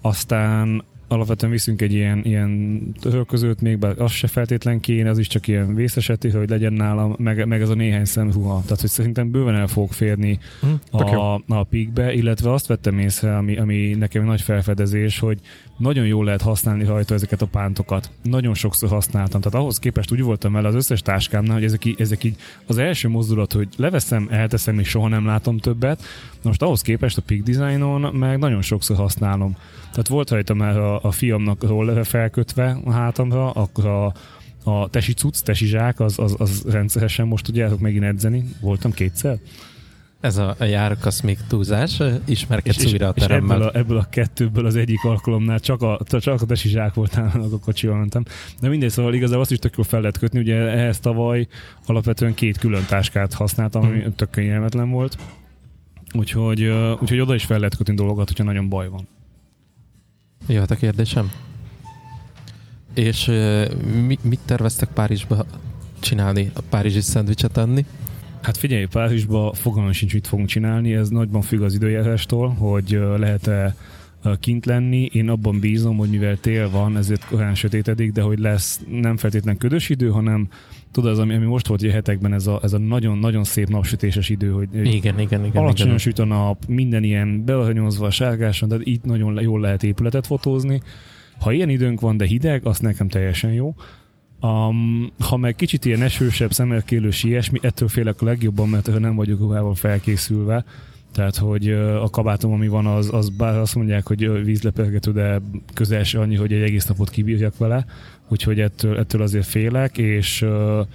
aztán 0.00 0.84
alapvetően 1.08 1.52
viszünk 1.52 1.82
egy 1.82 1.92
ilyen, 1.92 2.20
ilyen 2.24 2.80
törölközőt 3.00 3.60
még, 3.60 3.78
bár 3.78 4.00
az 4.00 4.10
se 4.12 4.26
feltétlen 4.26 4.80
kéne, 4.80 5.10
az 5.10 5.18
is 5.18 5.26
csak 5.26 5.46
ilyen 5.48 5.74
vészeseti, 5.74 6.30
hogy 6.30 6.48
legyen 6.48 6.72
nálam, 6.72 7.14
meg, 7.18 7.46
meg 7.46 7.60
ez 7.60 7.68
a 7.68 7.74
néhány 7.74 8.04
szemruha. 8.04 8.62
Tehát, 8.62 8.80
hogy 8.80 8.90
szerintem 8.90 9.30
bőven 9.30 9.54
el 9.54 9.66
fogok 9.66 9.92
férni 9.92 10.38
Hm, 10.60 10.98
tök 10.98 11.10
jó. 11.10 11.20
a, 11.20 11.42
a 11.46 11.62
pikbe, 11.64 12.12
illetve 12.12 12.52
azt 12.52 12.66
vettem 12.66 12.98
észre, 12.98 13.36
ami, 13.36 13.56
ami 13.56 13.94
nekem 13.98 14.24
nagy 14.24 14.40
felfedezés, 14.40 15.18
hogy 15.18 15.38
nagyon 15.78 16.06
jól 16.06 16.24
lehet 16.24 16.42
használni 16.42 16.84
rajta 16.84 17.14
ezeket 17.14 17.42
a 17.42 17.46
pántokat. 17.46 18.10
Nagyon 18.22 18.54
sokszor 18.54 18.88
használtam, 18.88 19.40
tehát 19.40 19.58
ahhoz 19.60 19.78
képest 19.78 20.12
úgy 20.12 20.22
voltam 20.22 20.52
vele 20.52 20.68
az 20.68 20.74
összes 20.74 21.02
táskámnál, 21.02 21.54
hogy 21.54 21.64
ezek, 21.64 21.84
így- 21.84 22.00
ezek 22.00 22.24
így 22.24 22.36
az 22.66 22.78
első 22.78 23.08
mozdulat, 23.08 23.52
hogy 23.52 23.68
leveszem, 23.76 24.28
elteszem, 24.30 24.78
és 24.78 24.88
soha 24.88 25.08
nem 25.08 25.26
látom 25.26 25.58
többet. 25.58 26.02
Most 26.42 26.62
ahhoz 26.62 26.80
képest 26.82 27.18
a 27.18 27.22
Peak 27.26 27.42
Designon 27.42 28.14
meg 28.14 28.38
nagyon 28.38 28.62
sokszor 28.62 28.96
használom. 28.96 29.56
Tehát 29.96 30.10
volt 30.10 30.30
rajta 30.30 30.54
már 30.54 30.78
a, 30.78 31.02
a 31.02 31.10
fiamnak 31.10 31.62
roller 31.62 32.06
felkötve 32.06 32.78
a 32.84 32.90
hátamra, 32.90 33.50
akkor 33.50 33.86
a, 33.86 34.14
a 34.70 34.88
tesi 34.88 35.12
cucc, 35.12 35.42
tesi 35.42 35.66
zsák, 35.66 36.00
az, 36.00 36.18
az, 36.18 36.34
az 36.38 36.64
rendszeresen 36.70 37.26
most 37.26 37.44
tudjátok 37.44 37.80
megint 37.80 38.04
edzeni. 38.04 38.44
Voltam 38.60 38.92
kétszer. 38.92 39.38
Ez 40.20 40.36
a, 40.36 40.54
a 40.58 40.64
járkasz 40.64 41.20
még 41.20 41.38
túlzás, 41.48 42.02
ismerkedsz 42.24 42.84
újra 42.92 43.08
a 43.08 43.12
és 43.16 43.22
ebből, 43.22 43.36
teremmel. 43.48 43.62
a, 43.62 43.76
ebből 43.78 43.98
a 43.98 44.06
kettőből 44.10 44.66
az 44.66 44.76
egyik 44.76 45.04
alkalomnál 45.04 45.60
csak 45.60 45.82
a, 45.82 46.00
csak 46.08 46.42
a 46.42 46.46
tesi 46.46 46.68
zsák 46.68 46.94
volt 46.94 47.16
nálam, 47.16 47.52
a 47.52 47.58
kocsival 47.58 47.98
mentem. 47.98 48.24
De 48.60 48.68
mindegy, 48.68 48.90
szóval 48.90 49.14
igazából 49.14 49.42
azt 49.42 49.50
is 49.50 49.58
tök 49.58 49.76
jól 49.76 49.86
fel 49.86 50.00
lehet 50.00 50.18
kötni, 50.18 50.38
ugye 50.38 50.54
ehhez 50.56 51.00
tavaly 51.00 51.46
alapvetően 51.86 52.34
két 52.34 52.58
külön 52.58 52.84
táskát 52.88 53.32
használtam, 53.34 53.82
ami 53.84 53.98
Mhm. 53.98 54.08
tök 54.16 54.30
kényelmetlen 54.30 54.90
volt. 54.90 55.18
Úgyhogy, 56.12 56.62
úgyhogy 57.00 57.20
oda 57.20 57.34
is 57.34 57.44
fel 57.44 57.58
lehet 57.58 57.76
kötni 57.76 57.94
dolgokat, 57.94 58.28
hogyha 58.28 58.44
nagyon 58.44 58.68
baj 58.68 58.88
van. 58.88 59.06
Jöhet 60.46 60.70
a 60.70 60.74
kérdésem? 60.74 61.30
És 62.94 63.26
mi, 64.06 64.18
mit 64.22 64.40
terveztek 64.44 64.88
Párizsba 64.88 65.46
csinálni? 66.00 66.50
A 66.54 66.60
párizsi 66.60 67.00
szendvicset 67.00 67.56
enni? 67.56 67.84
Hát 68.42 68.56
figyelj, 68.56 68.84
Párizsba 68.84 69.52
fogalmam 69.54 69.92
sincs, 69.92 70.12
mit 70.12 70.26
fogunk 70.26 70.48
csinálni, 70.48 70.94
ez 70.94 71.08
nagyban 71.08 71.42
függ 71.42 71.60
az 71.60 71.74
időjárástól, 71.74 72.48
hogy 72.48 73.00
lehet-e 73.16 73.76
kint 74.40 74.66
lenni. 74.66 75.08
Én 75.12 75.28
abban 75.28 75.60
bízom, 75.60 75.96
hogy 75.96 76.10
mivel 76.10 76.36
tél 76.36 76.70
van, 76.70 76.96
ezért 76.96 77.26
korán 77.26 77.54
sötétedik, 77.54 78.12
de 78.12 78.22
hogy 78.22 78.38
lesz 78.38 78.80
nem 78.90 79.16
feltétlen 79.16 79.56
ködös 79.56 79.88
idő, 79.88 80.08
hanem 80.08 80.48
tudod, 80.90 81.10
az, 81.10 81.18
ami, 81.18 81.34
ami 81.34 81.44
most 81.44 81.66
volt 81.66 81.82
ugye 81.82 81.92
hetekben, 81.92 82.32
ez 82.32 82.46
a, 82.46 82.60
ez 82.62 82.72
a 82.72 82.78
nagyon-nagyon 82.78 83.44
szép 83.44 83.68
napsütéses 83.68 84.28
idő, 84.28 84.50
hogy 84.50 84.68
Igen, 84.72 85.18
igen, 85.18 85.44
igen. 85.44 85.62
alacsonyan 85.62 85.86
igen. 85.86 85.98
süt 85.98 86.18
a 86.18 86.24
nap, 86.24 86.64
minden 86.68 87.02
ilyen 87.02 87.44
bearanyozva, 87.44 88.10
sárgásan, 88.10 88.68
tehát 88.68 88.86
itt 88.86 89.04
nagyon 89.04 89.42
jól 89.42 89.60
lehet 89.60 89.82
épületet 89.82 90.26
fotózni. 90.26 90.80
Ha 91.40 91.52
ilyen 91.52 91.68
időnk 91.68 92.00
van, 92.00 92.16
de 92.16 92.26
hideg, 92.26 92.66
az 92.66 92.78
nekem 92.78 93.08
teljesen 93.08 93.52
jó. 93.52 93.74
Um, 94.40 95.12
ha 95.18 95.36
meg 95.36 95.54
kicsit 95.54 95.84
ilyen 95.84 96.02
esősebb, 96.02 96.52
szemelkélős 96.52 97.24
ilyesmi, 97.24 97.58
ettől 97.62 97.88
félek 97.88 98.22
a 98.22 98.24
legjobban, 98.24 98.68
mert 98.68 98.98
nem 98.98 99.14
vagyok 99.14 99.38
ruhával 99.38 99.74
felkészülve, 99.74 100.64
tehát, 101.16 101.36
hogy 101.36 101.70
a 102.02 102.10
kabátom, 102.10 102.52
ami 102.52 102.68
van, 102.68 102.86
az, 102.86 103.12
az 103.12 103.28
bár 103.28 103.58
azt 103.58 103.74
mondják, 103.74 104.06
hogy 104.06 104.24
ö, 104.24 104.42
vízlepergető, 104.42 105.12
de 105.12 105.40
közel 105.74 106.04
se 106.04 106.20
annyi, 106.20 106.36
hogy 106.36 106.52
egy 106.52 106.62
egész 106.62 106.86
napot 106.86 107.10
kibírjak 107.10 107.58
vele, 107.58 107.84
úgyhogy 108.28 108.60
ettől, 108.60 108.98
ettől 108.98 109.22
azért 109.22 109.46
félek, 109.46 109.98
és 109.98 110.42
a 110.42 110.86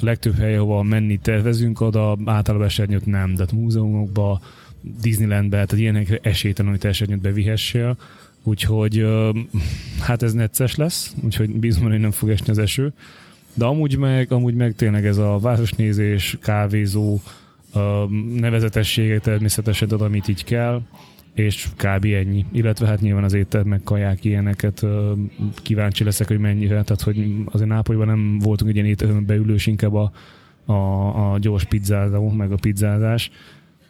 legtöbb 0.00 0.36
hely, 0.36 0.56
ahova 0.56 0.82
menni 0.82 1.18
tervezünk, 1.18 1.80
oda 1.80 2.16
általában 2.24 2.66
esernyőt 2.66 3.06
nem, 3.06 3.34
de 3.34 3.42
hát 3.42 3.52
múzeumokba, 3.52 4.40
Disneylandbe, 5.00 5.64
tehát 5.64 5.72
ilyenekre 5.82 6.18
esélytelen, 6.22 6.70
hogy 6.70 6.80
te 6.80 6.88
esernyőt 6.88 7.20
bevihessél, 7.20 7.96
úgyhogy 8.42 9.06
hát 10.00 10.22
ez 10.22 10.32
necces 10.32 10.74
lesz, 10.74 11.14
úgyhogy 11.22 11.50
bízom, 11.50 11.82
hogy 11.82 12.00
nem 12.00 12.10
fog 12.10 12.30
esni 12.30 12.50
az 12.50 12.58
eső, 12.58 12.92
de 13.54 13.64
amúgy 13.64 13.96
meg, 13.96 14.32
amúgy 14.32 14.54
meg 14.54 14.74
tényleg 14.74 15.06
ez 15.06 15.16
a 15.16 15.38
városnézés, 15.38 16.36
kávézó, 16.40 17.20
ö, 17.74 18.04
nevezetességek 18.34 19.20
természetesen 19.20 19.88
ad, 19.88 20.00
amit 20.00 20.28
így 20.28 20.44
kell, 20.44 20.82
és 21.34 21.68
kb. 21.76 22.04
ennyi. 22.04 22.44
Illetve 22.52 22.86
hát 22.86 23.00
nyilván 23.00 23.24
az 23.24 23.32
étel, 23.32 23.64
meg 23.64 23.80
kaják 23.84 24.24
ilyeneket 24.24 24.82
ö, 24.82 25.12
kíváncsi 25.62 26.04
leszek, 26.04 26.28
hogy 26.28 26.38
mennyire. 26.38 26.82
Tehát, 26.82 27.02
hogy 27.02 27.34
azért 27.44 27.68
Nápolyban 27.68 28.06
nem 28.06 28.38
voltunk 28.38 28.70
egy 28.70 28.76
ilyen 28.76 28.88
étteremben 28.88 29.26
beülős, 29.26 29.66
inkább 29.66 29.94
a, 29.94 30.12
a, 30.64 31.32
a 31.32 31.38
gyors 31.38 31.64
pizzázó, 31.64 32.30
meg 32.30 32.52
a 32.52 32.56
pizzázás. 32.56 33.30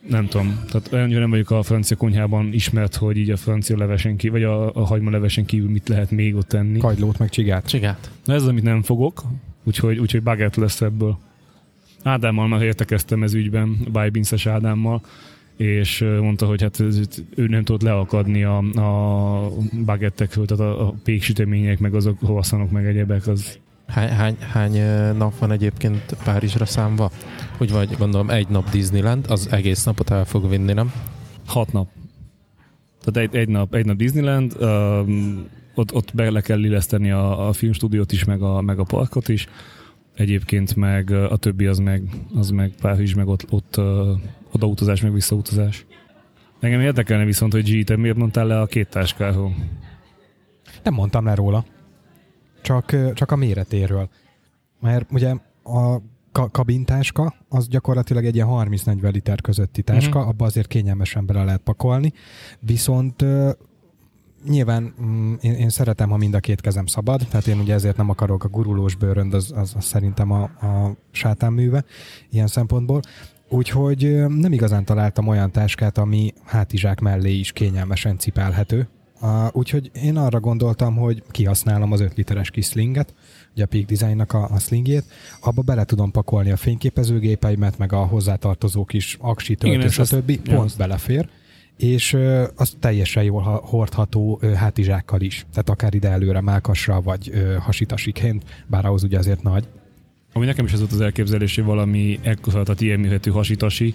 Nem 0.08 0.26
tudom, 0.26 0.60
tehát 0.70 0.92
olyannyira 0.92 1.20
nem 1.20 1.30
vagyok 1.30 1.50
a 1.50 1.62
francia 1.62 1.96
konyhában 1.96 2.52
ismert, 2.52 2.94
hogy 2.96 3.16
így 3.16 3.30
a 3.30 3.36
francia 3.36 3.76
levesen 3.76 4.16
kívül, 4.16 4.40
vagy 4.40 4.48
a, 4.48 4.74
a 4.74 4.86
hagyma 4.86 5.10
levesen 5.10 5.44
kívül 5.44 5.70
mit 5.70 5.88
lehet 5.88 6.10
még 6.10 6.34
ott 6.34 6.48
tenni. 6.48 6.78
Kagylót 6.78 7.18
meg 7.18 7.28
csigát. 7.28 7.66
Csigát. 7.66 8.10
Na 8.24 8.34
ez 8.34 8.42
az, 8.42 8.48
amit 8.48 8.62
nem 8.62 8.82
fogok, 8.82 9.22
úgyhogy, 9.64 9.98
úgyhogy 9.98 10.22
baguette 10.22 10.60
lesz 10.60 10.80
ebből. 10.80 11.18
Ádámmal 12.09 12.48
már 12.48 12.62
értekeztem 12.62 13.22
ez 13.22 13.34
ügyben, 13.34 13.76
Bájbinces 13.92 14.46
Ádámmal, 14.46 15.00
és 15.56 16.04
mondta, 16.20 16.46
hogy 16.46 16.62
hát 16.62 16.80
ő 17.34 17.46
nem 17.46 17.64
tudott 17.64 17.82
leakadni 17.82 18.44
a, 18.44 18.56
a 18.59 19.50
bagettekről, 19.84 20.46
tehát 20.46 20.74
a, 20.74 20.88
a 20.88 20.94
péksütemények, 21.04 21.78
meg 21.78 21.94
azok 21.94 22.18
hosszanok, 22.20 22.70
meg 22.70 22.86
egyebek, 22.86 23.26
az 23.26 23.59
Hány, 23.86 24.09
hány, 24.09 24.36
hány 24.52 24.82
nap 25.16 25.38
van 25.38 25.52
egyébként 25.52 26.16
Párizsra 26.24 26.64
számva? 26.64 27.11
Úgy 27.59 27.70
vagy, 27.70 27.96
gondolom, 27.98 28.30
egy 28.30 28.48
nap 28.48 28.70
Disneyland, 28.70 29.24
az 29.28 29.48
egész 29.50 29.84
napot 29.84 30.11
el 30.11 30.24
fog 30.24 30.48
vinni, 30.48 30.72
nem? 30.72 30.92
hat 31.48 31.72
nap. 31.72 31.88
Tehát 33.04 33.28
egy, 33.28 33.40
egy, 33.40 33.48
nap, 33.48 33.74
egy 33.74 33.86
nap 33.86 33.96
Disneyland, 33.96 34.56
um, 34.61 35.46
ott, 35.74 35.94
ott 35.94 36.14
bele 36.14 36.40
kell 36.40 36.64
illeszteni 36.64 37.11
a, 37.11 37.48
a 37.48 37.52
filmstúdiót 37.52 38.12
is, 38.12 38.24
meg 38.24 38.42
a, 38.42 38.61
meg 38.61 38.78
a 38.78 38.82
parkot 38.84 39.28
is. 39.28 39.46
Egyébként 40.18 40.76
meg 40.76 41.10
a 41.10 41.36
többi 41.36 41.66
az 41.66 41.78
meg, 41.78 42.02
az 42.34 42.50
meg 42.50 42.72
Párizs, 42.80 43.14
meg 43.14 43.28
ott, 43.28 43.46
ott 43.50 43.80
odautazás, 44.52 45.00
meg 45.02 45.12
visszautazás. 45.12 45.86
Engem 46.60 46.80
érdekelne 46.80 47.24
viszont, 47.24 47.52
hogy 47.52 47.70
G, 47.80 47.84
te 47.84 47.96
miért 47.96 48.16
mondtál 48.16 48.46
le 48.46 48.60
a 48.60 48.66
két 48.66 48.88
táskáról? 48.88 49.54
Nem 50.82 50.94
mondtam 50.94 51.24
le 51.24 51.34
róla. 51.34 51.64
Csak, 52.62 53.14
csak 53.14 53.30
a 53.30 53.36
méretéről. 53.36 54.08
Mert 54.80 55.12
ugye 55.12 55.34
a 55.62 56.00
ka- 56.32 56.50
kabintáska, 56.50 57.34
az 57.48 57.68
gyakorlatilag 57.68 58.24
egy 58.24 58.34
ilyen 58.34 58.46
30-40 58.48 59.12
liter 59.12 59.40
közötti 59.40 59.82
táska, 59.82 60.18
Mhm. 60.18 60.28
abba 60.28 60.44
azért 60.44 60.66
kényelmesen 60.66 61.26
bele 61.26 61.44
lehet 61.44 61.60
pakolni, 61.60 62.12
viszont 62.60 63.24
nyilván 64.47 64.95
mm, 65.03 65.34
én, 65.41 65.53
én 65.53 65.68
szeretem, 65.68 66.09
ha 66.11 66.16
mind 66.16 66.34
a 66.34 66.41
két 66.41 66.61
kezem 66.61 66.86
szabad, 66.86 67.26
tehát 67.30 67.47
én 67.47 67.59
ugye 67.59 67.74
ezért 67.74 67.97
nem 67.97 68.11
akarok 68.11 68.45
a 68.45 68.49
gurulós 68.49 68.95
bőrönd, 68.95 69.34
az, 69.34 69.53
az, 69.57 69.72
az 69.76 69.84
szerintem 69.84 70.30
a, 70.32 70.43
a 70.43 70.97
sátánműve 71.11 71.84
ilyen 72.30 72.47
szempontból. 72.47 73.01
Úgyhogy 73.49 74.26
nem 74.28 74.53
igazán 74.53 74.84
találtam 74.84 75.28
olyan 75.28 75.51
táskát, 75.51 75.99
ami 75.99 76.32
hátizsák 76.45 77.01
mellé 77.01 77.32
is 77.32 77.53
kényelmesen 77.53 78.18
cipelhető. 78.18 78.89
Uh, 79.20 79.47
úgyhogy 79.53 79.91
én 80.03 80.16
arra 80.16 80.41
gondoltam, 80.41 80.97
hogy 80.97 81.22
kihasználom 81.30 81.93
az 81.93 82.01
5 82.01 82.14
literes 82.16 82.51
kis 82.51 82.66
slinget, 82.66 83.14
ugye 83.53 83.64
a 83.64 83.66
Peak 83.66 83.84
Designnak 83.84 84.32
a, 84.32 84.49
a 84.51 84.59
slingjét, 84.59 85.05
abba 85.41 85.62
bele 85.62 85.84
tudom 85.84 86.11
pakolni 86.11 86.51
a 86.51 86.57
fényképezőgépeimet, 86.57 87.78
meg 87.78 87.93
a 87.93 88.05
hozzátartozó 88.05 88.84
kis 88.84 89.16
aksi, 89.20 89.53
Igen, 89.53 89.80
töltő, 89.80 90.01
ez 90.03 90.09
stb. 90.09 90.41
Pont 90.41 90.59
azt- 90.59 90.76
belefér 90.76 91.28
és 91.78 92.16
az 92.56 92.76
teljesen 92.80 93.22
jól 93.22 93.42
ha- 93.42 93.62
hordható 93.64 94.40
hátizsákkal 94.54 95.20
is. 95.20 95.46
Tehát 95.50 95.68
akár 95.68 95.94
ide 95.94 96.08
előre 96.08 96.40
mákasra, 96.40 97.00
vagy 97.00 97.32
hasitasiként, 97.58 98.44
bár 98.66 98.84
ahhoz 98.84 99.02
ugye 99.02 99.18
azért 99.18 99.42
nagy. 99.42 99.64
Ami 100.32 100.46
nekem 100.46 100.64
is 100.64 100.72
ez 100.72 100.78
volt 100.78 100.92
az 100.92 101.00
elképzelés, 101.00 101.56
valami 101.56 102.18
ekkora, 102.22 102.62
tehát 102.62 102.80
ilyen 102.80 103.00
méretű 103.00 103.30
hasitasi, 103.30 103.94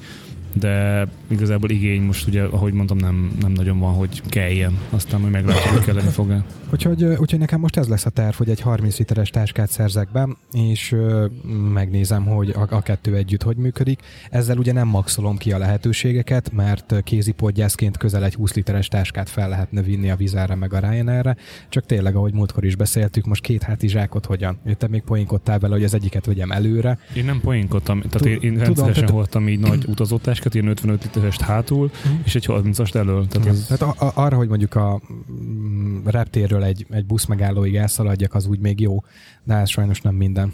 de 0.54 1.08
igazából 1.28 1.70
igény 1.70 2.01
most 2.01 2.28
ugye, 2.28 2.43
ahogy 2.43 2.74
mondtam, 2.74 2.97
nem, 2.97 3.32
nem 3.41 3.51
nagyon 3.51 3.80
van, 3.80 3.93
hogy 3.93 4.22
kelljen. 4.30 4.78
Aztán 4.89 5.20
majd 5.20 5.32
meglátjuk, 5.34 5.74
hogy 5.74 5.84
kelleni 5.84 6.10
fog-e. 6.10 6.43
Úgyhogy, 6.74 7.04
úgyhogy 7.04 7.39
nekem 7.39 7.60
most 7.60 7.78
ez 7.78 7.88
lesz 7.88 8.06
a 8.06 8.10
terv, 8.10 8.36
hogy 8.36 8.49
egy 8.49 8.60
30 8.60 8.97
literes 8.97 9.30
táskát 9.30 9.70
szerzek 9.70 10.12
be, 10.12 10.28
és 10.51 10.91
ö, 10.91 11.26
megnézem, 11.74 12.26
hogy 12.26 12.49
a, 12.49 12.68
a 12.70 12.82
kettő 12.82 13.16
együtt 13.16 13.43
hogy 13.43 13.58
működik. 13.58 13.99
Ezzel 14.30 14.58
ugye 14.58 14.72
nem 14.74 14.88
maxolom 14.88 15.38
ki 15.38 15.51
a 15.51 15.58
lehetőségeket, 15.58 16.51
mert 16.51 16.95
kézipodgyászként 17.04 17.97
közel 17.97 18.24
egy 18.24 18.34
20 18.34 18.54
literes 18.54 18.88
táskát 18.88 19.30
fel 19.30 19.49
lehetne 19.49 19.82
vinni 19.82 20.10
a 20.10 20.16
Vizárra 20.16 20.56
meg 20.56 20.74
a 20.74 20.80
Ryanairre, 20.80 21.36
csak 21.70 21.86
tényleg, 21.86 22.16
ahogy 22.16 22.34
múltkor 22.34 22.66
is 22.66 22.76
beszéltük, 22.76 23.26
most 23.26 23.41
két 23.41 23.64
hátizsákot 23.64 24.26
hogyan? 24.26 24.58
Te 24.78 24.88
még 24.88 25.01
poénkodtál 25.01 25.60
vele, 25.60 25.74
hogy 25.74 25.84
az 25.84 25.93
egyiket 25.93 26.26
vegyem 26.26 26.51
előre, 26.51 26.97
Én 27.16 27.26
nem 27.26 27.39
poénkodtam, 27.41 27.97
tehát 28.01 28.12
Tud- 28.18 28.26
én, 28.28 28.34
én 28.34 28.39
tudom, 28.41 28.58
rendszeresen 28.64 28.93
tehát- 28.93 29.10
hordtam 29.16 29.47
így 29.47 29.60
nagy 29.60 29.86
utazótáskát, 29.93 30.43
ilyen 30.54 30.68
55 30.68 31.04
literest 31.04 31.41
hátul, 31.41 31.91
Mhm. 32.06 32.14
és 32.24 32.36
egy 32.36 32.46
30-ast 32.48 32.96
elől. 32.96 33.28
Tehát 33.28 33.48
ez, 33.48 33.66
Tehát 33.68 33.96
a, 33.98 34.06
a, 34.06 34.12
arra, 34.16 34.36
hogy 34.38 34.48
mondjuk 34.48 34.76
a 34.76 35.02
mm, 35.32 36.06
reptérről 36.06 36.64
egy, 36.64 36.86
egy 36.89 37.06
busz 37.06 37.26
megállóig 37.26 37.76
elszaladjak, 37.76 38.34
az 38.34 38.46
úgy 38.46 38.60
még 38.60 38.80
jó, 38.80 39.04
de 39.44 39.54
ez 39.56 39.70
sajnos 39.70 40.02
nem 40.02 40.16
minden. 40.16 40.54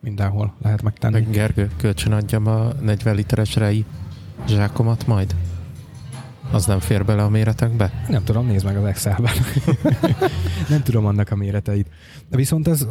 Mindenhol 0.00 0.54
lehet 0.62 0.82
megtenni. 0.82 1.12
Meg 1.12 1.30
Gergő, 1.30 1.70
kölcsön 1.76 2.12
adjam 2.12 2.46
a 2.46 2.72
40 2.82 3.14
literes 3.14 3.54
rei 3.56 3.84
zsákomat 4.48 5.06
majd? 5.06 5.34
Az 6.52 6.66
nem 6.66 6.78
fér 6.80 7.04
bele 7.04 7.22
a 7.22 7.28
méretekbe? 7.28 8.04
Nem 8.08 8.24
tudom, 8.24 8.46
nézd 8.46 8.64
meg 8.64 8.76
az 8.76 8.84
Excelben. 8.84 9.32
nem 10.68 10.82
tudom 10.82 11.06
annak 11.06 11.30
a 11.30 11.36
méreteit. 11.36 11.88
De 12.30 12.36
viszont 12.36 12.68
ez 12.68 12.86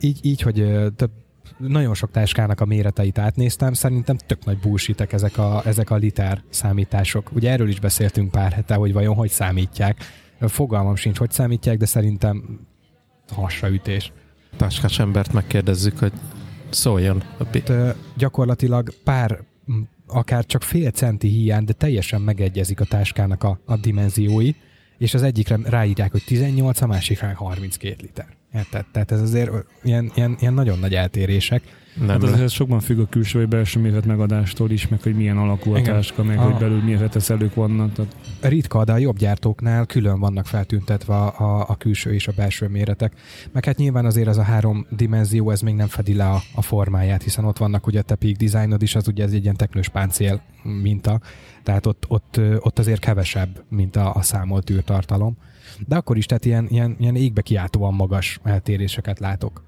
így, 0.00 0.18
így, 0.22 0.40
hogy 0.40 0.66
több 0.96 1.10
nagyon 1.56 1.94
sok 1.94 2.10
táskának 2.10 2.60
a 2.60 2.64
méreteit 2.64 3.18
átnéztem, 3.18 3.72
szerintem 3.72 4.16
tök 4.16 4.44
nagy 4.44 4.58
bullshitek 4.58 5.12
ezek 5.12 5.38
a, 5.38 5.62
ezek 5.64 5.90
a 5.90 5.96
liter 5.96 6.42
számítások. 6.48 7.30
Ugye 7.32 7.50
erről 7.50 7.68
is 7.68 7.80
beszéltünk 7.80 8.30
pár 8.30 8.52
hete, 8.52 8.74
hogy 8.74 8.92
vajon 8.92 9.14
hogy 9.14 9.30
számítják. 9.30 9.96
Fogalmam 10.40 10.96
sincs, 10.96 11.18
hogy 11.18 11.30
számítják, 11.30 11.78
de 11.78 11.86
szerintem 11.86 12.60
hasraütés. 13.28 14.12
Táskás 14.56 14.98
embert 14.98 15.32
megkérdezzük, 15.32 15.98
hogy 15.98 16.12
szóljon. 16.70 17.22
Ö, 17.66 17.90
gyakorlatilag 18.16 18.94
pár, 19.04 19.40
akár 20.06 20.46
csak 20.46 20.62
fél 20.62 20.90
centi 20.90 21.28
hiány, 21.28 21.64
de 21.64 21.72
teljesen 21.72 22.20
megegyezik 22.20 22.80
a 22.80 22.84
táskának 22.84 23.44
a, 23.44 23.60
a 23.64 23.76
dimenziói, 23.76 24.50
és 24.98 25.14
az 25.14 25.22
egyikre 25.22 25.58
ráírják, 25.64 26.10
hogy 26.10 26.24
18, 26.26 26.80
a 26.80 26.86
másikra 26.86 27.32
32 27.34 27.96
liter. 28.00 28.37
Érted? 28.54 28.84
Tehát 28.92 29.12
ez 29.12 29.20
azért 29.20 29.50
ilyen, 29.82 30.10
ilyen, 30.14 30.36
ilyen 30.40 30.54
nagyon 30.54 30.78
nagy 30.78 30.94
eltérések. 30.94 31.62
nem 31.98 32.08
hát 32.08 32.22
azért 32.22 32.50
sok 32.50 32.80
függ 32.82 32.98
a 32.98 33.06
külső 33.06 33.38
vagy 33.38 33.48
belső 33.48 33.80
méret 33.80 34.06
megadástól 34.06 34.70
is, 34.70 34.88
meg 34.88 35.02
hogy 35.02 35.14
milyen 35.14 35.36
alakú 35.38 35.74
a 35.74 35.82
táska, 35.82 36.22
meg 36.22 36.38
Ah. 36.38 36.44
hogy 36.44 36.60
belül 36.60 36.82
milyen 36.82 37.00
reteszelők 37.00 37.54
vannak. 37.54 37.92
Tehát 37.92 38.14
Ritka, 38.40 38.84
de 38.84 38.92
a 38.92 38.96
jobb 38.98 39.16
gyártóknál 39.16 39.86
külön 39.86 40.18
vannak 40.20 40.46
feltüntetve 40.46 41.14
a, 41.14 41.58
a, 41.58 41.64
a 41.68 41.76
külső 41.76 42.14
és 42.14 42.28
a 42.28 42.32
belső 42.36 42.66
méretek. 42.68 43.12
Meg 43.52 43.64
hát 43.64 43.76
nyilván 43.76 44.04
azért 44.04 44.28
az 44.28 44.38
a 44.38 44.42
három 44.42 44.86
dimenzió, 44.90 45.50
ez 45.50 45.60
még 45.60 45.74
nem 45.74 45.88
fedi 45.88 46.14
le 46.14 46.28
a, 46.28 46.40
a 46.54 46.62
formáját, 46.62 47.22
hiszen 47.22 47.44
ott 47.44 47.58
vannak 47.58 47.86
ugye 47.86 47.98
a 47.98 48.02
te 48.02 48.14
peak 48.14 48.36
designod 48.36 48.82
is, 48.82 48.94
az 48.94 49.08
ugye 49.08 49.24
ez 49.24 49.32
egy 49.32 49.42
ilyen 49.42 49.56
teknős 49.56 49.88
páncél 49.88 50.40
minta, 50.82 51.20
tehát 51.62 51.86
ott, 51.86 52.04
ott, 52.08 52.40
ott 52.58 52.78
azért 52.78 53.00
kevesebb, 53.00 53.64
mint 53.68 53.96
a, 53.96 54.14
a 54.14 54.22
számolt 54.22 54.70
űrtartalom. 54.70 55.36
De 55.86 55.96
akkor 55.96 56.16
is, 56.16 56.26
tehát 56.26 56.44
ilyen, 56.44 56.66
ilyen, 56.68 56.96
ilyen 56.98 57.16
égbe 57.16 57.40
kiáltóan 57.40 57.94
magas 57.94 58.40
eltéréseket 58.42 59.18
látok. 59.18 59.62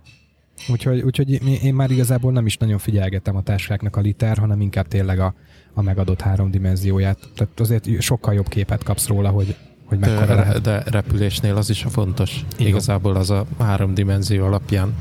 Úgyhogy, 0.69 1.01
úgyhogy 1.01 1.47
én- 1.65 1.75
már 1.75 1.91
igazából 1.91 2.33
nem 2.33 2.47
is 2.47 2.57
nagyon 2.57 2.79
figyelgetem 2.79 3.37
a 3.37 3.43
táskáknak 3.43 3.97
a 3.97 4.01
liter, 4.01 4.39
hanem 4.39 4.61
inkább 4.61 4.89
tényleg 4.89 5.19
a, 5.19 5.35
a 5.75 5.83
megadott 5.83 6.21
három 6.21 6.51
dimenzióját. 6.51 7.19
Tehát 7.35 7.61
azért 7.61 8.01
sokkal 8.01 8.35
jobb 8.35 8.49
képet 8.49 8.83
kapsz 8.83 9.07
róla, 9.07 9.29
hogy, 9.29 9.57
hogy 9.85 9.99
mekkora 9.99 10.27
de, 10.27 10.35
lehet. 10.35 10.61
de 10.61 10.83
repülésnél 10.87 11.57
az 11.57 11.71
is 11.71 11.85
a 11.85 11.89
fontos. 11.89 12.45
Igen. 12.55 12.67
Igazából 12.67 13.17
az 13.17 13.31
a 13.31 13.47
három 13.59 13.95
dimenzió 13.95 14.45
alapján 14.45 14.95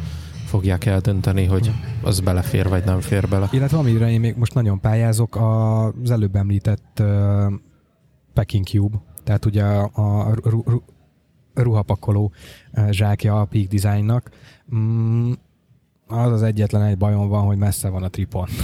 fogják 0.45 0.85
eldönteni, 0.85 1.45
hogy 1.45 1.71
az 2.01 2.19
belefér 2.19 2.69
vagy 2.69 2.83
nem 2.85 2.99
fér 2.99 3.27
bele. 3.27 3.47
Illetve 3.51 3.77
amire 3.77 4.09
én 4.11 4.19
még 4.19 4.35
most 4.35 4.53
nagyon 4.53 4.79
pályázok, 4.79 5.35
az 6.03 6.11
előbb 6.11 6.35
említett 6.35 6.97
uh, 6.99 7.53
Packing 8.33 8.65
Cube, 8.65 8.97
tehát 9.23 9.45
ugye 9.45 9.63
a, 9.63 9.89
a 9.93 10.33
ru, 10.43 10.63
ruhapakoló 11.63 12.31
uh, 12.73 12.89
zsákja 12.89 13.39
a 13.39 13.45
Peak 13.45 13.67
Designnak. 13.67 14.29
Mm, 14.75 15.31
az 16.11 16.31
az 16.31 16.43
egyetlen 16.43 16.81
egy 16.81 16.97
bajom 16.97 17.27
van, 17.27 17.45
hogy 17.45 17.57
messze 17.57 17.89
van 17.89 18.03
a 18.03 18.07
tripon. 18.07 18.47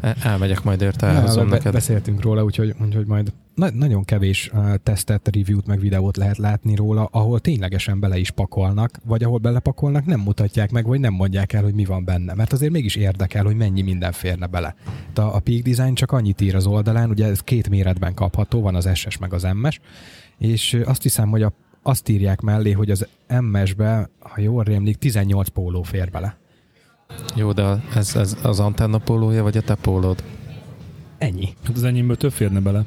E- 0.00 0.16
Elmegyek 0.22 0.62
majd 0.62 0.80
érte, 0.80 1.06
elhozom 1.06 1.48
be, 1.48 1.56
neked. 1.56 1.72
beszéltünk 1.72 2.22
róla, 2.22 2.44
úgyhogy, 2.44 2.74
úgyhogy 2.84 3.06
majd 3.06 3.32
na, 3.54 3.70
nagyon 3.70 4.04
kevés 4.04 4.50
uh, 4.54 4.74
tesztet, 4.82 5.30
review-t, 5.34 5.66
meg 5.66 5.80
videót 5.80 6.16
lehet 6.16 6.38
látni 6.38 6.74
róla, 6.74 7.08
ahol 7.12 7.40
ténylegesen 7.40 8.00
bele 8.00 8.18
is 8.18 8.30
pakolnak, 8.30 9.00
vagy 9.04 9.22
ahol 9.24 9.38
belepakolnak, 9.38 10.04
nem 10.04 10.20
mutatják 10.20 10.70
meg, 10.70 10.86
vagy 10.86 11.00
nem 11.00 11.12
mondják 11.12 11.52
el, 11.52 11.62
hogy 11.62 11.74
mi 11.74 11.84
van 11.84 12.04
benne. 12.04 12.34
Mert 12.34 12.52
azért 12.52 12.72
mégis 12.72 12.94
érdekel, 12.96 13.44
hogy 13.44 13.56
mennyi 13.56 13.82
minden 13.82 14.12
férne 14.12 14.46
bele. 14.46 14.74
De 15.14 15.22
a 15.22 15.40
Peak 15.40 15.62
Design 15.62 15.94
csak 15.94 16.12
annyit 16.12 16.40
ír 16.40 16.54
az 16.54 16.66
oldalán, 16.66 17.10
ugye 17.10 17.26
ez 17.26 17.40
két 17.40 17.68
méretben 17.68 18.14
kapható, 18.14 18.60
van 18.60 18.74
az 18.74 18.88
SS 18.94 19.18
meg 19.18 19.32
az 19.32 19.46
MS, 19.52 19.80
és 20.38 20.72
ö, 20.72 20.84
azt 20.84 21.02
hiszem, 21.02 21.28
hogy 21.28 21.42
a, 21.42 21.52
azt 21.82 22.08
írják 22.08 22.40
mellé, 22.40 22.70
hogy 22.72 22.90
az 22.90 23.06
MS-be, 23.40 24.08
ha 24.18 24.40
jól 24.40 24.64
rémlik, 24.64 24.96
18 24.96 25.48
póló 25.48 25.82
fér 25.82 26.10
bele. 26.10 26.36
Jó, 27.34 27.52
de 27.52 27.82
ez, 27.94 28.16
ez 28.16 28.36
az 28.42 28.60
antenna 28.60 28.98
pólója, 28.98 29.42
vagy 29.42 29.56
a 29.56 29.60
te 29.62 29.74
pólód? 29.74 30.22
Ennyi. 31.18 31.48
hát 31.64 31.76
az 31.76 31.84
enyémből 31.84 32.16
több 32.16 32.32
férne 32.32 32.60
bele. 32.60 32.84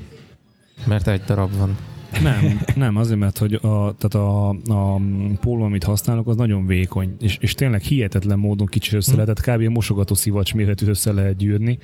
Mert 0.87 1.07
egy 1.07 1.21
darab 1.21 1.57
van. 1.57 1.77
Nem, 2.21 2.61
nem, 2.75 2.95
azért, 2.95 3.19
mert 3.19 3.37
hogy 3.37 3.53
a, 3.53 3.95
tehát 3.97 4.13
a, 4.13 4.49
a 4.49 4.99
póló, 5.39 5.63
amit 5.63 5.83
használok, 5.83 6.27
az 6.27 6.35
nagyon 6.35 6.65
vékony, 6.65 7.15
és, 7.19 7.37
és 7.41 7.53
tényleg 7.53 7.81
hihetetlen 7.81 8.39
módon 8.39 8.67
kicsi 8.67 8.95
össze 8.95 9.11
Hm. 9.11 9.17
lehet, 9.17 9.35
tehát 9.35 9.59
kb. 9.59 9.67
a 9.67 9.71
mosogató 9.71 10.13
szivacs 10.15 10.53
méretű 10.53 10.87
össze 10.87 11.11
lehet 11.11 11.37
gyűrni. 11.37 11.77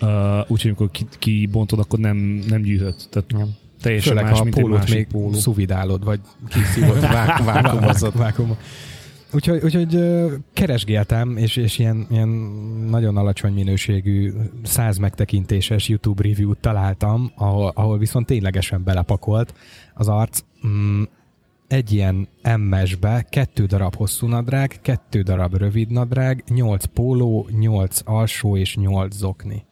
Uh, 0.00 0.50
úgyhogy 0.50 0.66
amikor 0.70 0.90
ki, 0.90 1.06
kibontod, 1.18 1.78
akkor 1.78 1.98
nem, 1.98 2.16
nem 2.48 2.62
gyűjhet. 2.62 3.08
Tehát 3.10 3.32
Nem. 3.32 3.56
Teljesen 3.84 4.16
Főleg, 4.16 4.24
más, 4.24 4.32
ha 4.32 4.40
a 4.40 4.44
mint 4.44 4.60
pólót 4.60 4.90
még 4.90 5.06
póló. 5.06 5.32
szuvidálod, 5.32 6.04
vagy 6.04 6.20
kiszívod, 6.48 7.00
vák, 7.00 7.44
vákumozott. 7.52 8.14
Vákumot. 8.14 8.56
Úgyhogy, 9.32 9.60
úgyhogy 9.64 9.98
keresgéltem, 10.52 11.36
és, 11.36 11.56
és 11.56 11.78
ilyen, 11.78 12.06
ilyen 12.10 12.28
nagyon 12.90 13.16
alacsony 13.16 13.52
minőségű 13.52 14.32
100 14.62 14.98
megtekintéses 14.98 15.88
YouTube 15.88 16.22
review-t 16.22 16.58
találtam, 16.58 17.32
ahol, 17.36 17.72
ahol 17.74 17.98
viszont 17.98 18.26
ténylegesen 18.26 18.84
belepakolt 18.84 19.54
az 19.94 20.08
arc. 20.08 20.40
Mm, 20.66 21.02
egy 21.68 21.92
ilyen 21.92 22.28
MS-be 22.58 23.26
kettő 23.30 23.64
darab 23.64 23.94
hosszú 23.94 24.26
nadrág, 24.26 24.78
kettő 24.82 25.22
darab 25.22 25.56
rövid 25.56 25.90
nadrág, 25.90 26.44
8 26.48 26.84
póló, 26.84 27.48
8 27.58 28.00
alsó 28.04 28.56
és 28.56 28.76
8 28.76 29.14
zokni. 29.14 29.64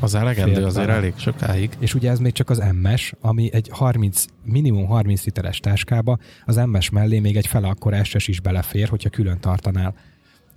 Az 0.00 0.14
elegendő 0.14 0.64
azért 0.64 0.86
bele. 0.86 0.98
elég 0.98 1.12
sokáig. 1.16 1.70
És 1.78 1.94
ugye 1.94 2.10
ez 2.10 2.18
még 2.18 2.32
csak 2.32 2.50
az 2.50 2.62
MS, 2.82 3.12
ami 3.20 3.52
egy 3.52 3.68
30, 3.72 4.24
minimum 4.44 4.86
30 4.86 5.24
literes 5.24 5.60
táskába, 5.60 6.18
az 6.44 6.56
MS 6.56 6.90
mellé 6.90 7.18
még 7.18 7.36
egy 7.36 7.46
fele 7.46 7.68
akkor 7.68 8.04
SS 8.04 8.28
is 8.28 8.40
belefér, 8.40 8.88
hogyha 8.88 9.10
külön 9.10 9.40
tartanál 9.40 9.94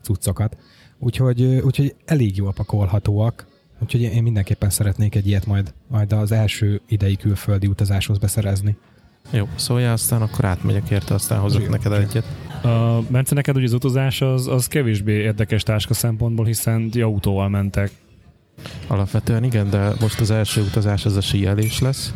cuccokat. 0.02 0.58
Úgyhogy, 1.00 1.44
úgyhogy 1.44 1.96
elég 2.06 2.38
jól 2.38 2.54
pakolhatóak, 2.54 3.48
úgyhogy 3.82 4.02
én 4.02 4.24
mindenképpen 4.24 4.70
szeretnék 4.70 5.16
egy 5.16 5.28
ilyet 5.28 5.46
majd, 5.46 5.74
majd 5.88 6.14
az 6.14 6.32
első 6.32 6.82
idei 6.88 7.16
külföldi 7.16 7.68
utazáshoz 7.68 8.18
beszerezni. 8.18 8.78
Jó, 9.32 9.48
szóljál, 9.56 9.94
aztán 9.94 10.22
akkor 10.22 10.46
átmegyek 10.46 10.90
érte, 10.90 11.14
aztán 11.14 11.40
hozok 11.40 11.64
Jó. 11.64 11.70
neked 11.70 11.92
egyet. 11.92 12.26
A 12.64 13.02
Bence, 13.10 13.36
neked 13.36 13.56
ugye 13.56 13.66
az 13.66 13.74
utazás 13.74 14.22
az, 14.22 14.48
az 14.48 14.68
kevésbé 14.68 15.14
érdekes 15.14 15.64
táska 15.64 15.94
szempontból, 15.94 16.46
hiszen 16.46 16.90
ti 16.90 17.02
autóval 17.02 17.50
mentek. 17.50 17.92
Alapvetően 18.88 19.44
igen, 19.44 19.70
de 19.70 19.94
most 20.00 20.20
az 20.20 20.32
első 20.32 20.62
utazás 20.62 21.06
az 21.06 21.16
a 21.16 21.22
síelés 21.22 21.80
lesz, 21.80 22.14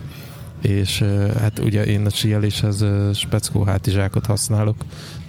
és 0.62 1.04
hát 1.40 1.60
ugye 1.60 1.86
én 1.86 2.06
a 2.06 2.10
síeléshez 2.10 2.86
speckó 3.14 3.64
hátizsákot 3.64 4.26
használok, 4.26 4.76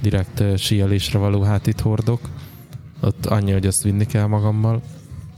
direkt 0.00 0.58
síelésre 0.58 1.18
való 1.18 1.42
hátit 1.42 1.80
hordok, 1.80 2.20
ott 3.00 3.26
annyi, 3.26 3.52
hogy 3.52 3.66
azt 3.66 3.82
vinni 3.82 4.06
kell 4.06 4.26
magammal. 4.26 4.82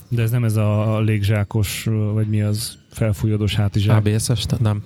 De 0.09 0.23
ez 0.23 0.31
nem 0.31 0.45
ez 0.45 0.57
a 0.57 1.01
légzsákos, 1.01 1.89
vagy 2.13 2.29
mi 2.29 2.43
az 2.43 2.79
felfújódós 2.91 3.55
hátizsák. 3.55 3.97
ABS-es? 3.97 4.45
Nem. 4.59 4.83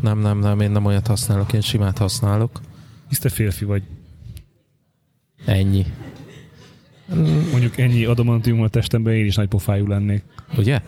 Nem, 0.00 0.18
nem, 0.18 0.38
nem, 0.38 0.60
én 0.60 0.70
nem 0.70 0.84
olyat 0.84 1.06
használok, 1.06 1.52
én 1.52 1.60
simát 1.60 1.98
használok. 1.98 2.60
Hisz 3.08 3.18
te 3.18 3.28
férfi 3.28 3.64
vagy. 3.64 3.82
Ennyi. 5.44 5.86
Mondjuk 7.50 7.78
ennyi 7.78 8.04
adamantium 8.04 8.60
a 8.62 8.68
testemben 8.68 9.14
én 9.14 9.24
is 9.26 9.34
nagy 9.34 9.48
pofájú 9.48 9.86
lennék. 9.86 10.22
Ugye? 10.56 10.80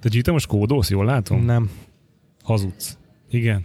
Te 0.00 0.08
G, 0.08 0.20
te 0.22 0.32
most 0.32 0.46
kódolsz, 0.46 0.90
jól 0.90 1.04
látom? 1.04 1.44
Nem. 1.44 1.70
Hazudsz. 2.42 2.98
Igen. 3.30 3.62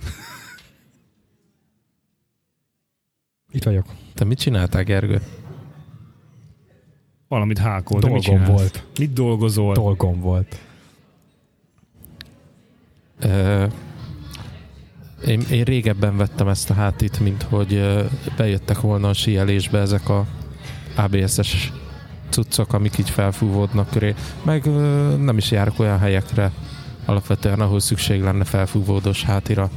Itt 3.52 3.64
vagyok. 3.64 3.86
Te 4.14 4.24
mit 4.26 4.40
csináltál, 4.40 4.84
Gergő? 4.84 5.22
Valamit 7.28 7.58
hákol. 7.58 8.00
de 8.00 8.10
mit 8.10 8.24
Dolgom 8.24 8.44
csinálsz? 8.46 8.60
volt. 8.62 8.84
Mit 9.00 9.14
dolgozol? 9.14 9.74
Dolgom 9.74 10.20
volt. 10.20 10.60
Ö, 13.20 13.66
én, 15.26 15.42
én 15.52 15.64
régebben 15.64 16.18
vettem 16.18 16.48
ezt 16.48 16.70
a 16.70 16.74
hátit, 16.74 17.20
mint 17.20 17.44
hogy 17.44 17.84
bejöttek 18.38 18.82
volna 18.82 19.10
a 19.10 19.14
síelésbe 19.14 19.80
ezek 19.80 20.10
a 20.10 20.26
ABS-es 20.98 21.72
cuccok, 22.30 22.74
amik 22.74 22.98
így 22.98 23.10
felfúvódnak 23.10 23.90
köré. 23.90 24.16
Meg 24.44 24.66
ö, 24.66 25.16
nem 25.18 25.38
is 25.38 25.52
járok 25.52 25.80
olyan 25.80 26.00
helyekre 26.00 26.52
alapvetően, 27.06 27.60
ahol 27.60 27.80
szükség 27.80 28.22
lenne 28.22 28.44
felfúvódós 28.44 29.24
hátira. 29.24 29.70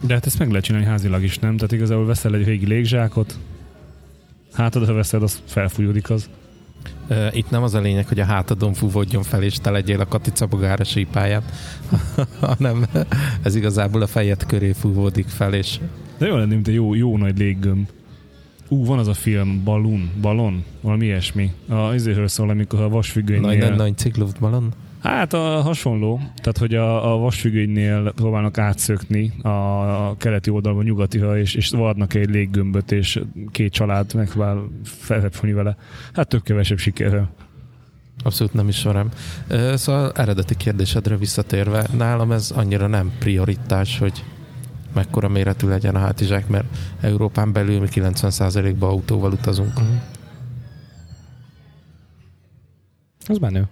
De 0.00 0.14
hát 0.14 0.26
ezt 0.26 0.38
meg 0.38 0.48
lehet 0.48 0.64
csinálni 0.64 0.86
házilag 0.86 1.22
is, 1.22 1.38
nem? 1.38 1.56
Tehát 1.56 1.72
igazából 1.72 2.06
veszel 2.06 2.34
egy 2.34 2.44
régi 2.44 2.66
légzsákot, 2.66 3.38
hátad, 4.52 4.86
ha 4.86 4.92
veszed, 4.92 5.22
az 5.22 5.42
felfújódik 5.44 6.10
az. 6.10 6.28
Itt 7.32 7.50
nem 7.50 7.62
az 7.62 7.74
a 7.74 7.80
lényeg, 7.80 8.08
hogy 8.08 8.20
a 8.20 8.24
hátadon 8.24 8.72
fúvódjon 8.72 9.22
fel, 9.22 9.42
és 9.42 9.54
te 9.54 9.70
legyél 9.70 10.00
a 10.00 10.06
Katica 10.06 10.46
bogára 10.46 10.84
sípáján, 10.84 11.42
hanem 12.40 12.86
ez 13.42 13.54
igazából 13.54 14.02
a 14.02 14.06
fejed 14.06 14.46
köré 14.46 14.72
fúvódik 14.72 15.28
fel, 15.28 15.54
és 15.54 15.78
De 16.18 16.26
jó 16.26 16.36
lenne, 16.36 16.54
mint 16.54 16.68
egy 16.68 16.74
jó, 16.74 16.94
jó 16.94 17.16
nagy 17.16 17.38
léggömb. 17.38 17.88
Ú, 18.68 18.84
van 18.84 18.98
az 18.98 19.08
a 19.08 19.14
film, 19.14 19.64
Balloon, 19.64 20.10
Ballon, 20.20 20.64
valami 20.80 21.04
ilyesmi. 21.04 21.52
A, 21.68 21.94
izéről 21.94 22.28
szól, 22.28 22.50
amikor 22.50 22.78
a 22.78 22.82
nagy, 22.82 22.90
vasfüggönynél... 22.90 23.68
nagy, 23.68 23.76
nagy 23.76 23.96
ciklufbalon. 23.96 24.72
Hát 25.02 25.32
a 25.32 25.60
hasonló, 25.60 26.20
tehát 26.36 26.58
hogy 26.58 26.74
a, 26.74 27.12
a 27.12 27.16
vasfüggönynél 27.16 28.12
próbálnak 28.16 28.58
átszökni 28.58 29.32
a, 29.42 29.48
a 29.48 30.14
keleti 30.18 30.50
oldalban, 30.50 30.84
nyugatira, 30.84 31.38
és, 31.38 31.54
és 31.54 31.70
vadnak 31.70 32.14
egy 32.14 32.30
léggömböt, 32.30 32.92
és 32.92 33.20
két 33.50 33.72
család 33.72 34.14
megpróbál 34.14 34.68
felrepülni 34.84 35.54
vele. 35.54 35.76
Hát 36.12 36.28
tök 36.28 36.42
kevesebb 36.42 36.78
sikerrel. 36.78 37.30
Abszolút 38.22 38.52
nem 38.52 38.68
ismerem. 38.68 39.08
Szóval 39.74 40.12
eredeti 40.14 40.56
kérdésedre 40.56 41.16
visszatérve, 41.16 41.86
nálam 41.96 42.32
ez 42.32 42.50
annyira 42.50 42.86
nem 42.86 43.12
prioritás, 43.18 43.98
hogy 43.98 44.24
mekkora 44.94 45.28
méretű 45.28 45.68
legyen 45.68 45.94
a 45.94 45.98
hátizsák, 45.98 46.48
mert 46.48 46.76
Európán 47.00 47.52
belül 47.52 47.80
mi 47.80 47.86
90%-ban 47.90 48.90
autóval 48.90 49.32
utazunk. 49.32 49.72
Az 53.26 53.38
menő. 53.38 53.68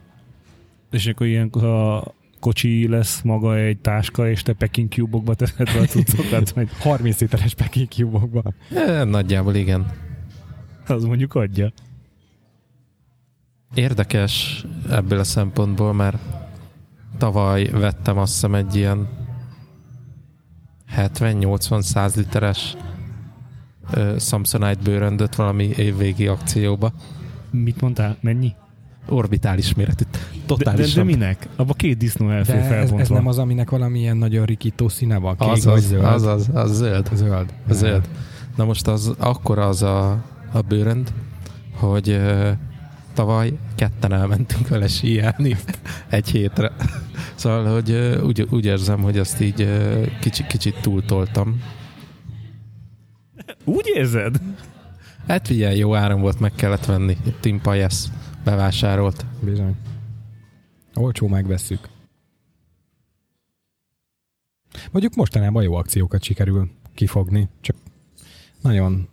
És 0.90 1.06
akkor 1.06 1.26
ilyen, 1.26 1.50
ha 1.52 2.14
kocsi 2.40 2.88
lesz 2.88 3.22
maga 3.22 3.56
egy 3.56 3.78
táska, 3.78 4.30
és 4.30 4.42
te 4.42 4.52
Peking 4.52 4.92
Cube-okba 4.92 5.34
teszed 5.34 5.72
be 5.72 5.80
a 5.80 5.84
cuccokat, 5.84 6.50
vagy 6.54 6.68
30 6.78 7.20
literes 7.20 7.54
Peking 7.54 7.88
cube 7.88 8.54
E, 8.74 9.04
nagyjából 9.04 9.54
igen. 9.54 9.86
az 10.86 11.04
mondjuk 11.04 11.34
adja. 11.34 11.72
Érdekes 13.74 14.64
ebből 14.90 15.18
a 15.18 15.24
szempontból, 15.24 15.92
mert 15.92 16.18
tavaly 17.18 17.64
vettem 17.64 18.18
azt 18.18 18.32
hiszem 18.32 18.54
egy 18.54 18.76
ilyen 18.76 19.08
70-80-100 20.96 22.16
literes 22.16 22.76
ö, 23.92 24.14
Samsonite 24.18 24.82
bőröndöt 24.82 25.34
valami 25.34 25.64
évvégi 25.76 26.26
akcióba. 26.26 26.92
Mit 27.50 27.80
mondtál? 27.80 28.16
Mennyi? 28.20 28.54
Orbitális 29.08 29.74
méretű. 29.74 30.04
De, 30.10 30.18
de, 30.32 30.42
Totálisan. 30.46 31.06
de 31.06 31.12
minek? 31.12 31.48
Abba 31.56 31.72
két 31.72 31.96
disznó 31.96 32.26
De 32.28 32.32
elfér 32.34 32.54
ez, 32.54 32.62
ez 32.62 32.68
felbontva. 32.68 33.14
nem 33.14 33.26
az, 33.26 33.38
aminek 33.38 33.70
valamilyen 33.70 34.16
nagyon 34.16 34.44
rikító 34.44 34.88
színe 34.88 35.16
van? 35.16 35.36
Kék 35.36 35.48
az, 35.48 35.64
vagy 35.64 35.74
az, 35.74 35.86
zöld? 35.86 36.04
az, 36.04 36.22
az, 36.22 36.50
az 36.54 36.76
zöld. 36.76 37.10
Zöld. 37.14 37.52
Az 37.68 37.76
zöld. 37.78 38.08
Na 38.56 38.64
most 38.64 38.86
az 38.86 39.14
akkor 39.18 39.58
az 39.58 39.82
a, 39.82 40.10
a 40.52 40.60
bőrönd, 40.68 41.12
hogy 41.72 42.08
ö, 42.08 42.50
tavaly 43.16 43.58
ketten 43.74 44.12
elmentünk 44.12 44.68
vele 44.68 44.88
síelni 44.88 45.56
egy 46.08 46.28
hétre. 46.28 46.72
Szóval, 47.34 47.72
hogy 47.72 47.92
úgy, 48.22 48.46
úgy 48.50 48.64
érzem, 48.64 49.02
hogy 49.02 49.18
azt 49.18 49.40
így 49.40 49.68
kicsi, 50.20 50.46
kicsit 50.46 50.80
túltoltam. 50.80 51.62
Úgy 53.64 53.90
érzed? 53.94 54.40
Hát 55.26 55.46
figyelj, 55.46 55.78
jó 55.78 55.94
áram 55.94 56.20
volt, 56.20 56.40
meg 56.40 56.52
kellett 56.54 56.84
venni. 56.84 57.16
Tim 57.40 57.60
Pajes 57.60 58.04
bevásárolt. 58.44 59.26
Bizony. 59.40 59.76
Olcsó 60.94 61.28
megvesszük. 61.28 61.88
Mondjuk 64.90 65.14
mostanában 65.14 65.62
jó 65.62 65.74
akciókat 65.74 66.22
sikerül 66.22 66.70
kifogni, 66.94 67.48
csak 67.60 67.76
nagyon 68.62 69.08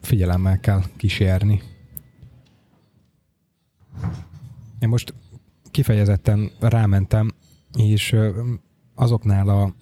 figyelemmel 0.00 0.60
kell 0.60 0.82
kísérni. 0.96 1.62
Én 4.78 4.88
most 4.88 5.14
kifejezetten 5.70 6.50
rámentem, 6.60 7.32
és 7.78 8.16
azoknál 8.94 9.48
a 9.48 9.74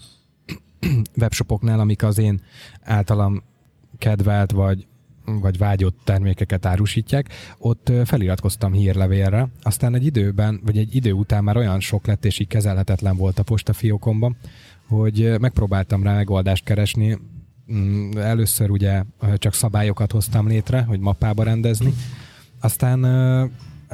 webshopoknál, 1.20 1.80
amik 1.80 2.02
az 2.02 2.18
én 2.18 2.40
általam 2.82 3.42
kedvelt 3.98 4.50
vagy, 4.50 4.86
vagy 5.24 5.58
vágyott 5.58 5.98
termékeket 6.04 6.66
árusítják, 6.66 7.28
ott 7.58 7.92
feliratkoztam 8.04 8.72
hírlevélre, 8.72 9.48
aztán 9.62 9.94
egy 9.94 10.04
időben, 10.04 10.60
vagy 10.64 10.78
egy 10.78 10.94
idő 10.94 11.12
után 11.12 11.44
már 11.44 11.56
olyan 11.56 11.80
sok 11.80 12.06
lett, 12.06 12.24
és 12.24 12.38
így 12.38 12.48
kezelhetetlen 12.48 13.16
volt 13.16 13.38
a 13.38 13.42
postafiókomban, 13.42 14.36
hogy 14.86 15.34
megpróbáltam 15.40 16.02
rá 16.02 16.14
megoldást 16.14 16.64
keresni. 16.64 17.18
Mm, 17.72 18.10
Először 18.16 18.70
ugye 18.70 19.02
csak 19.34 19.54
szabályokat 19.54 20.12
hoztam 20.12 20.48
létre, 20.48 20.82
hogy 20.82 21.00
mappába 21.00 21.42
rendezni, 21.42 21.94
aztán 22.60 23.00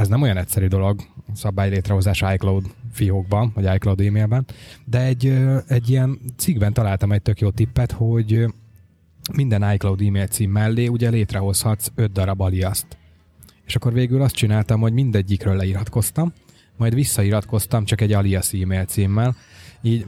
ez 0.00 0.08
nem 0.08 0.22
olyan 0.22 0.36
egyszerű 0.36 0.66
dolog, 0.66 1.00
szabály 1.34 1.70
létrehozás 1.70 2.22
iCloud 2.34 2.64
fiókban, 2.92 3.50
vagy 3.54 3.74
iCloud 3.74 4.00
e-mailben, 4.00 4.46
de 4.84 5.00
egy, 5.00 5.26
egy 5.66 5.90
ilyen 5.90 6.18
cikkben 6.36 6.72
találtam 6.72 7.12
egy 7.12 7.22
tök 7.22 7.40
jó 7.40 7.50
tippet, 7.50 7.92
hogy 7.92 8.46
minden 9.34 9.72
iCloud 9.72 10.00
e-mail 10.00 10.26
cím 10.26 10.50
mellé 10.50 10.86
ugye 10.86 11.10
létrehozhatsz 11.10 11.90
5 11.94 12.12
darab 12.12 12.40
aliaszt. 12.40 12.86
És 13.66 13.76
akkor 13.76 13.92
végül 13.92 14.22
azt 14.22 14.34
csináltam, 14.34 14.80
hogy 14.80 14.92
mindegyikről 14.92 15.56
leiratkoztam, 15.56 16.32
majd 16.76 16.94
visszairatkoztam 16.94 17.84
csak 17.84 18.00
egy 18.00 18.12
alias 18.12 18.52
e-mail 18.52 18.84
címmel, 18.84 19.36
így 19.82 20.06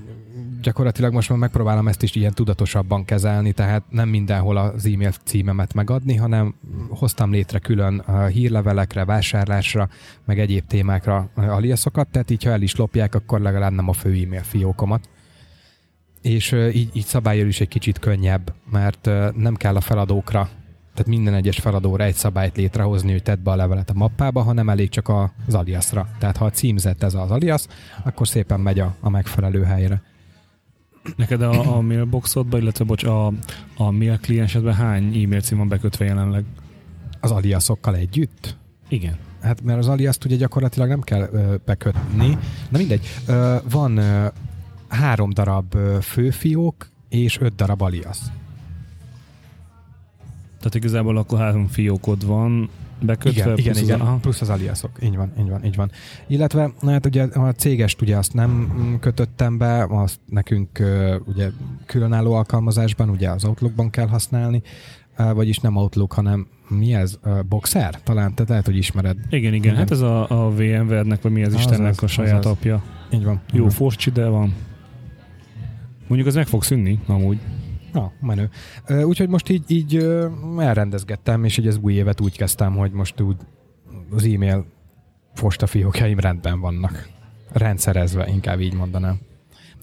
gyakorlatilag 0.63 1.13
most 1.13 1.29
már 1.29 1.39
megpróbálom 1.39 1.89
ezt 1.89 2.03
is 2.03 2.15
ilyen 2.15 2.33
tudatosabban 2.35 3.05
kezelni, 3.05 3.53
tehát 3.53 3.83
nem 3.89 4.09
mindenhol 4.09 4.57
az 4.57 4.87
e-mail 4.87 5.13
címemet 5.25 5.75
megadni, 5.75 6.17
hanem 6.17 6.55
hoztam 6.89 7.33
létre 7.33 7.59
külön 7.59 7.99
a 7.99 8.25
hírlevelekre, 8.25 9.05
vásárlásra, 9.05 9.89
meg 10.25 10.39
egyéb 10.39 10.67
témákra 10.67 11.31
aliasokat, 11.35 12.09
tehát 12.09 12.31
így 12.31 12.45
ha 12.45 12.51
el 12.51 12.63
is 12.63 12.77
lopják, 12.77 13.15
akkor 13.15 13.41
legalább 13.41 13.73
nem 13.73 13.89
a 13.89 13.93
fő 13.93 14.09
e-mail 14.09 14.43
fiókomat. 14.43 15.09
És 16.23 16.53
ö, 16.53 16.69
így, 16.69 16.91
így 16.93 17.05
szabályol 17.05 17.47
is 17.47 17.61
egy 17.61 17.69
kicsit 17.69 17.99
könnyebb, 17.99 18.55
mert 18.71 19.11
nem 19.37 19.55
kell 19.55 19.77
a 19.77 19.81
feladókra, 19.81 20.49
tehát 20.95 21.07
minden 21.07 21.35
egyes 21.35 21.59
feladóra 21.59 22.05
egy 22.05 22.15
szabályt 22.15 22.57
létrehozni, 22.57 23.13
hogy 23.13 23.23
tedd 23.23 23.43
be 23.43 23.51
a 23.51 23.57
levelet 23.57 23.91
a 23.91 23.95
mappába, 23.95 24.43
hanem 24.43 24.69
elég 24.69 24.89
csak 24.89 25.09
az 25.47 25.55
aliasra. 25.55 26.09
Tehát 26.19 26.37
ha 26.37 26.45
a 26.45 26.51
címzett 26.51 27.03
ez 27.03 27.15
az 27.15 27.31
alias, 27.31 27.67
akkor 28.05 28.29
szépen 28.29 28.61
megy 28.61 28.79
a, 28.79 28.95
a 29.01 29.11
megfelelő 29.11 29.63
helyre. 29.63 30.03
Neked 31.17 31.43
a, 31.43 31.77
a 31.77 31.81
mailboxodba, 31.81 32.59
illetve 32.59 32.85
bocs, 32.85 33.05
a, 33.05 33.27
a 33.77 33.91
mail 33.91 34.19
kliensedben 34.19 34.75
hány 34.75 35.23
e-mail 35.23 35.41
cím 35.41 35.59
van 35.59 35.69
bekötve 35.69 36.05
jelenleg? 36.05 36.45
Az 37.21 37.31
aliasokkal 37.31 37.97
együtt? 37.97 38.57
Igen. 38.89 39.17
Hát 39.41 39.63
mert 39.63 39.79
az 39.79 39.89
aliaszt 39.89 40.25
ugye 40.25 40.37
gyakorlatilag 40.37 40.89
nem 40.89 41.01
kell 41.01 41.29
ö, 41.33 41.55
bekötni. 41.65 42.39
Na 42.69 42.79
mindegy, 42.79 43.07
ö, 43.27 43.57
van 43.71 43.97
ö, 43.97 44.27
három 44.89 45.31
darab 45.31 45.75
ö, 45.75 45.99
főfiók 46.01 46.89
és 47.09 47.41
öt 47.41 47.55
darab 47.55 47.83
alias. 47.83 48.19
Tehát 50.63 50.75
igazából 50.75 51.17
akkor 51.17 51.39
három 51.39 51.67
fiókod 51.67 52.27
van, 52.27 52.69
bekötve. 53.01 53.31
Igen, 53.43 53.57
igen, 53.59 53.73
plusz 53.73 53.83
igen, 53.87 54.01
Az, 54.01 54.07
aha. 54.07 54.17
plusz 54.17 54.41
az 54.41 54.49
aliasok. 54.49 54.91
Így 55.03 55.17
van, 55.17 55.33
így 55.41 55.49
van, 55.49 55.65
így 55.65 55.77
van. 55.77 55.91
Illetve, 56.27 56.71
hát 56.87 57.07
ugye 57.07 57.23
a 57.23 57.53
cégest 57.53 58.03
ugye 58.03 58.17
azt 58.17 58.35
nem 58.35 58.51
mm, 58.51 58.95
kötöttem 58.95 59.59
be, 59.59 59.85
azt 59.91 60.21
nekünk 60.29 60.69
ugye 61.27 61.51
különálló 61.87 62.33
alkalmazásban, 62.33 63.09
ugye 63.09 63.31
az 63.31 63.45
Outlookban 63.45 63.91
kell 63.91 64.07
használni, 64.07 64.63
vagyis 65.35 65.59
nem 65.59 65.77
Outlook, 65.77 66.13
hanem 66.13 66.47
mi 66.69 66.95
ez? 66.95 67.19
Boxer? 67.49 68.01
Talán, 68.03 68.35
te 68.35 68.45
lehet, 68.49 68.67
hogy 68.67 68.77
ismered. 68.77 69.17
Igen, 69.29 69.39
igen, 69.39 69.55
Igen. 69.55 69.77
hát 69.77 69.91
ez 69.91 70.01
a, 70.01 70.45
a 70.47 70.51
VMware-nek, 70.51 71.23
vagy 71.23 71.33
mi 71.33 71.43
az 71.43 71.55
Azaz, 71.55 71.61
Istennek 71.61 72.03
a 72.03 72.07
saját 72.07 72.39
azaz. 72.39 72.53
apja. 72.53 72.83
Így 73.13 73.25
van. 73.25 73.41
Jó 73.53 73.65
Mhm. 73.65 73.73
forcside 73.75 74.27
van. 74.29 74.55
Mondjuk 76.07 76.29
az 76.29 76.35
meg 76.35 76.47
fog 76.47 76.63
szűnni, 76.65 76.99
amúgy. 77.07 77.39
Na, 77.93 78.13
menő. 78.21 78.51
Úgyhogy 78.89 79.29
most 79.29 79.49
így, 79.49 79.71
így 79.71 79.97
elrendezgettem, 80.59 81.45
és 81.45 81.59
így 81.59 81.67
az 81.67 81.79
új 81.83 81.93
évet 81.93 82.21
úgy 82.21 82.37
kezdtem, 82.37 82.77
hogy 82.77 82.93
most 82.93 83.21
úgy 83.21 83.37
az 84.11 84.25
e-mail 84.25 84.65
postafiókjaim 85.35 86.19
rendben 86.19 86.61
vannak. 86.61 87.09
Rendszerezve, 87.53 88.29
inkább 88.29 88.61
így 88.61 88.75
mondanám. 88.75 89.19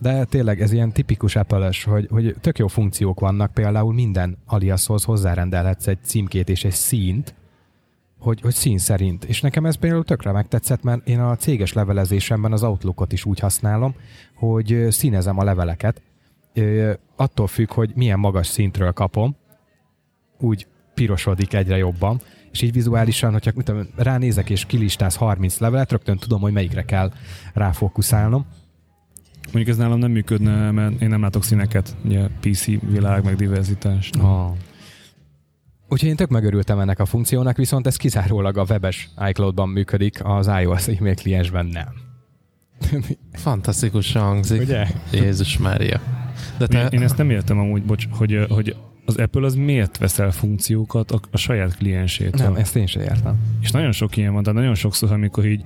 De 0.01 0.23
tényleg 0.23 0.61
ez 0.61 0.71
ilyen 0.71 0.91
tipikus 0.91 1.35
apple 1.35 1.71
hogy, 1.83 2.07
hogy 2.09 2.35
tök 2.41 2.57
jó 2.57 2.67
funkciók 2.67 3.19
vannak, 3.19 3.53
például 3.53 3.93
minden 3.93 4.37
aliashoz 4.45 5.03
hozzárendelhetsz 5.03 5.87
egy 5.87 5.97
címkét 6.03 6.49
és 6.49 6.63
egy 6.63 6.71
színt, 6.71 7.33
hogy, 8.19 8.41
hogy 8.41 8.53
szín 8.53 8.77
szerint. 8.77 9.25
És 9.25 9.41
nekem 9.41 9.65
ez 9.65 9.75
például 9.75 10.03
tökre 10.03 10.31
megtetszett, 10.31 10.83
mert 10.83 11.07
én 11.07 11.19
a 11.19 11.35
céges 11.35 11.73
levelezésemben 11.73 12.51
az 12.51 12.63
Outlookot 12.63 13.11
is 13.11 13.25
úgy 13.25 13.39
használom, 13.39 13.95
hogy 14.35 14.87
színezem 14.89 15.39
a 15.39 15.43
leveleket, 15.43 16.01
attól 17.15 17.47
függ, 17.47 17.71
hogy 17.71 17.91
milyen 17.95 18.19
magas 18.19 18.47
szintről 18.47 18.91
kapom, 18.91 19.35
úgy 20.39 20.67
pirosodik 20.93 21.53
egyre 21.53 21.77
jobban, 21.77 22.21
és 22.51 22.61
így 22.61 22.71
vizuálisan, 22.71 23.31
hogyha 23.31 23.51
mit 23.55 23.65
tudom, 23.65 23.87
ránézek 23.95 24.49
és 24.49 24.65
kilistáz 24.65 25.15
30 25.15 25.57
levelet, 25.57 25.91
rögtön 25.91 26.17
tudom, 26.17 26.41
hogy 26.41 26.53
melyikre 26.53 26.83
kell 26.83 27.11
ráfókuszálnom. 27.53 28.45
Mondjuk 29.43 29.67
ez 29.67 29.77
nálam 29.77 29.99
nem 29.99 30.11
működne, 30.11 30.71
mert 30.71 31.01
én 31.01 31.09
nem 31.09 31.21
látok 31.21 31.43
színeket. 31.43 31.95
Ugye 32.05 32.27
PC 32.39 32.65
világ, 32.65 33.23
meg 33.23 33.35
diverzitás. 33.35 34.09
Oh. 34.21 34.51
Úgyhogy 35.89 36.09
én 36.09 36.15
tök 36.15 36.29
megörültem 36.29 36.79
ennek 36.79 36.99
a 36.99 37.05
funkciónak, 37.05 37.57
viszont 37.57 37.87
ez 37.87 37.95
kizárólag 37.95 38.57
a 38.57 38.65
webes 38.69 39.09
iCloud-ban 39.29 39.69
működik, 39.69 40.19
az 40.23 40.47
iOS 40.61 40.87
e-mail 40.87 41.15
kliensben 41.15 41.65
nem. 41.65 41.93
Fantasztikusan 43.33 44.23
hangzik. 44.23 44.61
Ugye? 44.61 44.87
Jézus 45.11 45.57
Mária. 45.57 46.18
De 46.59 46.67
te, 46.67 46.81
Én, 46.81 46.87
én 46.89 47.01
ezt 47.01 47.17
nem 47.17 47.29
értem 47.29 47.59
amúgy, 47.59 47.83
bocs, 47.83 48.07
hogy, 48.11 48.45
hogy 48.49 48.75
az 49.05 49.17
Apple 49.17 49.45
az 49.45 49.55
miért 49.55 49.97
veszel 49.97 50.31
funkciókat 50.31 51.11
a, 51.11 51.19
a 51.31 51.37
saját 51.37 51.77
kliensétől. 51.77 52.47
Nem, 52.47 52.55
ezt 52.55 52.75
én 52.75 52.85
sem 52.85 53.01
értem. 53.01 53.35
És 53.61 53.71
nagyon 53.71 53.91
sok 53.91 54.17
ilyen 54.17 54.33
van, 54.33 54.43
tehát 54.43 54.59
nagyon 54.59 54.75
sokszor, 54.75 55.11
amikor 55.11 55.45
így 55.45 55.61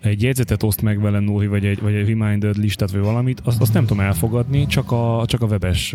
egy 0.00 0.22
jegyzetet 0.22 0.62
oszt 0.62 0.82
meg 0.82 1.00
vele 1.00 1.18
Nóri, 1.18 1.46
vagy 1.46 1.66
egy, 1.66 1.80
vagy 1.80 1.94
egy 1.94 2.08
reminder 2.08 2.54
listát, 2.54 2.90
vagy 2.90 3.00
valamit, 3.00 3.40
azt, 3.44 3.60
azt 3.60 3.72
nem 3.72 3.86
tudom 3.86 4.02
elfogadni, 4.02 4.66
csak 4.66 4.92
a, 4.92 5.24
csak 5.26 5.42
a 5.42 5.46
webes 5.46 5.94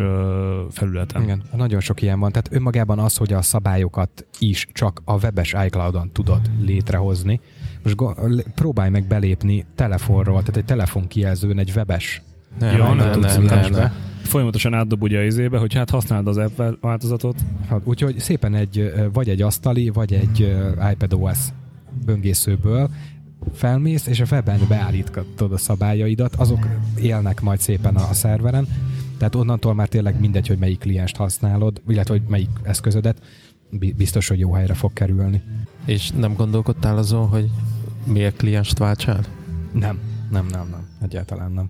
felületen. 0.72 1.22
Igen, 1.22 1.42
nagyon 1.56 1.80
sok 1.80 2.02
ilyen 2.02 2.20
van. 2.20 2.32
Tehát 2.32 2.50
önmagában 2.52 3.00
az, 3.00 3.18
hogy 3.18 3.34
a 3.34 3.42
szabályokat 3.42 4.26
is 4.40 4.68
csak 4.74 5.02
a 5.06 5.14
webes 5.14 5.56
iCloud-on 5.66 6.12
tudod 6.12 6.42
létrehozni. 6.62 7.40
Most 7.84 7.96
próbálj 8.56 8.90
meg 8.90 9.08
belépni 9.08 9.66
telefonról, 9.76 10.40
tehát 10.40 10.58
egy 10.58 10.66
telefonkijelzőn 10.66 11.60
egy 11.60 11.72
webes 11.76 12.22
nem, 12.60 12.78
Ja, 12.78 12.84
nem, 12.84 12.96
nem 12.96 13.10
nem, 13.10 13.12
tudsz 13.20 13.36
nem, 13.36 13.72
nem. 13.72 13.92
Folyamatosan 14.28 14.74
átdob 14.74 15.02
ugye 15.04 15.20
a 15.20 15.24
izébe, 15.24 15.58
hogy 15.58 15.74
hát 15.74 15.90
használd 15.90 16.28
az 16.28 16.38
app 16.38 16.62
változatot. 16.82 17.36
Hát, 17.70 17.82
Úgyhogy 17.84 18.20
szépen 18.20 18.56
egy, 18.56 18.94
vagy 19.14 19.30
egy 19.30 19.42
asztali, 19.42 19.90
vagy 19.90 20.14
egy 20.14 20.56
iPadOS 20.92 21.38
böngészőből 22.06 22.90
felmész, 23.54 24.08
és 24.08 24.20
a 24.20 24.26
webben 24.32 24.60
beállítod 24.68 25.52
a 25.52 25.58
szabályaidat, 25.58 26.36
azok 26.36 26.68
élnek 27.02 27.42
majd 27.42 27.60
szépen 27.60 27.96
a, 27.96 28.10
a 28.10 28.14
szerveren, 28.14 28.68
tehát 29.18 29.36
onnantól 29.36 29.74
már 29.74 29.88
tényleg 29.88 30.20
mindegy, 30.20 30.48
hogy 30.48 30.58
melyik 30.58 30.80
klienst 30.80 31.16
használod, 31.16 31.82
illetve 31.88 32.14
hogy 32.14 32.24
melyik 32.28 32.50
eszközödet, 32.64 33.22
bi- 33.70 33.94
biztos, 33.94 34.28
hogy 34.28 34.40
jó 34.40 34.52
helyre 34.52 34.74
fog 34.74 34.94
kerülni. 34.94 35.42
És 35.86 36.12
nem 36.12 36.34
gondolkodtál 36.34 36.98
azon, 36.98 37.28
hogy 37.28 37.50
miért 38.06 38.38
klienst 38.38 38.78
váltsál? 38.78 39.26
Nem, 39.74 40.00
nem, 40.32 40.46
nem, 40.46 40.68
nem, 40.70 40.88
egyáltalán 41.02 41.52
nem. 41.52 41.70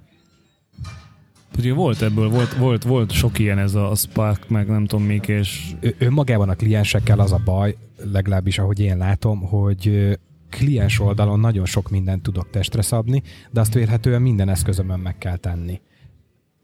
Ugye 1.58 1.74
volt 1.74 2.01
ebből, 2.01 2.30
volt, 2.30 2.53
volt, 2.53 2.84
volt 2.84 3.12
sok 3.12 3.39
ilyen 3.39 3.58
ez 3.58 3.76
a 3.76 3.95
Spark, 3.95 4.49
meg 4.49 4.68
nem 4.68 4.86
tudom 4.86 5.05
még, 5.05 5.28
és 5.28 5.72
Ö- 5.80 5.95
önmagában 6.01 6.49
a 6.49 6.55
kliensekkel 6.55 7.20
az 7.20 7.32
a 7.32 7.41
baj, 7.45 7.76
legalábbis 8.12 8.60
ahogy 8.60 8.80
én 8.80 8.97
látom, 8.97 9.41
hogy 9.41 10.18
kliens 10.49 10.99
oldalon 10.99 11.39
nagyon 11.39 11.66
sok 11.66 11.89
mindent 11.89 12.22
tudok 12.22 12.49
testre 12.49 12.82
szabni, 12.82 13.22
de 13.51 13.60
azt 13.60 13.74
vélhetően 13.74 14.22
minden 14.22 14.49
eszközömön 14.49 14.99
meg 14.99 15.18
kell 15.18 15.38
tenni. 15.38 15.82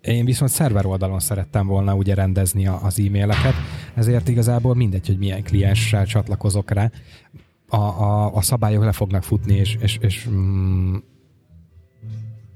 Én 0.02 0.26
viszont 0.26 0.52
szerver 0.52 0.86
oldalon 0.86 1.20
szerettem 1.20 1.68
volna 1.68 1.96
ugye 1.96 2.14
rendezni 2.14 2.68
a- 2.68 2.80
az 2.84 3.00
e-maileket, 3.00 3.54
ezért 3.94 4.28
igazából 4.30 4.76
mindegy, 4.76 5.08
hogy 5.08 5.18
milyen 5.18 5.44
klienssel 5.44 6.06
csatlakozok 6.06 6.72
rá, 6.72 6.92
a, 7.68 7.76
a, 7.76 8.36
a 8.36 8.42
szabályok 8.42 8.84
le 8.84 8.92
fognak 8.92 9.24
futni, 9.24 9.56
és, 9.56 9.78
és, 9.80 9.98
és 10.02 10.28
mm, 10.30 10.96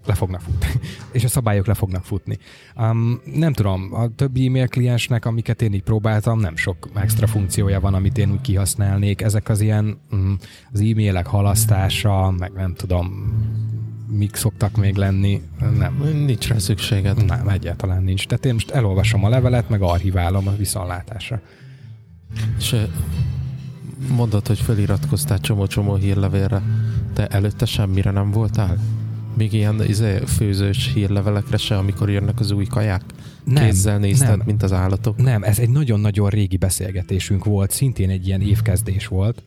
le 0.07 0.13
fognak 0.13 0.41
futni. 0.41 0.67
és 1.11 1.23
a 1.23 1.27
szabályok 1.27 1.65
le 1.65 1.73
fognak 1.73 2.05
futni. 2.05 2.37
Um, 2.75 3.21
nem 3.33 3.53
tudom, 3.53 3.93
a 3.93 4.15
többi 4.15 4.45
e-mail 4.45 4.67
kliensnek, 4.67 5.25
amiket 5.25 5.61
én 5.61 5.73
így 5.73 5.83
próbáltam, 5.83 6.39
nem 6.39 6.55
sok 6.55 6.89
extra 6.93 7.27
funkciója 7.27 7.79
van, 7.79 7.93
amit 7.93 8.17
én 8.17 8.31
úgy 8.31 8.41
kihasználnék. 8.41 9.21
Ezek 9.21 9.49
az 9.49 9.61
ilyen 9.61 9.99
mm, 10.15 10.33
az 10.71 10.79
e-mailek 10.79 11.25
halasztása, 11.25 12.31
meg 12.31 12.51
nem 12.51 12.73
tudom, 12.73 13.33
mik 14.09 14.35
szoktak 14.35 14.77
még 14.77 14.95
lenni. 14.95 15.41
Nem, 15.77 16.23
Nincs 16.25 16.47
rá 16.47 16.57
szükséged. 16.57 17.25
nem, 17.25 17.47
egyáltalán 17.47 18.03
nincs. 18.03 18.27
Tehát 18.27 18.45
én 18.45 18.53
most 18.53 18.71
elolvasom 18.71 19.23
a 19.23 19.29
levelet, 19.29 19.69
meg 19.69 19.81
archiválom 19.81 20.47
a 20.47 20.55
viszontlátásra. 20.55 21.41
És 22.57 22.75
mondod, 24.15 24.47
hogy 24.47 24.59
feliratkoztál 24.59 25.39
csomó-csomó 25.39 25.95
hírlevélre, 25.95 26.61
de 27.13 27.27
előtte 27.27 27.65
semmire 27.65 28.11
nem 28.11 28.31
voltál? 28.31 28.77
Még 29.37 29.53
ilyen 29.53 29.83
izé, 29.83 30.17
főzős 30.17 30.91
hírlevelekre 30.93 31.57
se, 31.57 31.77
amikor 31.77 32.09
jönnek 32.09 32.39
az 32.39 32.51
új 32.51 32.65
kaják? 32.65 33.01
Nem, 33.43 33.63
Kézzel 33.63 33.97
nézted, 33.97 34.37
nem. 34.37 34.41
mint 34.45 34.63
az 34.63 34.71
állatok? 34.73 35.17
Nem, 35.17 35.43
ez 35.43 35.59
egy 35.59 35.69
nagyon-nagyon 35.69 36.29
régi 36.29 36.57
beszélgetésünk 36.57 37.45
volt, 37.45 37.71
szintén 37.71 38.09
egy 38.09 38.27
ilyen 38.27 38.41
évkezdés 38.41 39.07
volt, 39.07 39.43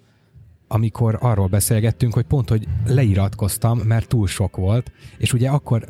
amikor 0.68 1.18
arról 1.20 1.46
beszélgettünk, 1.46 2.14
hogy 2.14 2.24
pont, 2.24 2.48
hogy 2.48 2.66
leiratkoztam, 2.86 3.78
mert 3.78 4.08
túl 4.08 4.26
sok 4.26 4.56
volt, 4.56 4.92
és 5.18 5.32
ugye 5.32 5.48
akkor 5.48 5.88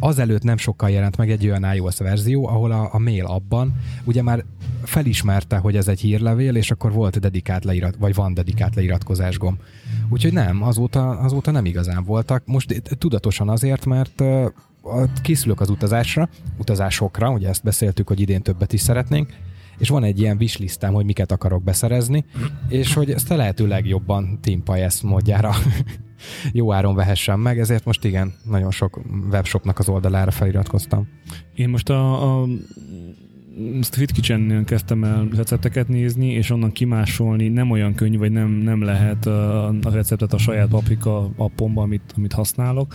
azelőtt 0.00 0.42
nem 0.42 0.56
sokkal 0.56 0.90
jelent 0.90 1.16
meg 1.16 1.30
egy 1.30 1.48
olyan 1.48 1.74
iOS 1.74 1.98
verzió, 1.98 2.46
ahol 2.46 2.72
a, 2.72 2.88
a 2.92 2.98
mail 2.98 3.24
abban 3.24 3.74
ugye 4.04 4.22
már 4.22 4.44
felismerte, 4.82 5.56
hogy 5.56 5.76
ez 5.76 5.88
egy 5.88 6.00
hírlevél, 6.00 6.56
és 6.56 6.70
akkor 6.70 6.92
volt 6.92 7.20
dedikált 7.20 7.64
leirat, 7.64 7.96
vagy 7.98 8.14
van 8.14 8.34
dedikált 8.34 8.74
leiratkozás 8.74 9.38
gomb. 9.38 9.58
Úgyhogy 10.08 10.32
nem, 10.32 10.62
azóta, 10.62 11.08
azóta 11.08 11.50
nem 11.50 11.64
igazán 11.64 12.04
voltak. 12.04 12.42
Most 12.46 12.82
tudatosan 12.98 13.48
azért, 13.48 13.86
mert 13.86 14.22
készülök 15.22 15.60
az 15.60 15.70
utazásra, 15.70 16.28
utazásokra, 16.58 17.30
ugye 17.30 17.48
ezt 17.48 17.62
beszéltük, 17.62 18.08
hogy 18.08 18.20
idén 18.20 18.42
többet 18.42 18.72
is 18.72 18.80
szeretnénk, 18.80 19.32
és 19.78 19.88
van 19.88 20.04
egy 20.04 20.20
ilyen 20.20 20.36
wishlistem, 20.40 20.92
hogy 20.92 21.04
miket 21.04 21.32
akarok 21.32 21.62
beszerezni, 21.62 22.24
és 22.68 22.94
hogy 22.94 23.10
ezt 23.10 23.30
a 23.30 23.36
lehető 23.36 23.66
legjobban 23.66 24.38
Team 24.40 24.62
módjára 25.02 25.54
jó 26.52 26.72
áron 26.72 26.94
vehessen 26.94 27.38
meg, 27.38 27.58
ezért 27.58 27.84
most 27.84 28.04
igen, 28.04 28.32
nagyon 28.44 28.70
sok 28.70 29.00
webshopnak 29.30 29.78
az 29.78 29.88
oldalára 29.88 30.30
feliratkoztam. 30.30 31.08
Én 31.54 31.68
most 31.68 31.90
a, 31.90 32.40
a 32.40 32.46
Street 33.82 34.12
Kitchen-nél 34.12 34.64
kezdtem 34.64 35.04
el 35.04 35.28
recepteket 35.36 35.88
nézni, 35.88 36.26
és 36.26 36.50
onnan 36.50 36.72
kimásolni 36.72 37.48
nem 37.48 37.70
olyan 37.70 37.94
könnyű, 37.94 38.18
vagy 38.18 38.32
nem, 38.32 38.48
nem 38.50 38.82
lehet 38.82 39.26
a, 39.26 39.74
receptet 39.82 40.32
a 40.32 40.38
saját 40.38 40.68
paprika 40.68 41.30
appomba, 41.36 41.82
amit, 41.82 42.14
amit 42.16 42.32
használok. 42.32 42.94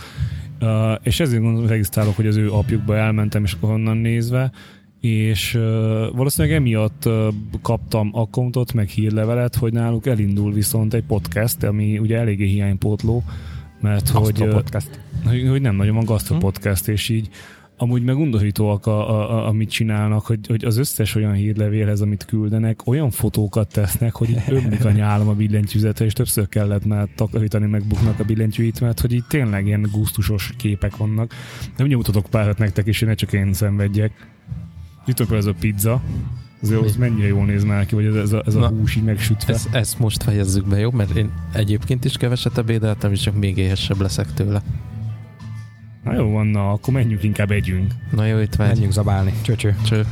És 1.02 1.20
ezért 1.20 1.42
gondolom, 1.42 1.68
regisztrálok, 1.68 2.16
hogy 2.16 2.26
az 2.26 2.36
ő 2.36 2.52
apjukba 2.52 2.96
elmentem, 2.96 3.44
és 3.44 3.52
akkor 3.52 3.70
onnan 3.70 3.96
nézve, 3.96 4.52
és 5.04 5.54
uh, 5.54 5.62
valószínűleg 6.12 6.56
emiatt 6.56 7.06
uh, 7.06 7.26
kaptam 7.62 8.10
accountot, 8.12 8.72
meg 8.72 8.88
hírlevelet, 8.88 9.54
hogy 9.54 9.72
náluk 9.72 10.06
elindul 10.06 10.52
viszont 10.52 10.94
egy 10.94 11.04
podcast, 11.04 11.62
ami 11.62 11.98
ugye 11.98 12.18
eléggé 12.18 12.46
hiánypótló, 12.46 13.24
mert 13.80 14.08
hogy, 14.08 14.22
Gastro 14.22 14.48
podcast. 14.48 15.00
hogy, 15.24 15.48
hogy 15.48 15.60
nem 15.60 15.76
nagyon 15.76 15.94
van 15.94 16.18
Hm. 16.28 16.38
podcast, 16.38 16.88
és 16.88 17.08
így 17.08 17.28
amúgy 17.76 18.02
meg 18.02 18.16
undorítóak, 18.16 18.86
a, 18.86 19.10
a, 19.10 19.36
a, 19.36 19.48
amit 19.48 19.70
csinálnak, 19.70 20.26
hogy, 20.26 20.46
hogy 20.46 20.64
az 20.64 20.76
összes 20.76 21.14
olyan 21.14 21.32
hírlevélhez, 21.32 22.00
amit 22.00 22.24
küldenek, 22.24 22.86
olyan 22.86 23.10
fotókat 23.10 23.72
tesznek, 23.72 24.14
hogy 24.14 24.36
ömlik 24.48 24.84
a 24.84 24.90
nyálom 24.90 25.28
a 25.28 25.34
billentyűzetre, 25.34 26.04
és 26.04 26.12
többször 26.12 26.48
kellett 26.48 26.84
már 26.84 27.08
takarítani 27.14 27.66
megbuknak 27.66 28.20
a 28.20 28.24
billentyűit, 28.24 28.80
mert 28.80 29.00
hogy 29.00 29.12
így 29.12 29.24
tényleg 29.28 29.66
ilyen 29.66 29.88
gusztusos 29.92 30.52
képek 30.56 30.96
vannak. 30.96 31.34
De 31.76 31.84
ugye 31.84 31.96
mutatok 31.96 32.26
párat 32.26 32.58
nektek, 32.58 32.86
és 32.86 33.00
ne 33.00 33.14
csak 33.14 33.32
én 33.32 33.52
szenvedjek. 33.52 34.32
Van 35.28 35.38
ez 35.38 35.46
a 35.46 35.54
pizza. 35.60 36.00
Az, 36.62 36.70
az 36.70 36.96
mennyire 36.96 37.26
jól 37.26 37.44
néz 37.44 37.64
már 37.64 37.86
ki, 37.86 37.94
hogy 37.94 38.04
ez, 38.04 38.14
ez 38.14 38.32
a, 38.32 38.42
ez 38.46 38.54
a 38.54 38.58
Na, 38.58 38.68
hús 38.68 38.96
így 38.96 39.02
megsütve. 39.02 39.52
Ezt, 39.52 39.74
ezt 39.74 39.98
most 39.98 40.22
fejezzük 40.22 40.66
be, 40.66 40.78
jó? 40.78 40.90
Mert 40.90 41.16
én 41.16 41.30
egyébként 41.52 42.04
is 42.04 42.16
keveset 42.16 42.58
ebédeltem, 42.58 43.12
és 43.12 43.20
csak 43.20 43.34
még 43.38 43.56
éhesebb 43.56 44.00
leszek 44.00 44.34
tőle. 44.34 44.62
Na 46.04 46.14
jó 46.14 46.30
van, 46.30 46.46
na, 46.46 46.70
akkor 46.70 46.94
menjünk 46.94 47.22
inkább 47.22 47.50
együnk. 47.50 47.92
Na 48.10 48.26
jó, 48.26 48.38
itt 48.38 48.56
megy. 48.56 48.68
Menjünk 48.68 48.92
zabálni. 48.92 49.32
Csöcső. 49.42 49.76
Cső. 49.84 50.06